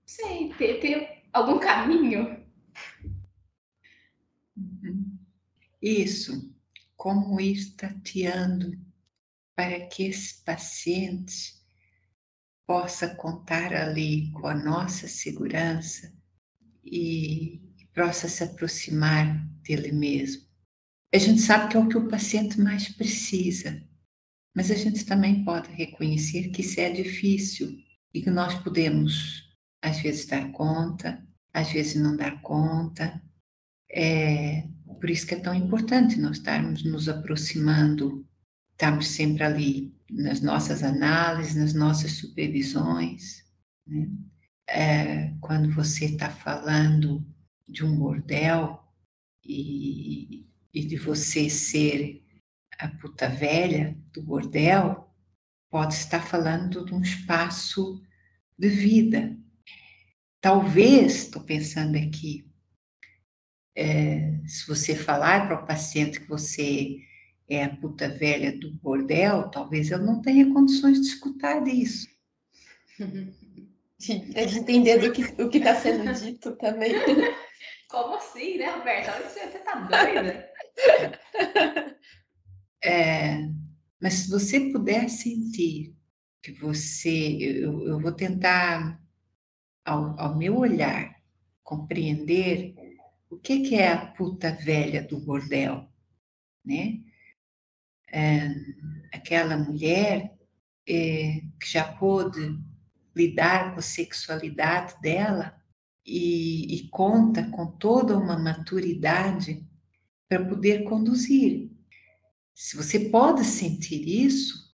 sei, 0.05 0.53
ter, 0.59 0.81
ter 0.81 1.23
algum 1.33 1.61
caminho? 1.61 2.45
Uhum. 4.57 5.17
Isso, 5.81 6.53
como 6.97 7.41
ir 7.41 7.77
tateando 7.77 8.77
para 9.55 9.87
que 9.87 10.09
esse 10.09 10.43
paciente 10.43 11.60
possa 12.71 13.09
contar 13.17 13.75
ali 13.75 14.31
com 14.31 14.47
a 14.47 14.55
nossa 14.55 15.09
segurança 15.09 16.15
e 16.85 17.61
possa 17.93 18.29
se 18.29 18.45
aproximar 18.45 19.45
dele 19.61 19.91
mesmo. 19.91 20.45
A 21.13 21.19
gente 21.19 21.41
sabe 21.41 21.69
que 21.69 21.77
é 21.77 21.81
o 21.81 21.89
que 21.89 21.99
o 21.99 22.07
paciente 22.07 22.61
mais 22.61 22.89
precisa, 22.91 23.83
mas 24.55 24.71
a 24.71 24.77
gente 24.77 25.05
também 25.05 25.45
pode 25.45 25.69
reconhecer 25.73 26.51
que 26.51 26.61
isso 26.61 26.79
é 26.79 26.91
difícil 26.91 27.77
e 28.15 28.23
que 28.23 28.31
nós 28.31 28.55
podemos, 28.63 29.51
às 29.83 30.01
vezes, 30.01 30.27
dar 30.27 30.53
conta, 30.53 31.27
às 31.53 31.73
vezes 31.73 32.01
não 32.01 32.17
dar 32.17 32.41
conta. 32.41 33.21
É 33.91 34.65
por 35.01 35.11
isso 35.11 35.27
que 35.27 35.35
é 35.35 35.41
tão 35.41 35.55
importante 35.55 36.21
nós 36.21 36.37
estarmos 36.37 36.85
nos 36.85 37.09
aproximando, 37.09 38.25
estarmos 38.71 39.09
sempre 39.09 39.43
ali 39.43 40.00
nas 40.11 40.41
nossas 40.41 40.83
análises, 40.83 41.55
nas 41.55 41.75
nossas 41.75 42.13
supervisões. 42.13 43.45
Né? 43.87 44.09
É, 44.69 45.35
quando 45.41 45.73
você 45.73 46.07
está 46.07 46.29
falando 46.29 47.25
de 47.69 47.85
um 47.85 47.97
bordel 47.97 48.83
e, 49.45 50.47
e 50.73 50.85
de 50.85 50.97
você 50.97 51.49
ser 51.49 52.23
a 52.79 52.89
puta 52.89 53.29
velha 53.29 53.97
do 54.13 54.23
bordel, 54.23 55.09
pode 55.71 55.95
estar 55.95 56.21
falando 56.21 56.85
de 56.85 56.95
um 56.95 57.01
espaço 57.01 58.03
de 58.59 58.69
vida. 58.69 59.37
Talvez, 60.41 61.25
estou 61.25 61.43
pensando 61.43 61.97
aqui, 61.97 62.51
é, 63.77 64.41
se 64.47 64.67
você 64.67 64.97
falar 64.97 65.47
para 65.47 65.63
o 65.63 65.67
paciente 65.67 66.21
que 66.21 66.29
você 66.29 66.99
é 67.51 67.65
a 67.65 67.77
puta 67.77 68.09
velha 68.09 68.57
do 68.57 68.73
bordel, 68.75 69.51
talvez 69.51 69.91
eu 69.91 69.99
não 69.99 70.23
tenha 70.23 70.53
condições 70.53 71.01
de 71.01 71.09
escutar 71.09 71.67
isso. 71.67 72.09
de, 73.99 74.19
de 74.19 74.59
entender 74.59 74.99
do 74.99 75.13
que, 75.13 75.25
o 75.43 75.51
que 75.51 75.59
está 75.59 75.75
sendo 75.75 76.13
dito 76.15 76.57
também. 76.57 76.93
Como 77.91 78.15
assim, 78.15 78.57
né, 78.57 78.71
Roberta? 78.71 79.13
Olha 79.13 79.29
você, 79.29 79.41
você 79.41 79.59
tá 79.59 79.75
doida. 79.81 80.49
É, 82.83 83.47
mas 84.01 84.15
se 84.15 84.31
você 84.31 84.73
puder 84.73 85.11
sentir 85.11 85.95
que 86.43 86.51
você, 86.53 87.37
eu, 87.63 87.87
eu 87.87 88.01
vou 88.01 88.11
tentar, 88.11 88.99
ao, 89.85 90.19
ao, 90.19 90.39
meu 90.39 90.57
olhar, 90.57 91.15
compreender 91.63 92.75
o 93.29 93.37
que, 93.37 93.61
que 93.61 93.75
é 93.75 93.93
a 93.93 94.07
puta 94.07 94.51
velha 94.51 95.03
do 95.03 95.21
bordel, 95.21 95.87
né? 96.65 97.01
É, 98.13 98.49
aquela 99.13 99.57
mulher 99.57 100.37
é, 100.89 101.41
que 101.61 101.71
já 101.71 101.85
pôde 101.85 102.59
lidar 103.15 103.73
com 103.73 103.79
a 103.79 103.83
sexualidade 103.83 105.01
dela 105.01 105.55
e, 106.05 106.75
e 106.75 106.89
conta 106.89 107.49
com 107.51 107.67
toda 107.67 108.19
uma 108.19 108.39
maturidade 108.39 109.65
para 110.29 110.45
poder 110.45 110.85
conduzir. 110.85 111.71
Se 112.55 112.77
você 112.77 113.09
pode 113.11 113.45
sentir 113.45 114.09
isso, 114.09 114.75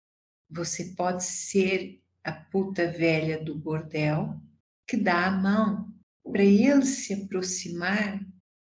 você 0.49 0.93
pode 0.95 1.23
ser 1.23 2.01
a 2.23 2.31
puta 2.31 2.91
velha 2.91 3.43
do 3.43 3.55
bordel 3.55 4.39
que 4.87 4.97
dá 4.97 5.27
a 5.27 5.31
mão 5.31 5.93
para 6.23 6.43
ele 6.43 6.85
se 6.85 7.13
aproximar 7.13 8.19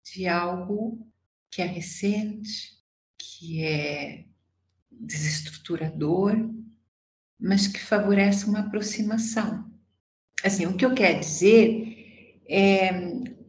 de 0.05 0.27
algo 0.27 1.07
que 1.51 1.61
é 1.61 1.67
recente, 1.67 2.79
que 3.19 3.63
é 3.63 4.30
desestruturador, 5.01 6.37
mas 7.39 7.67
que 7.67 7.81
favorece 7.81 8.45
uma 8.45 8.61
aproximação. 8.61 9.71
Assim, 10.45 10.67
o 10.67 10.77
que 10.77 10.85
eu 10.85 10.95
quero 10.95 11.21
dizer 11.21 12.43
é 12.49 12.91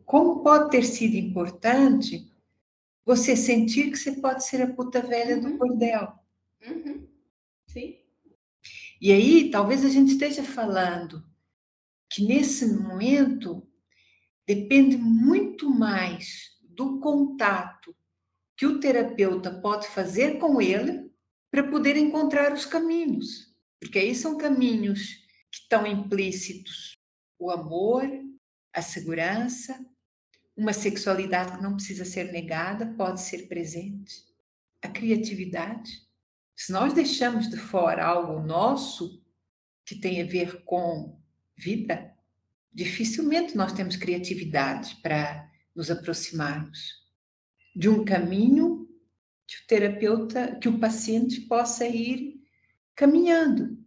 como 0.06 0.42
pode 0.42 0.72
ter 0.72 0.84
sido 0.84 1.16
importante 1.16 2.32
você 3.06 3.36
sentir 3.36 3.92
que 3.92 3.98
você 3.98 4.14
pode 4.14 4.46
ser 4.46 4.62
a 4.62 4.74
puta 4.74 5.02
velha 5.02 5.36
uhum. 5.36 5.42
do 5.42 5.58
bordel. 5.58 6.14
Uhum. 6.66 7.08
Sim. 7.68 7.98
E 9.02 9.12
aí, 9.12 9.50
talvez 9.50 9.84
a 9.84 9.90
gente 9.90 10.12
esteja 10.12 10.44
falando 10.44 11.26
que 12.10 12.24
nesse 12.24 12.68
momento 12.68 13.68
depende 14.46 14.98
muito 14.98 15.70
mais 15.70 16.52
do 16.62 17.00
contato 17.00 17.96
que 18.56 18.66
o 18.66 18.80
terapeuta 18.80 19.60
pode 19.60 19.88
fazer 19.88 20.38
com 20.38 20.62
ele 20.62 21.11
para 21.52 21.70
poder 21.70 21.98
encontrar 21.98 22.54
os 22.54 22.66
caminhos. 22.66 23.54
Porque 23.80 24.00
aí 24.00 24.16
são 24.16 24.38
caminhos 24.38 25.16
que 25.52 25.58
estão 25.62 25.86
implícitos 25.86 26.94
o 27.38 27.50
amor, 27.50 28.08
a 28.72 28.82
segurança, 28.82 29.84
uma 30.56 30.74
sexualidade 30.74 31.58
que 31.58 31.64
não 31.64 31.74
precisa 31.74 32.06
ser 32.06 32.32
negada, 32.32 32.86
pode 32.96 33.20
ser 33.20 33.48
presente, 33.48 34.24
a 34.82 34.88
criatividade. 34.88 36.08
Se 36.56 36.72
nós 36.72 36.94
deixamos 36.94 37.50
de 37.50 37.58
fora 37.58 38.06
algo 38.06 38.46
nosso 38.46 39.22
que 39.84 39.96
tem 39.96 40.22
a 40.22 40.26
ver 40.26 40.64
com 40.64 41.20
vida, 41.58 42.16
dificilmente 42.72 43.58
nós 43.58 43.74
temos 43.74 43.96
criatividade 43.96 44.96
para 45.02 45.50
nos 45.76 45.90
aproximarmos 45.90 47.02
de 47.76 47.90
um 47.90 48.06
caminho 48.06 48.81
que 49.52 49.64
o 49.64 49.68
terapeuta, 49.68 50.56
que 50.56 50.70
o 50.70 50.80
paciente 50.80 51.42
possa 51.42 51.86
ir 51.86 52.42
caminhando. 52.96 53.78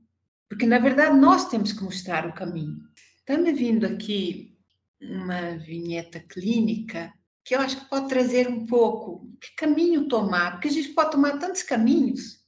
Porque, 0.47 0.67
na 0.67 0.79
verdade, 0.79 1.19
nós 1.19 1.49
temos 1.49 1.73
que 1.73 1.83
mostrar 1.83 2.29
o 2.29 2.35
caminho. 2.35 2.79
Está-me 3.19 3.51
vindo 3.53 3.87
aqui 3.87 4.59
uma 5.01 5.57
vinheta 5.57 6.21
clínica 6.21 7.12
que 7.43 7.55
eu 7.55 7.61
acho 7.61 7.81
que 7.81 7.89
pode 7.89 8.09
trazer 8.09 8.49
um 8.49 8.67
pouco 8.67 9.31
que 9.41 9.55
caminho 9.57 10.09
tomar, 10.09 10.53
porque 10.53 10.69
a 10.69 10.71
gente 10.71 10.91
pode 10.91 11.12
tomar 11.12 11.39
tantos 11.39 11.62
caminhos. 11.62 12.45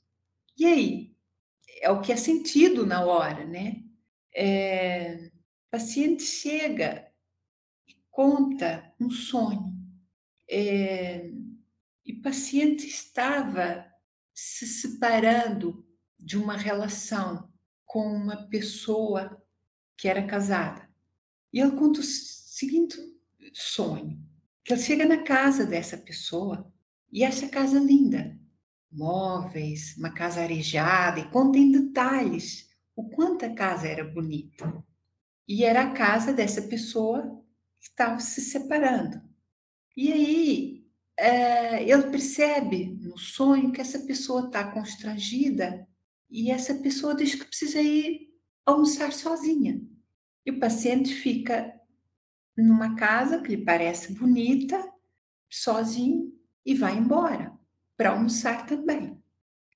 E 0.59 0.67
aí? 0.67 1.17
É 1.81 1.91
o 1.91 2.01
que 2.01 2.13
é 2.13 2.17
sentido 2.17 2.87
na 2.87 3.05
hora, 3.05 3.45
né? 3.45 3.83
É, 4.35 5.31
o 5.67 5.71
paciente 5.71 6.23
chega 6.23 7.07
e 7.89 7.95
conta 8.11 8.93
um 9.01 9.11
sonho. 9.11 9.75
É, 10.49 11.31
e 12.07 12.13
o 12.13 12.23
paciente 12.23 12.87
estava 12.87 13.85
se 14.33 14.67
separando 14.67 15.85
de 16.19 16.39
uma 16.39 16.57
relação 16.57 17.53
com 17.85 18.07
uma 18.07 18.49
pessoa 18.49 19.43
que 19.97 20.07
era 20.07 20.27
casada. 20.27 20.89
E 21.53 21.61
ele 21.61 21.73
conta 21.73 22.01
o 22.01 22.05
seguinte 22.05 22.97
sonho: 23.53 24.23
que 24.65 24.73
ele 24.73 24.83
chega 24.83 25.05
na 25.05 25.23
casa 25.23 25.67
dessa 25.67 25.97
pessoa 25.97 26.73
e 27.11 27.25
acha 27.25 27.47
a 27.47 27.51
casa 27.51 27.79
linda, 27.79 28.39
móveis, 28.91 29.97
uma 29.97 30.13
casa 30.13 30.41
arejada, 30.41 31.21
e 31.21 31.31
conta 31.31 31.59
em 31.59 31.73
detalhes 31.73 32.69
o 32.95 33.09
quanto 33.09 33.45
a 33.45 33.55
casa 33.55 33.89
era 33.89 34.05
bonita. 34.05 34.85
E 35.49 35.65
era 35.65 35.83
a 35.83 35.93
casa 35.93 36.33
dessa 36.33 36.63
pessoa 36.63 37.43
que 37.81 37.89
estava 37.89 38.19
se 38.19 38.41
separando. 38.41 39.23
E 39.97 40.13
aí 40.13 40.76
é, 41.19 41.83
ele 41.83 42.11
percebe 42.11 42.99
no 43.01 43.17
sonho 43.19 43.73
que 43.73 43.81
essa 43.81 44.01
pessoa 44.01 44.47
está 44.47 44.71
constrangida 44.71 45.87
e 46.31 46.51
essa 46.51 46.75
pessoa 46.75 47.15
diz 47.15 47.35
que 47.35 47.45
precisa 47.45 47.81
ir 47.81 48.29
almoçar 48.65 49.13
sozinha. 49.13 49.81
E 50.45 50.51
o 50.51 50.61
paciente 50.61 51.15
fica 51.15 51.73
numa 52.57 52.95
casa 52.97 53.41
que 53.41 53.55
lhe 53.55 53.65
parece 53.65 54.13
bonita, 54.15 54.93
sozinho, 55.51 56.33
e 56.65 56.75
vai 56.75 56.97
embora 56.97 57.57
para 57.97 58.11
almoçar 58.11 58.67
também. 58.67 59.23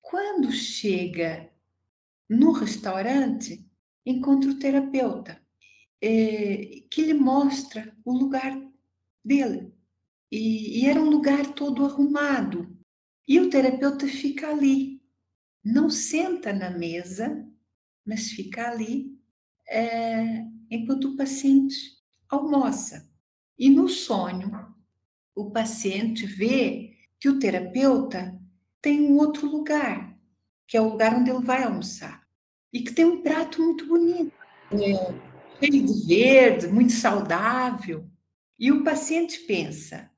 Quando 0.01 0.51
chega 0.51 1.49
no 2.29 2.51
restaurante, 2.51 3.65
encontra 4.05 4.51
o 4.51 4.59
terapeuta, 4.59 5.41
é, 6.01 6.83
que 6.89 7.05
lhe 7.05 7.13
mostra 7.13 7.95
o 8.03 8.11
lugar 8.11 8.59
dele. 9.23 9.70
E, 10.31 10.79
e 10.79 10.89
era 10.89 11.01
um 11.01 11.09
lugar 11.09 11.53
todo 11.53 11.85
arrumado. 11.85 12.75
E 13.27 13.39
o 13.39 13.49
terapeuta 13.49 14.07
fica 14.07 14.49
ali, 14.49 15.01
não 15.63 15.89
senta 15.89 16.53
na 16.53 16.69
mesa, 16.69 17.45
mas 18.05 18.31
fica 18.31 18.69
ali 18.69 19.17
é, 19.67 20.45
enquanto 20.69 21.09
o 21.09 21.17
paciente 21.17 21.75
almoça. 22.29 23.09
E 23.57 23.69
no 23.69 23.87
sonho, 23.87 24.73
o 25.35 25.51
paciente 25.51 26.25
vê 26.25 26.97
que 27.19 27.29
o 27.29 27.37
terapeuta 27.37 28.39
tem 28.81 29.01
um 29.01 29.17
outro 29.17 29.47
lugar, 29.47 30.17
que 30.67 30.75
é 30.75 30.81
o 30.81 30.89
lugar 30.89 31.15
onde 31.15 31.29
ele 31.29 31.45
vai 31.45 31.63
almoçar, 31.63 32.25
e 32.73 32.81
que 32.81 32.93
tem 32.93 33.05
um 33.05 33.21
prato 33.21 33.61
muito 33.61 33.85
bonito, 33.85 34.33
é, 34.71 35.59
cheio 35.59 35.85
de 35.85 36.07
verde, 36.07 36.67
muito 36.67 36.93
saudável. 36.93 38.09
E 38.57 38.71
o 38.71 38.83
paciente 38.83 39.39
pensa: 39.41 40.09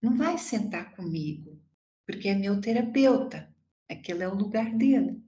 não 0.00 0.16
vai 0.16 0.38
sentar 0.38 0.94
comigo, 0.94 1.60
porque 2.06 2.28
é 2.28 2.34
meu 2.34 2.60
terapeuta, 2.60 3.54
aquele 3.88 4.22
é 4.22 4.28
o 4.28 4.34
lugar 4.34 4.74
dele. 4.74 5.22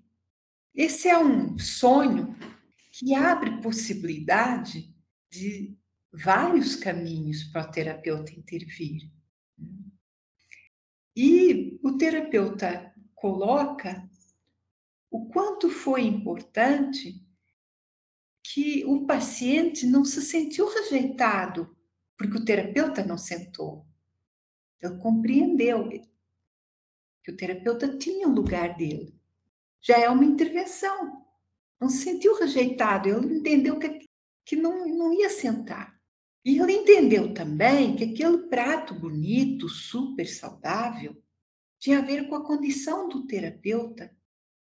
Esse 0.74 1.08
é 1.08 1.18
um 1.18 1.58
sonho 1.58 2.34
que 2.92 3.14
abre 3.14 3.60
possibilidade 3.60 4.94
de 5.30 5.76
vários 6.12 6.76
caminhos 6.76 7.44
para 7.44 7.68
o 7.68 7.70
terapeuta 7.70 8.32
intervir. 8.32 9.10
E 11.14 11.78
o 11.82 11.96
terapeuta 11.98 12.92
coloca 13.14 14.08
o 15.10 15.26
quanto 15.28 15.68
foi 15.68 16.02
importante 16.02 17.22
que 18.42 18.84
o 18.86 19.06
paciente 19.06 19.86
não 19.86 20.04
se 20.04 20.22
sentiu 20.22 20.66
rejeitado 20.68 21.76
porque 22.16 22.38
o 22.38 22.44
terapeuta 22.44 23.04
não 23.04 23.18
sentou. 23.18 23.86
Ele 24.82 24.98
compreendeu 24.98 25.88
que 27.22 27.30
o 27.30 27.36
terapeuta 27.36 27.96
tinha 27.96 28.26
o 28.26 28.34
lugar 28.34 28.76
dele. 28.76 29.14
Já 29.80 29.98
é 29.98 30.08
uma 30.08 30.24
intervenção. 30.24 31.24
Não 31.80 31.88
se 31.88 31.98
sentiu 31.98 32.38
rejeitado, 32.38 33.08
ele 33.08 33.38
entendeu 33.38 33.78
que, 33.78 34.06
que 34.44 34.56
não, 34.56 34.86
não 34.86 35.12
ia 35.12 35.30
sentar. 35.30 36.00
E 36.44 36.58
ele 36.58 36.72
entendeu 36.72 37.32
também 37.32 37.94
que 37.94 38.04
aquele 38.04 38.48
prato 38.48 38.94
bonito, 38.94 39.68
super 39.68 40.26
saudável, 40.26 41.16
tinha 41.78 41.98
a 41.98 42.02
ver 42.02 42.28
com 42.28 42.34
a 42.34 42.44
condição 42.44 43.08
do 43.08 43.26
terapeuta 43.26 44.14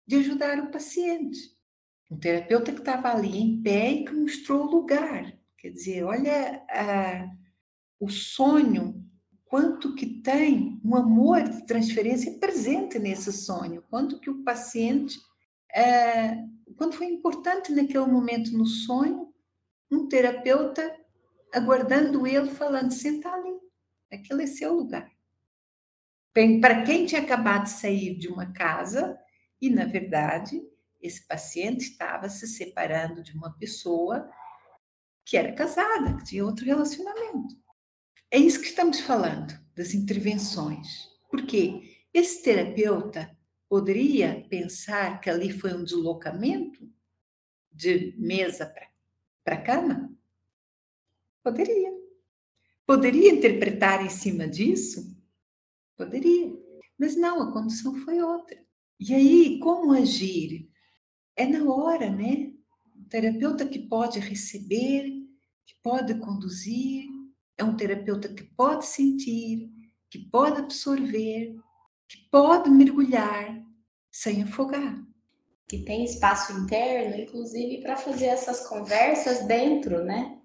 de 0.06 0.16
ajudar 0.16 0.58
o 0.60 0.70
paciente. 0.70 1.56
Um 2.10 2.18
terapeuta 2.18 2.72
que 2.72 2.80
estava 2.80 3.12
ali 3.12 3.38
em 3.38 3.62
pé 3.62 3.90
e 3.90 4.04
que 4.04 4.12
mostrou 4.12 4.66
o 4.66 4.70
lugar. 4.70 5.36
Quer 5.58 5.70
dizer, 5.70 6.04
olha 6.04 6.64
o 7.98 8.08
sonho, 8.08 9.01
quanto 9.52 9.94
que 9.94 10.06
tem 10.06 10.80
um 10.82 10.96
amor 10.96 11.42
de 11.42 11.66
transferência 11.66 12.38
presente 12.38 12.98
nesse 12.98 13.30
sonho, 13.30 13.84
quanto 13.90 14.18
que 14.18 14.30
o 14.30 14.42
paciente, 14.42 15.20
é, 15.70 16.38
quanto 16.74 16.96
foi 16.96 17.04
importante 17.08 17.70
naquele 17.70 18.06
momento 18.06 18.50
no 18.56 18.64
sonho 18.64 19.30
um 19.90 20.08
terapeuta 20.08 20.98
aguardando 21.52 22.26
ele, 22.26 22.48
falando: 22.48 22.92
senta 22.92 23.28
ali, 23.28 23.52
aquele 24.10 24.44
é 24.44 24.46
seu 24.46 24.72
lugar. 24.72 25.12
Para 26.32 26.82
quem 26.84 27.04
tinha 27.04 27.20
acabado 27.20 27.64
de 27.64 27.72
sair 27.72 28.16
de 28.16 28.28
uma 28.28 28.54
casa 28.54 29.18
e, 29.60 29.68
na 29.68 29.84
verdade, 29.84 30.62
esse 30.98 31.28
paciente 31.28 31.90
estava 31.90 32.26
se 32.30 32.48
separando 32.48 33.22
de 33.22 33.36
uma 33.36 33.52
pessoa 33.58 34.30
que 35.26 35.36
era 35.36 35.52
casada, 35.52 36.16
que 36.16 36.24
tinha 36.24 36.42
outro 36.46 36.64
relacionamento. 36.64 37.61
É 38.32 38.38
isso 38.38 38.62
que 38.62 38.68
estamos 38.68 38.98
falando, 39.00 39.52
das 39.76 39.92
intervenções. 39.92 41.06
Porque 41.30 41.98
esse 42.14 42.42
terapeuta 42.42 43.30
poderia 43.68 44.46
pensar 44.48 45.20
que 45.20 45.28
ali 45.28 45.52
foi 45.52 45.74
um 45.74 45.84
deslocamento 45.84 46.90
de 47.70 48.14
mesa 48.16 48.72
para 49.44 49.60
cama? 49.60 50.10
Poderia. 51.44 51.92
Poderia 52.86 53.32
interpretar 53.32 54.02
em 54.02 54.08
cima 54.08 54.48
disso? 54.48 55.14
Poderia. 55.94 56.58
Mas 56.98 57.14
não, 57.14 57.42
a 57.42 57.52
condição 57.52 57.94
foi 57.96 58.22
outra. 58.22 58.58
E 58.98 59.12
aí, 59.14 59.58
como 59.58 59.92
agir? 59.92 60.70
É 61.36 61.44
na 61.44 61.70
hora, 61.70 62.08
né? 62.08 62.50
O 62.96 63.04
terapeuta 63.10 63.68
que 63.68 63.78
pode 63.78 64.18
receber, 64.20 65.04
que 65.66 65.74
pode 65.82 66.14
conduzir, 66.14 67.11
é 67.58 67.64
um 67.64 67.76
terapeuta 67.76 68.28
que 68.28 68.42
pode 68.42 68.86
sentir, 68.86 69.70
que 70.10 70.18
pode 70.18 70.60
absorver, 70.60 71.54
que 72.08 72.18
pode 72.30 72.70
mergulhar 72.70 73.62
sem 74.12 74.42
afogar. 74.42 75.02
Que 75.68 75.78
tem 75.84 76.04
espaço 76.04 76.52
interno, 76.52 77.16
inclusive, 77.16 77.80
para 77.80 77.96
fazer 77.96 78.26
essas 78.26 78.66
conversas 78.66 79.46
dentro, 79.46 80.04
né? 80.04 80.38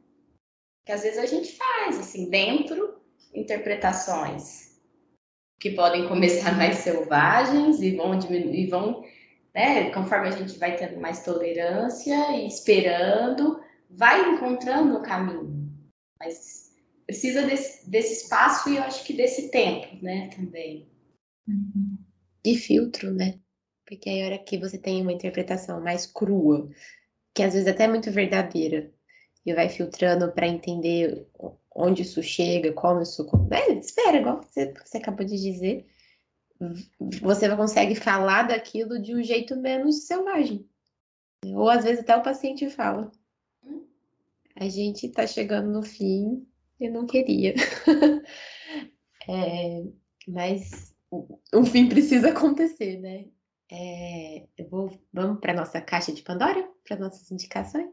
Que 0.86 0.94
às 0.94 1.04
vezes 1.04 1.20
a 1.20 1.26
gente 1.26 1.58
faz, 1.58 2.00
assim, 2.00 2.30
dentro, 2.30 3.02
interpretações 3.34 4.68
que 5.60 5.72
podem 5.72 6.08
começar 6.08 6.56
mais 6.58 6.78
selvagens 6.78 7.82
e 7.82 7.96
vão 7.96 8.18
diminuir, 8.18 8.70
vão, 8.70 9.04
né, 9.54 9.92
conforme 9.92 10.28
a 10.28 10.32
gente 10.32 10.58
vai 10.58 10.76
tendo 10.76 11.00
mais 11.00 11.24
tolerância 11.24 12.32
e 12.38 12.48
esperando, 12.48 13.60
vai 13.90 14.34
encontrando 14.34 14.98
o 14.98 15.02
caminho. 15.02 15.68
Mas 16.20 16.67
precisa 17.08 17.48
desse, 17.48 17.90
desse 17.90 18.24
espaço 18.24 18.70
e 18.70 18.76
eu 18.76 18.84
acho 18.84 19.04
que 19.06 19.14
desse 19.14 19.50
tempo, 19.50 20.04
né, 20.04 20.30
também. 20.36 20.88
Uhum. 21.48 21.98
De 22.44 22.56
filtro, 22.58 23.12
né? 23.12 23.40
Porque 23.86 24.10
aí 24.10 24.22
a 24.22 24.26
hora 24.26 24.38
que 24.38 24.58
você 24.58 24.78
tem 24.78 25.02
uma 25.02 25.14
interpretação 25.14 25.82
mais 25.82 26.06
crua, 26.06 26.70
que 27.34 27.42
às 27.42 27.54
vezes 27.54 27.68
até 27.68 27.86
é 27.86 27.88
muito 27.88 28.12
verdadeira, 28.12 28.94
e 29.46 29.54
vai 29.54 29.70
filtrando 29.70 30.30
para 30.34 30.46
entender 30.46 31.26
onde 31.74 32.02
isso 32.02 32.22
chega, 32.22 32.74
como 32.74 33.02
isso. 33.02 33.26
É, 33.50 33.72
espera, 33.76 34.18
igual 34.18 34.42
você, 34.42 34.74
você 34.74 34.98
acabou 34.98 35.26
de 35.26 35.42
dizer. 35.42 35.86
Você 37.22 37.56
consegue 37.56 37.96
falar 37.96 38.44
daquilo 38.44 39.00
de 39.00 39.16
um 39.16 39.24
jeito 39.24 39.56
menos 39.56 40.06
selvagem. 40.06 40.68
Ou 41.46 41.70
às 41.70 41.86
vezes 41.86 42.02
até 42.02 42.18
o 42.18 42.22
paciente 42.22 42.70
fala. 42.70 43.10
A 44.56 44.68
gente 44.68 45.08
tá 45.10 45.26
chegando 45.26 45.70
no 45.70 45.82
fim, 45.82 46.46
eu 46.80 46.92
não 46.92 47.06
queria. 47.06 47.56
é, 49.28 49.84
mas 50.28 50.96
o 51.54 51.66
fim 51.66 51.88
precisa 51.90 52.30
acontecer, 52.30 53.00
né? 53.00 53.26
É, 53.70 54.48
eu 54.58 54.70
vou, 54.70 55.02
vamos 55.12 55.40
para 55.40 55.54
nossa 55.54 55.82
caixa 55.82 56.14
de 56.14 56.22
Pandora, 56.22 56.70
para 56.86 56.98
nossas 56.98 57.30
indicações. 57.32 57.90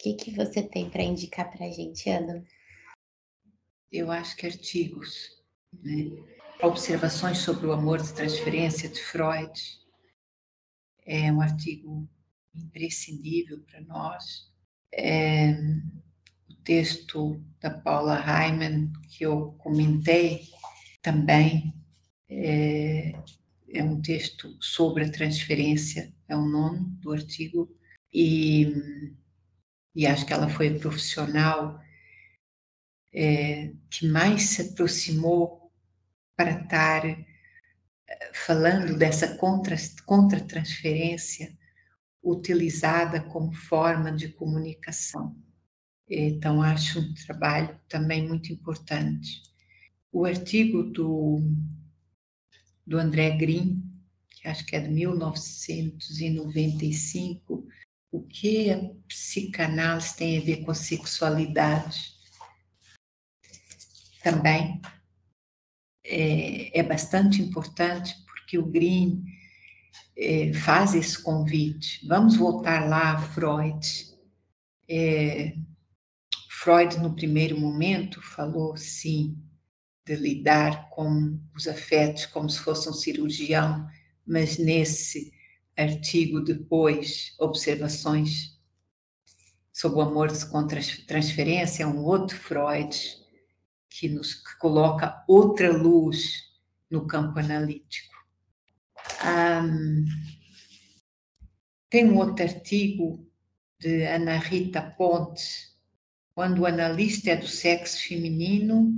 que, 0.00 0.14
que 0.14 0.30
você 0.34 0.62
tem 0.62 0.88
para 0.88 1.02
indicar 1.02 1.50
para 1.50 1.66
a 1.66 1.70
gente, 1.70 2.08
Ana? 2.08 2.42
Eu 3.92 4.10
acho 4.10 4.36
que 4.36 4.46
artigos, 4.46 5.42
né? 5.72 6.10
Observações 6.62 7.38
sobre 7.38 7.66
o 7.66 7.72
amor 7.72 8.02
de 8.02 8.12
transferência 8.12 8.88
de 8.88 9.02
Freud 9.02 9.52
é 11.06 11.32
um 11.32 11.40
artigo 11.40 12.08
imprescindível 12.54 13.60
para 13.60 13.80
nós. 13.82 14.50
É, 14.92 15.52
o 16.48 16.54
texto 16.64 17.42
da 17.60 17.70
Paula 17.70 18.14
Hyman, 18.14 18.92
que 19.08 19.24
eu 19.24 19.52
comentei, 19.52 20.42
também 21.02 21.74
é, 22.28 23.12
é 23.72 23.84
um 23.84 24.00
texto 24.00 24.56
sobre 24.60 25.04
a 25.04 25.10
transferência, 25.10 26.12
é 26.28 26.36
o 26.36 26.44
nome 26.44 26.80
do 27.00 27.12
artigo, 27.12 27.70
e 28.12 28.72
e 29.94 30.06
acho 30.06 30.24
que 30.24 30.32
ela 30.32 30.48
foi 30.48 30.68
a 30.68 30.78
profissional 30.78 31.78
é, 33.12 33.72
que 33.90 34.06
mais 34.06 34.42
se 34.42 34.62
aproximou 34.62 35.72
para 36.36 36.62
estar 36.62 37.04
é, 37.04 37.26
falando 38.32 38.96
dessa 38.96 39.36
contra-transferência 39.36 41.58
utilizada 42.22 43.20
como 43.20 43.52
forma 43.52 44.12
de 44.12 44.28
comunicação. 44.28 45.36
Então, 46.08 46.60
acho 46.60 47.00
um 47.00 47.14
trabalho 47.14 47.78
também 47.88 48.26
muito 48.26 48.52
importante. 48.52 49.42
O 50.12 50.24
artigo 50.24 50.82
do, 50.82 51.40
do 52.84 52.98
André 52.98 53.36
Green, 53.36 53.80
que 54.28 54.48
acho 54.48 54.66
que 54.66 54.74
é 54.74 54.80
de 54.80 54.88
1995, 54.88 57.68
o 58.10 58.20
que 58.22 58.70
a 58.70 58.90
psicanálise 59.06 60.16
tem 60.16 60.36
a 60.36 60.40
ver 60.40 60.64
com 60.64 60.74
sexualidade? 60.74 62.18
Também 64.22 64.82
é, 66.04 66.80
é 66.80 66.82
bastante 66.82 67.40
importante 67.40 68.16
porque 68.26 68.58
o 68.58 68.66
Green 68.66 69.22
é, 70.16 70.52
faz 70.52 70.94
esse 70.94 71.22
convite. 71.22 72.06
Vamos 72.06 72.36
voltar 72.36 72.88
lá 72.88 73.12
a 73.12 73.18
Freud. 73.18 73.86
É, 74.88 75.54
Freud, 76.48 76.98
no 76.98 77.14
primeiro 77.14 77.58
momento, 77.58 78.20
falou 78.20 78.76
sim 78.76 79.38
de 80.04 80.16
lidar 80.16 80.90
com 80.90 81.38
os 81.54 81.66
afetos 81.66 82.26
como 82.26 82.50
se 82.50 82.58
fosse 82.58 82.88
um 82.88 82.92
cirurgião, 82.92 83.86
mas 84.26 84.58
nesse 84.58 85.32
artigo 85.76 86.40
depois, 86.40 87.34
observações 87.38 88.58
sobre 89.72 89.98
o 89.98 90.02
amor 90.02 90.28
contra 90.50 90.80
transferência, 91.06 91.84
é 91.84 91.86
um 91.86 92.04
outro 92.04 92.36
Freud 92.36 92.94
que 93.88 94.08
nos 94.08 94.34
que 94.34 94.58
coloca 94.58 95.24
outra 95.26 95.72
luz 95.72 96.50
no 96.90 97.06
campo 97.06 97.38
analítico. 97.38 98.09
Um, 99.22 100.04
tem 101.90 102.10
um 102.10 102.16
outro 102.18 102.44
artigo 102.44 103.28
de 103.78 104.04
Ana 104.04 104.38
Rita 104.38 104.82
Pontes, 104.82 105.74
quando 106.34 106.60
o 106.60 106.66
analista 106.66 107.30
é 107.30 107.36
do 107.36 107.48
sexo 107.48 108.00
feminino 108.02 108.94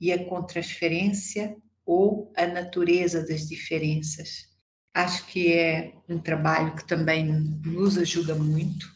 e 0.00 0.12
a 0.12 0.24
contrasferência 0.24 1.56
ou 1.86 2.32
a 2.36 2.46
natureza 2.46 3.24
das 3.26 3.48
diferenças. 3.48 4.48
Acho 4.94 5.26
que 5.26 5.52
é 5.52 5.94
um 6.08 6.18
trabalho 6.18 6.74
que 6.74 6.86
também 6.86 7.24
nos 7.64 7.96
ajuda 7.96 8.34
muito. 8.34 8.90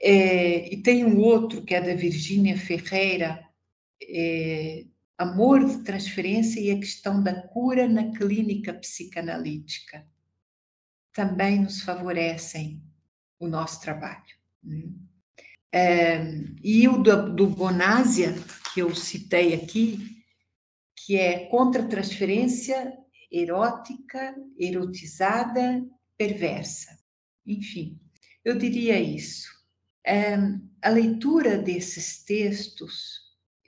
É, 0.00 0.72
e 0.72 0.82
tem 0.82 1.04
um 1.04 1.18
outro 1.18 1.62
que 1.62 1.74
é 1.74 1.80
da 1.80 1.94
Virgínia 1.94 2.56
Ferreira, 2.56 3.42
é, 4.02 4.84
Amor 5.16 5.64
de 5.64 5.84
Transferência 5.84 6.60
e 6.60 6.70
a 6.70 6.78
Questão 6.78 7.22
da 7.22 7.48
Cura 7.48 7.88
na 7.88 8.10
Clínica 8.10 8.74
Psicanalítica. 8.74 10.04
Também 11.12 11.60
nos 11.60 11.82
favorecem 11.82 12.82
o 13.38 13.46
nosso 13.46 13.80
trabalho. 13.80 14.22
Né? 14.62 14.84
É, 15.72 16.22
e 16.62 16.86
o 16.86 16.98
do, 16.98 17.34
do 17.34 17.56
que 18.72 18.80
eu 18.80 18.94
citei 18.94 19.54
aqui, 19.54 20.22
que 20.94 21.16
é 21.16 21.46
contra 21.46 21.88
transferência 21.88 22.92
erótica, 23.30 24.34
erotizada, 24.58 25.84
perversa. 26.16 26.98
Enfim, 27.46 27.98
eu 28.44 28.56
diria 28.56 29.00
isso. 29.00 29.50
É, 30.04 30.36
a 30.82 30.88
leitura 30.90 31.56
desses 31.58 32.22
textos, 32.22 33.20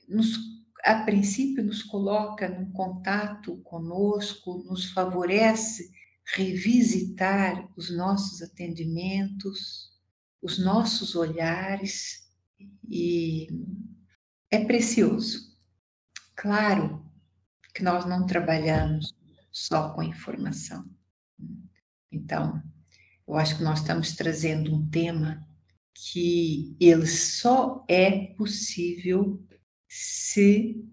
nos, 0.09 0.37
a 0.85 1.03
princípio, 1.05 1.65
nos 1.65 1.83
coloca 1.83 2.49
num 2.49 2.71
contato 2.71 3.57
conosco, 3.63 4.63
nos 4.65 4.91
favorece 4.93 5.91
revisitar 6.27 7.69
os 7.77 7.91
nossos 7.91 8.43
atendimentos, 8.43 9.93
os 10.43 10.59
nossos 10.59 11.15
olhares, 11.15 12.29
e 12.89 13.49
é 14.51 14.65
precioso. 14.65 15.55
Claro 16.35 17.05
que 17.75 17.83
nós 17.83 18.07
não 18.07 18.27
trabalhamos 18.27 19.13
só 19.51 19.93
com 19.95 20.03
informação. 20.03 20.89
Então, 22.11 22.63
Eu 23.27 23.37
acho 23.37 23.57
que 23.57 23.63
nós 23.63 23.81
estamos 23.81 24.13
trazendo 24.13 24.75
um 24.75 24.89
tema 24.91 25.47
que 25.95 26.77
ele 26.79 27.07
só 27.07 27.85
é 27.89 28.35
possível 28.35 29.43
se, 29.89 30.85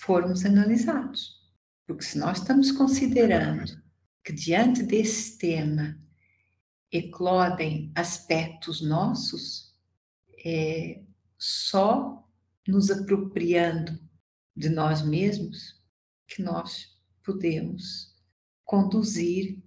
formos 0.00 0.44
analisados. 0.44 1.36
Porque 1.86 2.04
se 2.04 2.18
nós 2.18 2.38
estamos 2.38 2.70
considerando 2.72 3.80
que 4.26 4.32
diante 4.32 4.82
desse 4.82 5.38
tema 5.38 5.96
eclodem 6.90 7.92
aspectos 7.94 8.80
nossos, 8.80 9.72
é, 10.44 11.00
só 11.38 12.28
nos 12.66 12.90
apropriando 12.90 13.96
de 14.56 14.68
nós 14.68 15.06
mesmos 15.06 15.80
que 16.26 16.42
nós 16.42 16.98
podemos 17.22 18.16
conduzir 18.64 19.62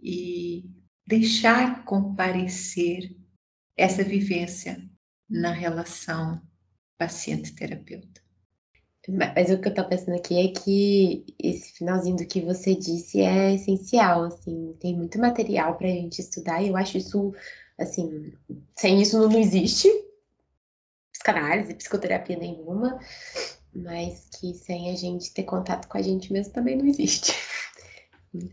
e 0.00 0.70
deixar 1.06 1.84
comparecer 1.84 3.14
essa 3.76 4.02
vivência 4.02 4.90
na 5.28 5.52
relação 5.52 6.40
paciente-terapeuta. 6.96 8.21
Mas 9.08 9.50
o 9.50 9.58
que 9.58 9.66
eu 9.66 9.70
estou 9.70 9.84
pensando 9.84 10.14
aqui 10.14 10.38
é 10.38 10.52
que 10.52 11.24
esse 11.42 11.72
finalzinho 11.72 12.16
do 12.16 12.26
que 12.26 12.40
você 12.40 12.74
disse 12.74 13.20
é 13.20 13.54
essencial, 13.54 14.24
assim, 14.24 14.76
tem 14.78 14.94
muito 14.96 15.18
material 15.18 15.74
para 15.74 15.88
a 15.88 15.90
gente 15.90 16.20
estudar 16.20 16.62
e 16.62 16.68
eu 16.68 16.76
acho 16.76 16.98
isso, 16.98 17.34
assim, 17.76 18.32
sem 18.76 19.02
isso 19.02 19.18
não 19.18 19.38
existe 19.38 19.88
psicanálise, 21.12 21.74
psicoterapia 21.74 22.36
nenhuma, 22.36 22.98
mas 23.74 24.28
que 24.38 24.54
sem 24.54 24.90
a 24.90 24.96
gente 24.96 25.32
ter 25.32 25.44
contato 25.44 25.88
com 25.88 25.98
a 25.98 26.02
gente 26.02 26.32
mesmo 26.32 26.52
também 26.52 26.76
não 26.76 26.86
existe. 26.86 27.32
O 28.34 28.48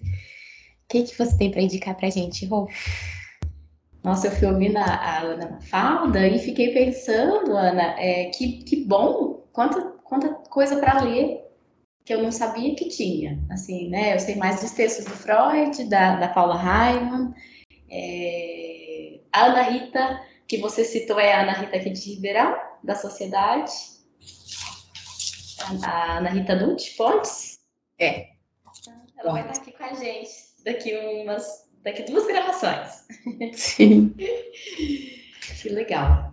que, 0.87 1.03
que 1.03 1.17
você 1.17 1.37
tem 1.37 1.51
para 1.51 1.61
indicar 1.61 1.95
para 1.95 2.07
a 2.07 2.11
gente, 2.11 2.45
Rô? 2.45 2.67
Nossa, 4.03 4.27
eu 4.27 4.31
fui 4.31 4.47
ouvindo 4.47 4.77
a, 4.77 4.83
a 4.83 5.21
Ana 5.21 5.59
Falda 5.61 6.27
e 6.27 6.39
fiquei 6.39 6.73
pensando, 6.73 7.55
Ana, 7.55 7.99
é, 7.99 8.25
que, 8.25 8.63
que 8.63 8.85
bom, 8.85 9.47
quanta, 9.51 9.88
quanta 10.09 10.29
coisa 10.49 10.77
para 10.77 11.01
ler 11.01 11.45
que 12.03 12.13
eu 12.13 12.23
não 12.23 12.31
sabia 12.31 12.75
que 12.75 12.89
tinha. 12.89 13.39
Assim, 13.51 13.87
né? 13.89 14.15
Eu 14.15 14.19
sei 14.19 14.35
mais 14.35 14.59
dos 14.61 14.71
textos 14.71 15.05
do 15.05 15.11
Freud, 15.11 15.83
da, 15.85 16.15
da 16.15 16.27
Paula 16.27 16.55
Heimann, 16.55 17.33
é, 17.89 19.19
a 19.31 19.45
Ana 19.45 19.61
Rita, 19.61 20.19
que 20.47 20.57
você 20.57 20.83
citou, 20.83 21.19
é 21.19 21.33
a 21.33 21.43
Ana 21.43 21.53
Rita 21.53 21.77
aqui 21.77 21.91
de 21.91 22.13
Ribeirão, 22.15 22.57
da 22.83 22.95
Sociedade. 22.95 23.71
A 25.83 26.17
Ana 26.17 26.29
Rita 26.29 26.55
Nutt 26.55 26.95
Pontes. 26.97 27.59
É. 27.99 28.29
Ela 29.17 29.33
vai 29.33 29.41
estar 29.41 29.61
aqui 29.61 29.71
com 29.71 29.83
a 29.83 29.93
gente 29.93 30.31
daqui 30.63 30.95
umas 31.21 31.69
daqui 31.83 32.03
duas 32.03 32.25
gravações. 32.25 33.05
Sim. 33.53 34.15
que 35.61 35.69
legal. 35.69 36.28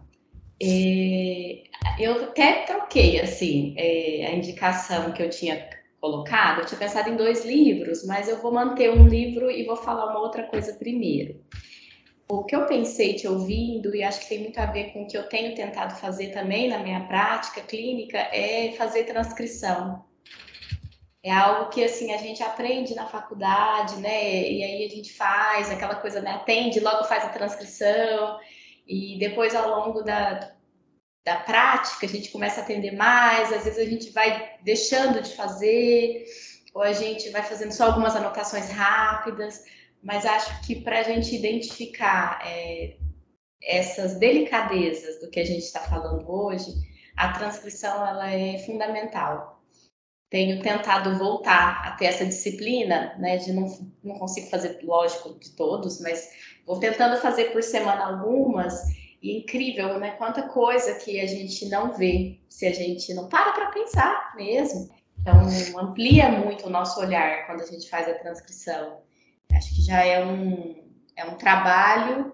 É, 0.62 1.62
eu 1.98 2.24
até 2.24 2.64
troquei 2.64 3.20
assim 3.20 3.74
é, 3.76 4.26
a 4.26 4.34
indicação 4.34 5.12
que 5.12 5.22
eu 5.22 5.30
tinha 5.30 5.68
colocado. 6.00 6.60
Eu 6.60 6.66
tinha 6.66 6.78
pensado 6.78 7.10
em 7.10 7.16
dois 7.16 7.44
livros, 7.44 8.06
mas 8.06 8.28
eu 8.28 8.40
vou 8.40 8.52
manter 8.52 8.90
um 8.90 9.06
livro 9.06 9.50
e 9.50 9.64
vou 9.64 9.76
falar 9.76 10.10
uma 10.10 10.20
outra 10.20 10.44
coisa 10.44 10.74
primeiro. 10.74 11.40
O 12.28 12.44
que 12.44 12.56
eu 12.56 12.66
pensei 12.66 13.14
te 13.14 13.28
ouvindo, 13.28 13.94
e 13.94 14.02
acho 14.02 14.20
que 14.20 14.28
tem 14.28 14.40
muito 14.40 14.58
a 14.58 14.66
ver 14.66 14.92
com 14.92 15.04
o 15.04 15.06
que 15.06 15.16
eu 15.16 15.28
tenho 15.28 15.54
tentado 15.54 15.94
fazer 15.94 16.28
também 16.32 16.68
na 16.68 16.78
minha 16.78 17.06
prática 17.06 17.60
clínica, 17.60 18.18
é 18.18 18.72
fazer 18.72 19.04
transcrição. 19.04 20.04
É 21.22 21.30
algo 21.30 21.70
que 21.70 21.82
assim 21.84 22.12
a 22.12 22.18
gente 22.18 22.42
aprende 22.42 22.94
na 22.94 23.06
faculdade, 23.06 23.96
né? 23.96 24.48
E 24.48 24.62
aí 24.62 24.84
a 24.84 24.88
gente 24.88 25.12
faz 25.12 25.70
aquela 25.70 25.96
coisa, 25.96 26.20
né? 26.20 26.32
Atende, 26.32 26.80
logo 26.80 27.04
faz 27.04 27.24
a 27.24 27.28
transcrição, 27.28 28.38
e 28.86 29.18
depois 29.18 29.54
ao 29.54 29.68
longo 29.68 30.02
da, 30.02 30.52
da 31.24 31.36
prática 31.36 32.06
a 32.06 32.08
gente 32.08 32.30
começa 32.30 32.60
a 32.60 32.64
atender 32.64 32.92
mais, 32.92 33.52
às 33.52 33.64
vezes 33.64 33.78
a 33.78 33.84
gente 33.84 34.10
vai 34.10 34.56
deixando 34.62 35.20
de 35.20 35.34
fazer, 35.34 36.24
ou 36.74 36.82
a 36.82 36.92
gente 36.92 37.28
vai 37.30 37.42
fazendo 37.42 37.72
só 37.72 37.86
algumas 37.86 38.14
anotações 38.14 38.70
rápidas, 38.70 39.64
mas 40.02 40.24
acho 40.24 40.66
que 40.66 40.82
para 40.82 41.00
a 41.00 41.02
gente 41.02 41.34
identificar 41.34 42.40
é, 42.46 42.96
essas 43.62 44.18
delicadezas 44.18 45.20
do 45.20 45.30
que 45.30 45.40
a 45.40 45.44
gente 45.44 45.64
está 45.64 45.80
falando 45.80 46.30
hoje, 46.30 46.72
a 47.16 47.32
transcrição 47.32 48.06
ela 48.06 48.30
é 48.30 48.58
fundamental 48.58 49.55
tenho 50.30 50.60
tentado 50.60 51.16
voltar 51.16 51.82
a 51.86 51.92
ter 51.92 52.06
essa 52.06 52.24
disciplina, 52.24 53.14
né, 53.18 53.36
de 53.36 53.52
não, 53.52 53.66
não 54.02 54.18
consigo 54.18 54.48
fazer, 54.48 54.78
lógico, 54.82 55.38
de 55.38 55.50
todos, 55.50 56.00
mas 56.00 56.28
vou 56.66 56.80
tentando 56.80 57.16
fazer 57.20 57.52
por 57.52 57.62
semana 57.62 58.06
algumas, 58.06 58.82
e 59.22 59.38
incrível, 59.38 59.98
né, 59.98 60.12
quanta 60.12 60.42
coisa 60.48 60.94
que 60.94 61.20
a 61.20 61.26
gente 61.26 61.68
não 61.68 61.92
vê, 61.92 62.38
se 62.48 62.66
a 62.66 62.72
gente 62.72 63.12
não 63.14 63.28
para 63.28 63.52
para 63.52 63.70
pensar 63.70 64.34
mesmo. 64.36 64.90
Então, 65.20 65.46
amplia 65.80 66.28
muito 66.30 66.66
o 66.66 66.70
nosso 66.70 67.00
olhar 67.00 67.46
quando 67.46 67.62
a 67.62 67.66
gente 67.66 67.88
faz 67.88 68.08
a 68.08 68.14
transcrição. 68.14 69.00
Acho 69.52 69.74
que 69.74 69.82
já 69.82 70.04
é 70.04 70.24
um, 70.24 70.84
é 71.16 71.24
um 71.24 71.36
trabalho, 71.36 72.32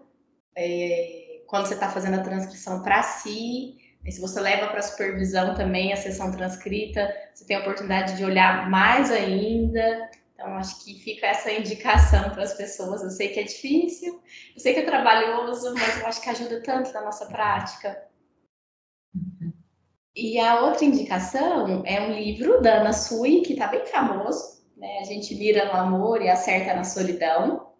é, 0.56 1.42
quando 1.46 1.66
você 1.66 1.74
está 1.74 1.88
fazendo 1.90 2.20
a 2.20 2.22
transcrição 2.22 2.82
para 2.82 3.02
si, 3.02 3.76
e 4.04 4.10
se 4.10 4.20
você 4.20 4.40
leva 4.40 4.68
para 4.68 4.82
supervisão 4.82 5.54
também 5.54 5.92
a 5.92 5.96
sessão 5.96 6.32
transcrita, 6.32 7.14
você 7.32 7.44
tem 7.44 7.56
a 7.56 7.60
oportunidade 7.60 8.16
de 8.16 8.24
olhar 8.24 8.68
mais 8.68 9.10
ainda. 9.12 10.10
Então, 10.34 10.54
acho 10.56 10.84
que 10.84 10.98
fica 10.98 11.26
essa 11.26 11.52
indicação 11.52 12.30
para 12.30 12.42
as 12.42 12.54
pessoas. 12.54 13.02
Eu 13.02 13.10
sei 13.10 13.28
que 13.28 13.38
é 13.38 13.44
difícil, 13.44 14.20
eu 14.54 14.60
sei 14.60 14.74
que 14.74 14.80
é 14.80 14.84
trabalhoso, 14.84 15.72
mas 15.74 16.00
eu 16.00 16.06
acho 16.06 16.20
que 16.20 16.30
ajuda 16.30 16.60
tanto 16.62 16.92
na 16.92 17.02
nossa 17.02 17.26
prática. 17.26 18.08
E 20.16 20.38
a 20.38 20.62
outra 20.62 20.84
indicação 20.84 21.82
é 21.86 22.00
um 22.00 22.12
livro 22.12 22.60
da 22.60 22.80
Ana 22.80 22.92
Sui, 22.92 23.42
que 23.42 23.52
está 23.52 23.68
bem 23.68 23.86
famoso. 23.86 24.62
Né? 24.76 24.98
A 24.98 25.04
gente 25.04 25.34
mira 25.36 25.66
no 25.66 25.78
amor 25.78 26.20
e 26.20 26.28
acerta 26.28 26.74
na 26.74 26.84
solidão. 26.84 27.72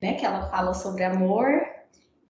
Né? 0.00 0.14
Que 0.14 0.24
ela 0.24 0.48
fala 0.48 0.72
sobre 0.72 1.02
amor, 1.02 1.73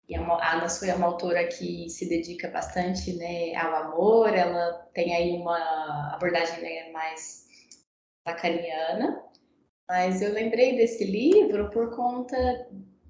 e 0.08 0.16
a 0.16 0.54
Ana 0.54 0.68
Sui 0.68 0.90
é 0.90 0.96
uma 0.96 1.08
autora 1.08 1.48
que 1.48 1.90
se 1.90 2.08
dedica 2.10 2.50
bastante 2.50 3.14
né, 3.14 3.56
ao 3.56 3.74
amor, 3.76 4.34
ela 4.34 4.74
tem 4.94 5.16
aí 5.16 5.32
uma 5.32 6.14
abordagem 6.14 6.62
né, 6.62 6.92
mais 6.92 7.46
lacaniana, 8.28 9.24
mas 9.88 10.22
eu 10.22 10.34
lembrei 10.34 10.76
desse 10.76 11.06
livro 11.06 11.70
por 11.70 11.96
conta 11.96 12.38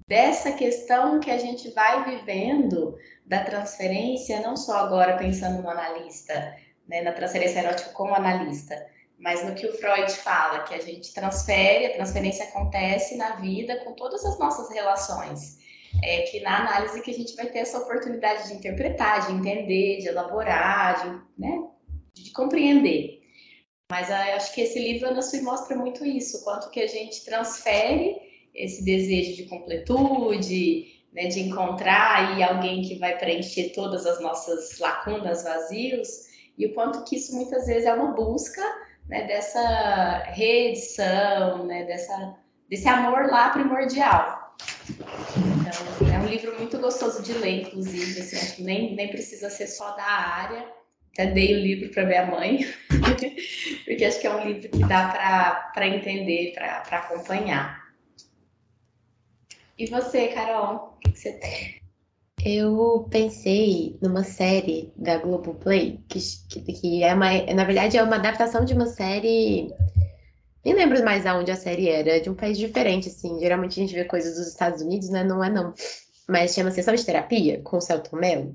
dessa 0.06 0.52
questão 0.52 1.18
que 1.18 1.30
a 1.30 1.38
gente 1.38 1.70
vai 1.70 2.04
vivendo 2.04 2.96
da 3.26 3.42
transferência, 3.42 4.40
não 4.40 4.56
só 4.56 4.76
agora 4.76 5.16
pensando 5.16 5.62
no 5.62 5.70
analista, 5.70 6.56
né, 6.86 7.02
na 7.02 7.12
transferência 7.12 7.58
erótica 7.58 7.90
como 7.90 8.14
analista, 8.14 8.86
mas 9.18 9.44
no 9.44 9.54
que 9.54 9.66
o 9.66 9.72
Freud 9.78 10.12
fala, 10.12 10.64
que 10.64 10.74
a 10.74 10.80
gente 10.80 11.12
transfere, 11.12 11.86
a 11.86 11.94
transferência 11.94 12.44
acontece 12.44 13.16
na 13.16 13.36
vida 13.36 13.82
com 13.84 13.94
todas 13.94 14.24
as 14.24 14.38
nossas 14.38 14.70
relações 14.70 15.63
é 16.02 16.22
que 16.22 16.40
na 16.40 16.60
análise 16.60 17.00
que 17.02 17.10
a 17.10 17.14
gente 17.14 17.34
vai 17.36 17.46
ter 17.46 17.60
essa 17.60 17.78
oportunidade 17.78 18.48
de 18.48 18.54
interpretar, 18.54 19.26
de 19.26 19.32
entender, 19.32 19.98
de 19.98 20.08
elaborar, 20.08 21.02
de, 21.02 21.40
né, 21.40 21.68
de 22.14 22.30
compreender. 22.32 23.20
Mas 23.90 24.08
eu 24.08 24.16
acho 24.36 24.54
que 24.54 24.62
esse 24.62 24.78
livro 24.78 25.08
Ana 25.08 25.22
Sui 25.22 25.40
mostra 25.40 25.76
muito 25.76 26.04
isso, 26.04 26.42
quanto 26.42 26.70
que 26.70 26.80
a 26.80 26.86
gente 26.86 27.24
transfere 27.24 28.16
esse 28.54 28.84
desejo 28.84 29.36
de 29.36 29.44
completude, 29.44 31.04
né, 31.12 31.26
de 31.26 31.40
encontrar 31.40 32.16
aí 32.16 32.42
alguém 32.42 32.82
que 32.82 32.98
vai 32.98 33.16
preencher 33.18 33.70
todas 33.70 34.06
as 34.06 34.20
nossas 34.20 34.78
lacunas, 34.78 35.44
vazios, 35.44 36.08
e 36.56 36.66
o 36.66 36.74
quanto 36.74 37.04
que 37.04 37.16
isso 37.16 37.34
muitas 37.34 37.66
vezes 37.66 37.84
é 37.84 37.94
uma 37.94 38.12
busca 38.12 38.62
né, 39.08 39.26
dessa 39.26 40.18
reedição, 40.28 41.66
né, 41.66 41.84
dessa, 41.84 42.36
desse 42.68 42.88
amor 42.88 43.26
lá 43.26 43.50
primordial. 43.50 44.43
Então, 44.88 46.14
é 46.14 46.18
um 46.18 46.26
livro 46.26 46.56
muito 46.58 46.78
gostoso 46.78 47.22
de 47.22 47.32
ler, 47.32 47.62
inclusive, 47.62 48.20
assim, 48.20 48.36
acho 48.36 48.56
que 48.56 48.62
nem, 48.62 48.94
nem 48.94 49.08
precisa 49.08 49.50
ser 49.50 49.66
só 49.66 49.90
da 49.96 50.04
área. 50.04 50.66
Até 51.12 51.26
dei 51.26 51.54
o 51.54 51.60
livro 51.60 51.90
para 51.90 52.06
minha 52.06 52.26
mãe, 52.26 52.66
porque 53.84 54.04
acho 54.04 54.20
que 54.20 54.26
é 54.26 54.34
um 54.34 54.44
livro 54.46 54.68
que 54.68 54.80
dá 54.80 55.70
para 55.72 55.86
entender, 55.86 56.52
para 56.52 56.98
acompanhar. 56.98 57.84
E 59.78 59.86
você, 59.86 60.28
Carol, 60.28 60.96
o 60.96 60.98
que, 60.98 61.16
você 61.16 61.32
tem? 61.34 61.82
Eu 62.44 63.06
pensei 63.10 63.96
numa 64.02 64.22
série 64.22 64.92
da 64.96 65.16
Globoplay, 65.18 66.00
que, 66.08 66.18
que, 66.48 66.72
que 66.72 67.02
é 67.02 67.14
uma, 67.14 67.30
na 67.54 67.64
verdade 67.64 67.96
é 67.96 68.02
uma 68.02 68.16
adaptação 68.16 68.64
de 68.64 68.74
uma 68.74 68.86
série 68.86 69.72
nem 70.64 70.74
lembro 70.74 71.04
mais 71.04 71.26
aonde 71.26 71.50
a 71.50 71.56
série 71.56 71.88
era, 71.88 72.16
é 72.16 72.20
de 72.20 72.30
um 72.30 72.34
país 72.34 72.56
diferente, 72.58 73.08
assim. 73.08 73.38
Geralmente 73.38 73.78
a 73.78 73.82
gente 73.82 73.94
vê 73.94 74.04
coisas 74.04 74.36
dos 74.36 74.48
Estados 74.48 74.80
Unidos, 74.80 75.10
né? 75.10 75.22
Não 75.22 75.42
é 75.44 75.50
não. 75.50 75.74
Mas 76.28 76.54
chama 76.54 76.70
Sessão 76.70 76.94
de 76.94 77.04
Terapia, 77.04 77.60
com 77.62 77.76
o 77.76 77.80
Celton 77.80 78.16
Mello, 78.16 78.54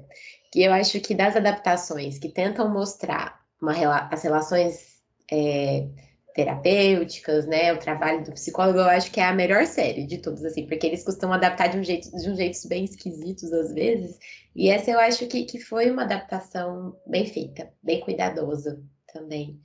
que 0.52 0.64
eu 0.64 0.74
acho 0.74 1.00
que 1.02 1.14
das 1.14 1.36
adaptações 1.36 2.18
que 2.18 2.30
tentam 2.30 2.68
mostrar 2.70 3.40
uma, 3.62 3.74
as 4.12 4.24
relações 4.24 5.00
é, 5.32 5.88
terapêuticas, 6.34 7.46
né? 7.46 7.74
O 7.74 7.78
trabalho 7.78 8.24
do 8.24 8.32
psicólogo, 8.32 8.80
eu 8.80 8.86
acho 8.86 9.12
que 9.12 9.20
é 9.20 9.26
a 9.26 9.34
melhor 9.34 9.66
série 9.66 10.06
de 10.06 10.18
todas, 10.18 10.44
assim, 10.46 10.66
porque 10.66 10.88
eles 10.88 11.04
costumam 11.04 11.36
adaptar 11.36 11.68
de 11.68 11.78
um 11.78 11.84
jeito, 11.84 12.10
de 12.10 12.30
um 12.30 12.36
jeitos 12.36 12.66
bem 12.66 12.86
esquisitos 12.86 13.52
às 13.54 13.74
vezes. 13.74 14.18
E 14.56 14.70
essa 14.70 14.90
eu 14.90 15.00
acho 15.00 15.28
que, 15.28 15.44
que 15.44 15.60
foi 15.60 15.92
uma 15.92 16.04
adaptação 16.04 16.96
bem 17.06 17.26
feita, 17.26 17.70
bem 17.84 18.00
cuidadosa 18.02 18.82
também. 19.14 19.60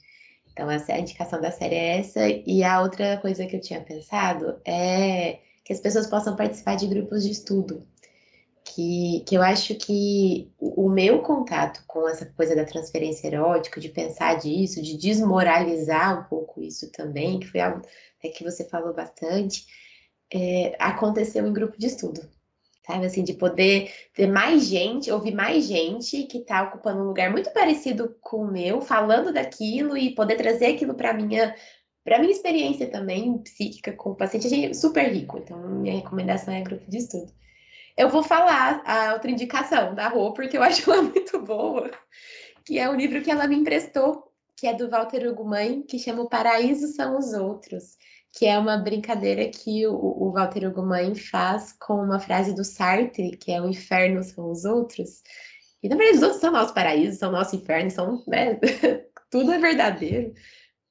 Então, 0.54 0.70
essa, 0.70 0.94
a 0.94 0.98
indicação 0.98 1.40
da 1.40 1.50
série 1.50 1.74
é 1.74 1.98
essa. 1.98 2.26
E 2.26 2.64
a 2.64 2.80
outra 2.80 3.18
coisa 3.18 3.44
que 3.44 3.56
eu 3.56 3.60
tinha 3.60 3.80
pensado 3.82 4.58
é 4.64 5.40
que 5.62 5.72
as 5.72 5.80
pessoas 5.80 6.06
possam 6.06 6.34
participar 6.34 6.76
de 6.76 6.86
grupos 6.86 7.22
de 7.22 7.32
estudo 7.32 7.86
que, 8.64 9.22
que 9.26 9.36
eu 9.36 9.42
acho 9.42 9.74
que 9.74 10.50
o 10.58 10.88
meu 10.88 11.20
contato 11.20 11.84
com 11.86 12.08
essa 12.08 12.26
coisa 12.26 12.56
da 12.56 12.64
transferência 12.64 13.28
erótica, 13.28 13.80
de 13.80 13.88
pensar 13.88 14.34
disso, 14.34 14.82
de 14.82 14.96
desmoralizar 14.96 16.20
um 16.20 16.24
pouco 16.24 16.62
isso 16.62 16.90
também, 16.90 17.38
que 17.38 17.46
foi 17.46 17.60
algo 17.60 17.82
é, 18.22 18.28
que 18.28 18.42
você 18.42 18.64
falou 18.64 18.94
bastante, 18.94 19.66
é, 20.32 20.74
aconteceu 20.78 21.46
em 21.46 21.52
grupo 21.52 21.78
de 21.78 21.86
estudo. 21.86 22.28
Sabe, 22.86 23.06
assim, 23.06 23.24
de 23.24 23.32
poder 23.32 23.90
ter 24.12 24.26
mais 24.26 24.66
gente, 24.66 25.10
ouvir 25.10 25.34
mais 25.34 25.64
gente 25.64 26.24
que 26.24 26.38
está 26.38 26.64
ocupando 26.64 27.00
um 27.00 27.06
lugar 27.06 27.30
muito 27.30 27.50
parecido 27.50 28.14
com 28.20 28.44
o 28.44 28.52
meu, 28.52 28.82
falando 28.82 29.32
daquilo 29.32 29.96
e 29.96 30.14
poder 30.14 30.36
trazer 30.36 30.66
aquilo 30.66 30.94
para 30.94 31.14
minha 31.14 31.54
para 32.04 32.18
minha 32.18 32.32
experiência 32.32 32.86
também 32.90 33.38
psíquica 33.38 33.90
com 33.92 34.10
o 34.10 34.14
paciente, 34.14 34.46
achei 34.46 34.74
super 34.74 35.10
rico. 35.10 35.38
Então, 35.38 35.58
minha 35.58 35.94
recomendação 35.94 36.52
é 36.52 36.60
grupo 36.60 36.84
de 36.86 36.98
estudo. 36.98 37.32
Eu 37.96 38.10
vou 38.10 38.22
falar 38.22 38.82
a 38.84 39.14
outra 39.14 39.30
indicação 39.30 39.94
da 39.94 40.08
Rô, 40.08 40.34
porque 40.34 40.58
eu 40.58 40.62
acho 40.62 40.90
ela 40.90 41.00
muito 41.02 41.40
boa, 41.40 41.90
que 42.64 42.78
é 42.78 42.88
o 42.90 42.94
livro 42.94 43.22
que 43.22 43.30
ela 43.30 43.46
me 43.46 43.56
emprestou, 43.56 44.30
que 44.56 44.66
é 44.66 44.74
do 44.74 44.90
Walter 44.90 45.26
Ugumãe, 45.28 45.82
que 45.82 45.98
chama 45.98 46.22
O 46.22 46.28
Paraíso 46.28 46.88
São 46.88 47.16
os 47.18 47.32
Outros, 47.32 47.96
que 48.36 48.46
é 48.46 48.58
uma 48.58 48.76
brincadeira 48.76 49.48
que 49.48 49.86
o, 49.86 49.94
o 49.94 50.32
Walter 50.32 50.68
Ugumãe 50.68 51.14
faz 51.14 51.72
com 51.72 51.94
uma 51.94 52.18
frase 52.18 52.54
do 52.54 52.64
Sartre, 52.64 53.36
que 53.36 53.52
é 53.52 53.60
o 53.60 53.68
inferno 53.68 54.22
são 54.22 54.50
os 54.50 54.64
outros. 54.64 55.22
E 55.82 55.88
na 55.88 55.96
verdade, 55.96 56.18
os 56.18 56.22
outros 56.22 56.40
são 56.40 56.52
nosso 56.52 56.74
paraíso, 56.74 57.18
são 57.18 57.30
nosso 57.30 57.56
inferno, 57.56 57.90
são, 57.90 58.24
né? 58.26 58.58
Tudo 59.30 59.52
é 59.52 59.58
verdadeiro 59.58 60.34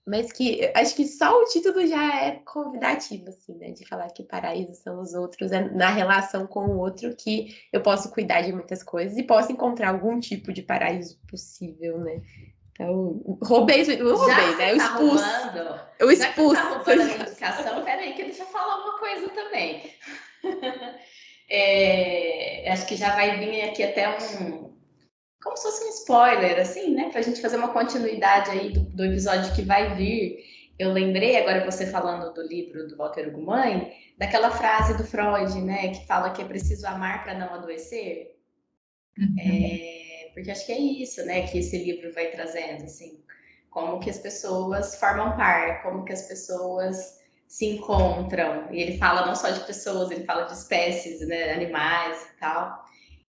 mas 0.06 0.32
que 0.34 0.70
acho 0.76 0.96
que 0.96 1.08
só 1.08 1.42
o 1.42 1.46
título 1.46 1.86
já 1.88 2.26
é 2.26 2.32
convidativo, 2.46 3.30
assim, 3.30 3.56
né? 3.56 3.72
De 3.72 3.88
falar 3.88 4.10
que 4.10 4.24
paraíso 4.24 4.76
são 4.76 5.00
os 5.00 5.14
outros, 5.14 5.52
é 5.52 5.70
na 5.70 5.90
relação 5.90 6.46
com 6.46 6.66
o 6.66 6.78
outro 6.78 7.16
que 7.16 7.56
eu 7.72 7.82
posso 7.82 8.12
cuidar 8.12 8.42
de 8.42 8.52
muitas 8.52 8.84
coisas 8.84 9.18
e 9.18 9.24
posso 9.24 9.52
encontrar 9.52 9.90
algum 9.90 10.20
tipo 10.20 10.52
de 10.52 10.62
paraíso 10.62 11.18
possível, 11.30 12.00
né? 12.00 12.22
Então, 12.74 13.38
roubei, 13.44 13.82
eu 13.82 14.18
roubei, 14.18 14.56
né? 14.56 14.72
Eu 14.72 14.78
tá 14.78 14.84
expulso. 14.84 15.24
Roubando, 15.24 15.82
eu 16.00 16.12
expulso. 16.12 16.56
Já 16.56 16.64
que 16.64 16.72
tá 16.72 16.76
roubando 16.76 17.02
a 17.02 17.06
indicação, 17.06 17.84
peraí, 17.84 18.14
que 18.14 18.24
deixa 18.24 18.44
eu 18.44 18.48
falar 18.48 18.84
uma 18.84 18.98
coisa 18.98 19.30
também. 19.30 19.94
é, 21.50 22.72
acho 22.72 22.88
que 22.88 22.96
já 22.96 23.14
vai 23.16 23.38
vir 23.38 23.62
aqui 23.62 23.84
até 23.84 24.10
um, 24.10 24.74
como 25.44 25.56
se 25.56 25.64
fosse 25.64 25.86
um 25.86 25.90
spoiler, 25.90 26.60
assim, 26.60 26.96
né? 26.96 27.10
Para 27.10 27.20
a 27.20 27.24
gente 27.24 27.42
fazer 27.42 27.58
uma 27.58 27.74
continuidade 27.74 28.50
aí 28.50 28.72
do, 28.72 28.82
do, 28.82 29.06
episódio 29.06 29.54
que 29.54 29.62
vai 29.62 29.94
vir. 29.96 30.44
Eu 30.80 30.92
lembrei, 30.92 31.38
agora 31.38 31.64
você 31.64 31.86
falando 31.86 32.34
do 32.34 32.42
livro 32.42 32.88
do 32.88 32.98
Walter 32.98 33.28
Ugumãe, 33.28 33.94
daquela 34.18 34.50
frase 34.50 34.98
do 34.98 35.04
Freud, 35.04 35.62
né? 35.62 35.90
Que 35.90 36.08
fala 36.08 36.32
que 36.32 36.42
é 36.42 36.46
preciso 36.46 36.88
amar 36.88 37.24
para 37.24 37.36
não 37.36 37.54
adoecer. 37.54 38.36
Uhum. 39.18 39.36
É, 39.38 40.03
porque 40.34 40.52
acho 40.52 40.66
que 40.66 40.72
é 40.72 40.80
isso, 40.80 41.26
né? 41.26 41.48
Que 41.48 41.60
esse 41.60 41.78
livro 41.78 42.14
vai 42.14 42.32
trazendo, 42.32 42.84
assim. 42.84 43.24
Como 43.70 44.00
que 44.00 44.10
as 44.10 44.20
pessoas 44.20 44.96
formam 44.96 45.36
par, 45.36 45.82
como 45.84 46.06
que 46.06 46.14
as 46.14 46.24
pessoas 46.28 47.20
se 47.48 47.66
encontram. 47.66 48.72
E 48.72 48.82
ele 48.82 48.98
fala 48.98 49.26
não 49.26 49.36
só 49.36 49.50
de 49.50 49.66
pessoas, 49.66 50.12
ele 50.12 50.26
fala 50.26 50.44
de 50.44 50.54
espécies, 50.54 51.28
né? 51.28 51.54
Animais 51.54 52.22
e 52.22 52.40
tal. 52.40 52.86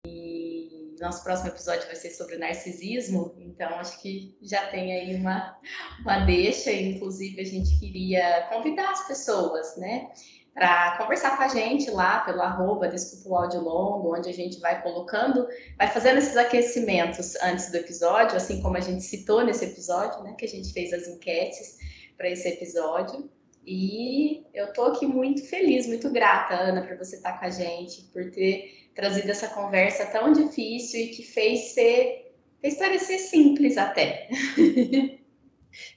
E 0.07 0.55
nosso 1.01 1.23
próximo 1.23 1.49
episódio 1.49 1.87
vai 1.87 1.97
ser 1.97 2.11
sobre 2.11 2.37
narcisismo, 2.37 3.35
então 3.39 3.69
acho 3.77 4.01
que 4.01 4.37
já 4.43 4.67
tem 4.69 4.93
aí 4.93 5.17
uma, 5.17 5.57
uma 6.01 6.25
deixa, 6.25 6.73
inclusive 6.73 7.41
a 7.41 7.45
gente 7.45 7.79
queria 7.79 8.49
convidar 8.53 8.91
as 8.91 9.07
pessoas, 9.07 9.77
né, 9.77 10.11
para 10.55 10.97
conversar 10.99 11.37
com 11.37 11.43
a 11.43 11.49
gente 11.49 11.91
lá 11.91 12.21
pelo 12.21 12.41
arroba 12.41 12.87
Desculpa 12.87 13.29
o 13.29 13.37
Áudio 13.37 13.61
Longo, 13.61 14.17
onde 14.17 14.29
a 14.29 14.33
gente 14.33 14.61
vai 14.61 14.81
colocando, 14.81 15.49
vai 15.77 15.89
fazendo 15.89 16.19
esses 16.19 16.37
aquecimentos 16.37 17.35
antes 17.43 17.73
do 17.73 17.77
episódio, 17.77 18.37
assim 18.37 18.63
como 18.63 18.77
a 18.77 18.81
gente 18.81 19.03
citou 19.03 19.45
nesse 19.45 19.65
episódio, 19.65 20.23
né, 20.23 20.35
que 20.39 20.45
a 20.45 20.49
gente 20.49 20.73
fez 20.73 20.93
as 20.93 21.09
enquetes 21.09 21.77
para 22.17 22.31
esse 22.31 22.49
episódio. 22.49 23.29
E 23.67 24.47
eu 24.55 24.73
tô 24.73 24.85
aqui 24.85 25.07
muito 25.07 25.45
feliz, 25.45 25.89
muito 25.89 26.09
grata, 26.11 26.55
Ana, 26.55 26.87
por 26.87 26.97
você 26.99 27.17
estar 27.17 27.39
com 27.41 27.47
a 27.47 27.51
gente, 27.51 28.03
por 28.13 28.31
ter 28.31 28.91
trazido 28.95 29.31
essa 29.31 29.49
conversa 29.49 30.07
tão 30.07 30.33
difícil 30.33 31.01
e 31.01 31.09
que 31.09 31.23
fez 31.25 31.73
ser, 31.73 32.33
fez 32.61 32.77
parecer 32.77 33.19
simples 33.19 33.77
até. 33.77 34.29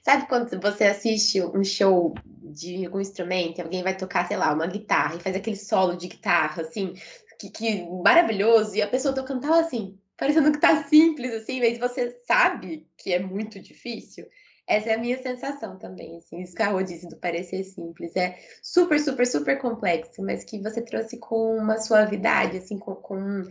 Sabe 0.02 0.26
quando 0.26 0.60
você 0.60 0.84
assiste 0.84 1.40
um 1.42 1.62
show 1.62 2.14
de 2.52 2.86
algum 2.86 3.00
instrumento, 3.00 3.60
alguém 3.60 3.82
vai 3.82 3.96
tocar, 3.96 4.26
sei 4.26 4.36
lá, 4.36 4.52
uma 4.52 4.66
guitarra 4.66 5.16
e 5.16 5.20
faz 5.20 5.36
aquele 5.36 5.56
solo 5.56 5.96
de 5.96 6.08
guitarra, 6.08 6.62
assim, 6.62 6.94
que, 7.38 7.50
que 7.50 7.86
maravilhoso, 8.02 8.74
e 8.74 8.82
a 8.82 8.88
pessoa 8.88 9.14
tocando 9.14 9.42
tal 9.42 9.54
assim, 9.54 9.98
parecendo 10.16 10.52
que 10.52 10.60
tá 10.60 10.84
simples, 10.84 11.32
assim, 11.32 11.60
mas 11.60 11.78
você 11.78 12.20
sabe 12.26 12.86
que 12.96 13.12
é 13.12 13.18
muito 13.18 13.60
difícil. 13.60 14.26
Essa 14.66 14.90
é 14.90 14.94
a 14.94 14.98
minha 14.98 15.16
sensação 15.22 15.78
também, 15.78 16.18
assim, 16.18 16.42
isso 16.42 16.54
que 16.54 16.62
a 16.62 16.68
Rô 16.68 16.82
disse 16.82 17.08
do 17.08 17.16
parecer 17.16 17.64
simples. 17.64 18.14
É 18.14 18.38
super, 18.62 19.00
super, 19.00 19.26
super 19.26 19.58
complexo, 19.58 20.22
mas 20.22 20.44
que 20.44 20.60
você 20.60 20.82
trouxe 20.82 21.16
com 21.18 21.56
uma 21.56 21.78
suavidade, 21.78 22.58
assim, 22.58 22.78
com... 22.78 22.94
com... 22.96 23.44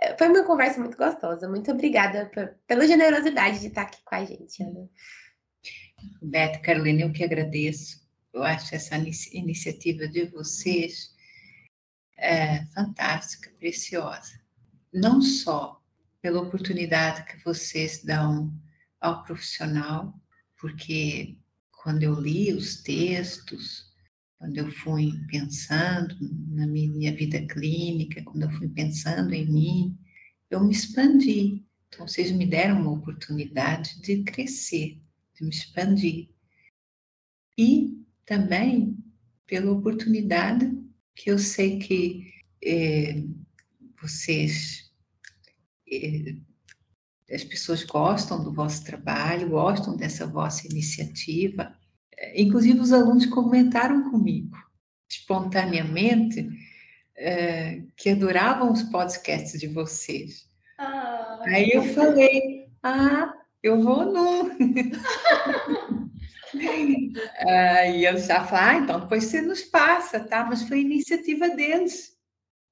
É, 0.00 0.16
foi 0.16 0.28
uma 0.28 0.44
conversa 0.44 0.78
muito 0.78 0.96
gostosa. 0.96 1.48
Muito 1.48 1.72
obrigada 1.72 2.30
pela 2.68 2.86
generosidade 2.86 3.58
de 3.58 3.66
estar 3.66 3.82
aqui 3.82 4.00
com 4.04 4.14
a 4.14 4.24
gente, 4.24 4.62
Ana. 4.62 4.88
Beto, 6.22 6.60
Carolina, 6.62 7.02
eu 7.02 7.12
que 7.12 7.24
agradeço. 7.24 8.07
Eu 8.32 8.42
acho 8.42 8.74
essa 8.74 8.96
iniciativa 8.96 10.06
de 10.06 10.26
vocês 10.26 11.14
é, 12.16 12.64
fantástica, 12.66 13.50
preciosa. 13.58 14.40
Não 14.92 15.20
só 15.20 15.82
pela 16.20 16.42
oportunidade 16.42 17.24
que 17.24 17.42
vocês 17.44 18.02
dão 18.04 18.52
ao 19.00 19.22
profissional, 19.24 20.14
porque 20.58 21.38
quando 21.70 22.02
eu 22.02 22.20
li 22.20 22.52
os 22.52 22.82
textos, 22.82 23.88
quando 24.38 24.58
eu 24.58 24.70
fui 24.70 25.12
pensando 25.28 26.16
na 26.48 26.66
minha 26.66 27.14
vida 27.14 27.44
clínica, 27.46 28.22
quando 28.22 28.42
eu 28.42 28.50
fui 28.50 28.68
pensando 28.68 29.32
em 29.32 29.50
mim, 29.50 29.98
eu 30.50 30.62
me 30.62 30.72
expandi. 30.72 31.64
Então, 31.88 32.06
vocês 32.06 32.30
me 32.30 32.46
deram 32.46 32.80
uma 32.80 32.92
oportunidade 32.92 34.00
de 34.00 34.22
crescer, 34.22 35.00
de 35.34 35.44
me 35.44 35.50
expandir. 35.50 36.28
E 37.56 37.97
também 38.28 38.94
pela 39.46 39.72
oportunidade 39.72 40.70
que 41.16 41.30
eu 41.30 41.38
sei 41.38 41.78
que 41.78 42.30
é, 42.62 43.22
vocês 44.00 44.92
é, 45.90 46.36
as 47.34 47.42
pessoas 47.42 47.82
gostam 47.84 48.44
do 48.44 48.52
vosso 48.52 48.84
trabalho, 48.84 49.48
gostam 49.48 49.96
dessa 49.96 50.26
vossa 50.26 50.66
iniciativa. 50.66 51.74
Inclusive, 52.34 52.78
os 52.80 52.92
alunos 52.92 53.26
comentaram 53.26 54.10
comigo, 54.10 54.56
espontaneamente, 55.08 56.48
é, 57.16 57.82
que 57.96 58.10
adoravam 58.10 58.72
os 58.72 58.82
podcasts 58.84 59.58
de 59.58 59.68
vocês. 59.68 60.46
Ah, 60.78 61.40
Aí 61.46 61.70
eu 61.72 61.82
falei, 61.94 62.68
ah, 62.82 63.34
eu 63.62 63.82
vou 63.82 64.04
no. 66.54 67.12
Aí 67.46 68.06
eles 68.06 68.26
já 68.26 68.44
falaram, 68.44 68.68
ah, 68.68 68.82
então 68.82 69.00
depois 69.00 69.24
você 69.24 69.40
nos 69.40 69.62
passa, 69.62 70.20
tá? 70.20 70.44
Mas 70.44 70.62
foi 70.62 70.80
iniciativa 70.80 71.48
deles, 71.50 72.16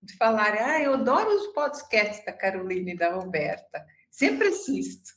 de 0.03 0.17
falar, 0.17 0.55
ah, 0.55 0.83
eu 0.83 0.95
adoro 0.95 1.31
os 1.31 1.49
podcasts 1.49 2.25
da 2.25 2.33
Carolina 2.33 2.93
e 2.93 2.97
da 2.97 3.15
Roberta. 3.15 3.85
Sempre 4.11 4.49
assisto. 4.49 5.11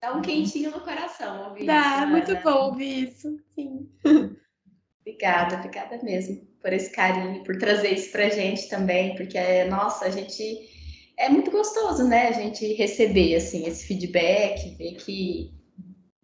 Dá 0.00 0.14
um 0.14 0.22
quentinho 0.22 0.70
no 0.70 0.80
coração 0.80 1.48
ouvir 1.48 1.64
Dá, 1.64 1.98
isso, 1.98 2.06
muito 2.08 2.42
bom 2.42 2.66
ouvir 2.66 3.08
isso, 3.08 3.40
sim. 3.54 3.90
obrigada, 5.00 5.56
obrigada 5.56 6.02
mesmo 6.02 6.46
por 6.60 6.72
esse 6.72 6.90
carinho, 6.90 7.42
por 7.44 7.56
trazer 7.58 7.94
isso 7.94 8.10
pra 8.12 8.28
gente 8.28 8.68
também, 8.68 9.14
porque, 9.14 9.38
é, 9.38 9.68
nossa, 9.68 10.06
a 10.06 10.10
gente... 10.10 10.74
É 11.18 11.30
muito 11.30 11.50
gostoso, 11.50 12.06
né, 12.06 12.28
a 12.28 12.32
gente 12.32 12.74
receber, 12.74 13.36
assim, 13.36 13.66
esse 13.66 13.86
feedback, 13.86 14.76
ver 14.76 14.96
que 14.96 15.55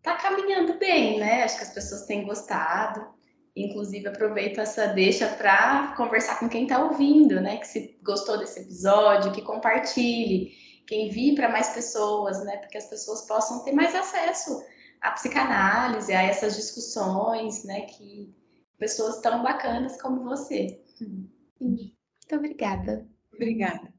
tá 0.03 0.17
caminhando 0.17 0.79
bem, 0.79 1.19
né? 1.19 1.45
Acho 1.45 1.57
que 1.57 1.65
as 1.65 1.75
pessoas 1.75 2.07
têm 2.07 2.25
gostado. 2.25 3.07
Inclusive, 3.55 4.09
aproveito 4.09 4.59
essa 4.61 4.87
deixa 4.89 5.29
para 5.29 5.95
conversar 5.97 6.41
com 6.41 6.49
quem 6.49 6.63
está 6.65 6.83
ouvindo, 6.83 7.41
né? 7.41 7.59
Que 7.59 7.67
se 7.67 7.99
gostou 8.03 8.39
desse 8.39 8.61
episódio, 8.61 9.33
que 9.33 9.43
compartilhe, 9.43 10.53
que 10.87 10.95
envie 10.95 11.35
para 11.35 11.51
mais 11.51 11.69
pessoas, 11.71 12.43
né? 12.45 12.57
Para 12.57 12.69
que 12.69 12.79
as 12.79 12.87
pessoas 12.87 13.27
possam 13.27 13.63
ter 13.65 13.73
mais 13.73 13.95
acesso 13.95 14.63
a 15.03 15.11
psicanálise, 15.11 16.13
a 16.13 16.23
essas 16.23 16.57
discussões, 16.57 17.65
né, 17.65 17.83
que 17.83 18.33
pessoas 18.79 19.21
tão 19.21 19.43
bacanas 19.43 20.01
como 20.01 20.23
você. 20.23 20.81
Muito 21.61 21.93
obrigada. 22.33 23.07
Obrigada. 23.35 23.92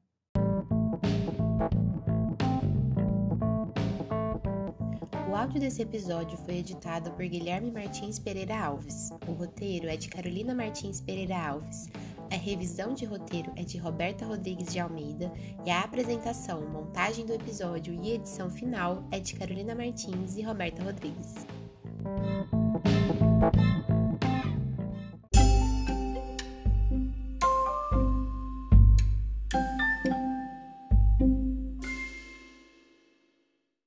O 5.34 5.36
áudio 5.36 5.60
desse 5.60 5.82
episódio 5.82 6.38
foi 6.46 6.58
editado 6.58 7.10
por 7.10 7.26
Guilherme 7.26 7.72
Martins 7.72 8.20
Pereira 8.20 8.56
Alves. 8.56 9.10
O 9.28 9.32
roteiro 9.32 9.90
é 9.90 9.98
de 9.98 10.08
Carolina 10.08 10.54
Martins 10.54 11.02
Pereira 11.02 11.36
Alves. 11.36 11.90
A 12.32 12.36
revisão 12.36 12.94
de 12.94 13.04
roteiro 13.04 13.52
é 13.56 13.64
de 13.64 13.80
Roberta 13.80 14.28
Rodrigues 14.28 14.72
de 14.72 14.80
Almeida 14.80 15.34
e 15.66 15.72
a 15.72 15.82
apresentação, 15.82 16.70
montagem 16.70 17.26
do 17.26 17.34
episódio 17.34 17.96
e 17.96 18.12
edição 18.12 18.48
final 18.48 19.04
é 19.10 19.20
de 19.20 19.34
Carolina 19.34 19.74
Martins 19.74 20.38
e 20.38 20.44
Roberta 20.44 20.84
Rodrigues. 20.84 21.48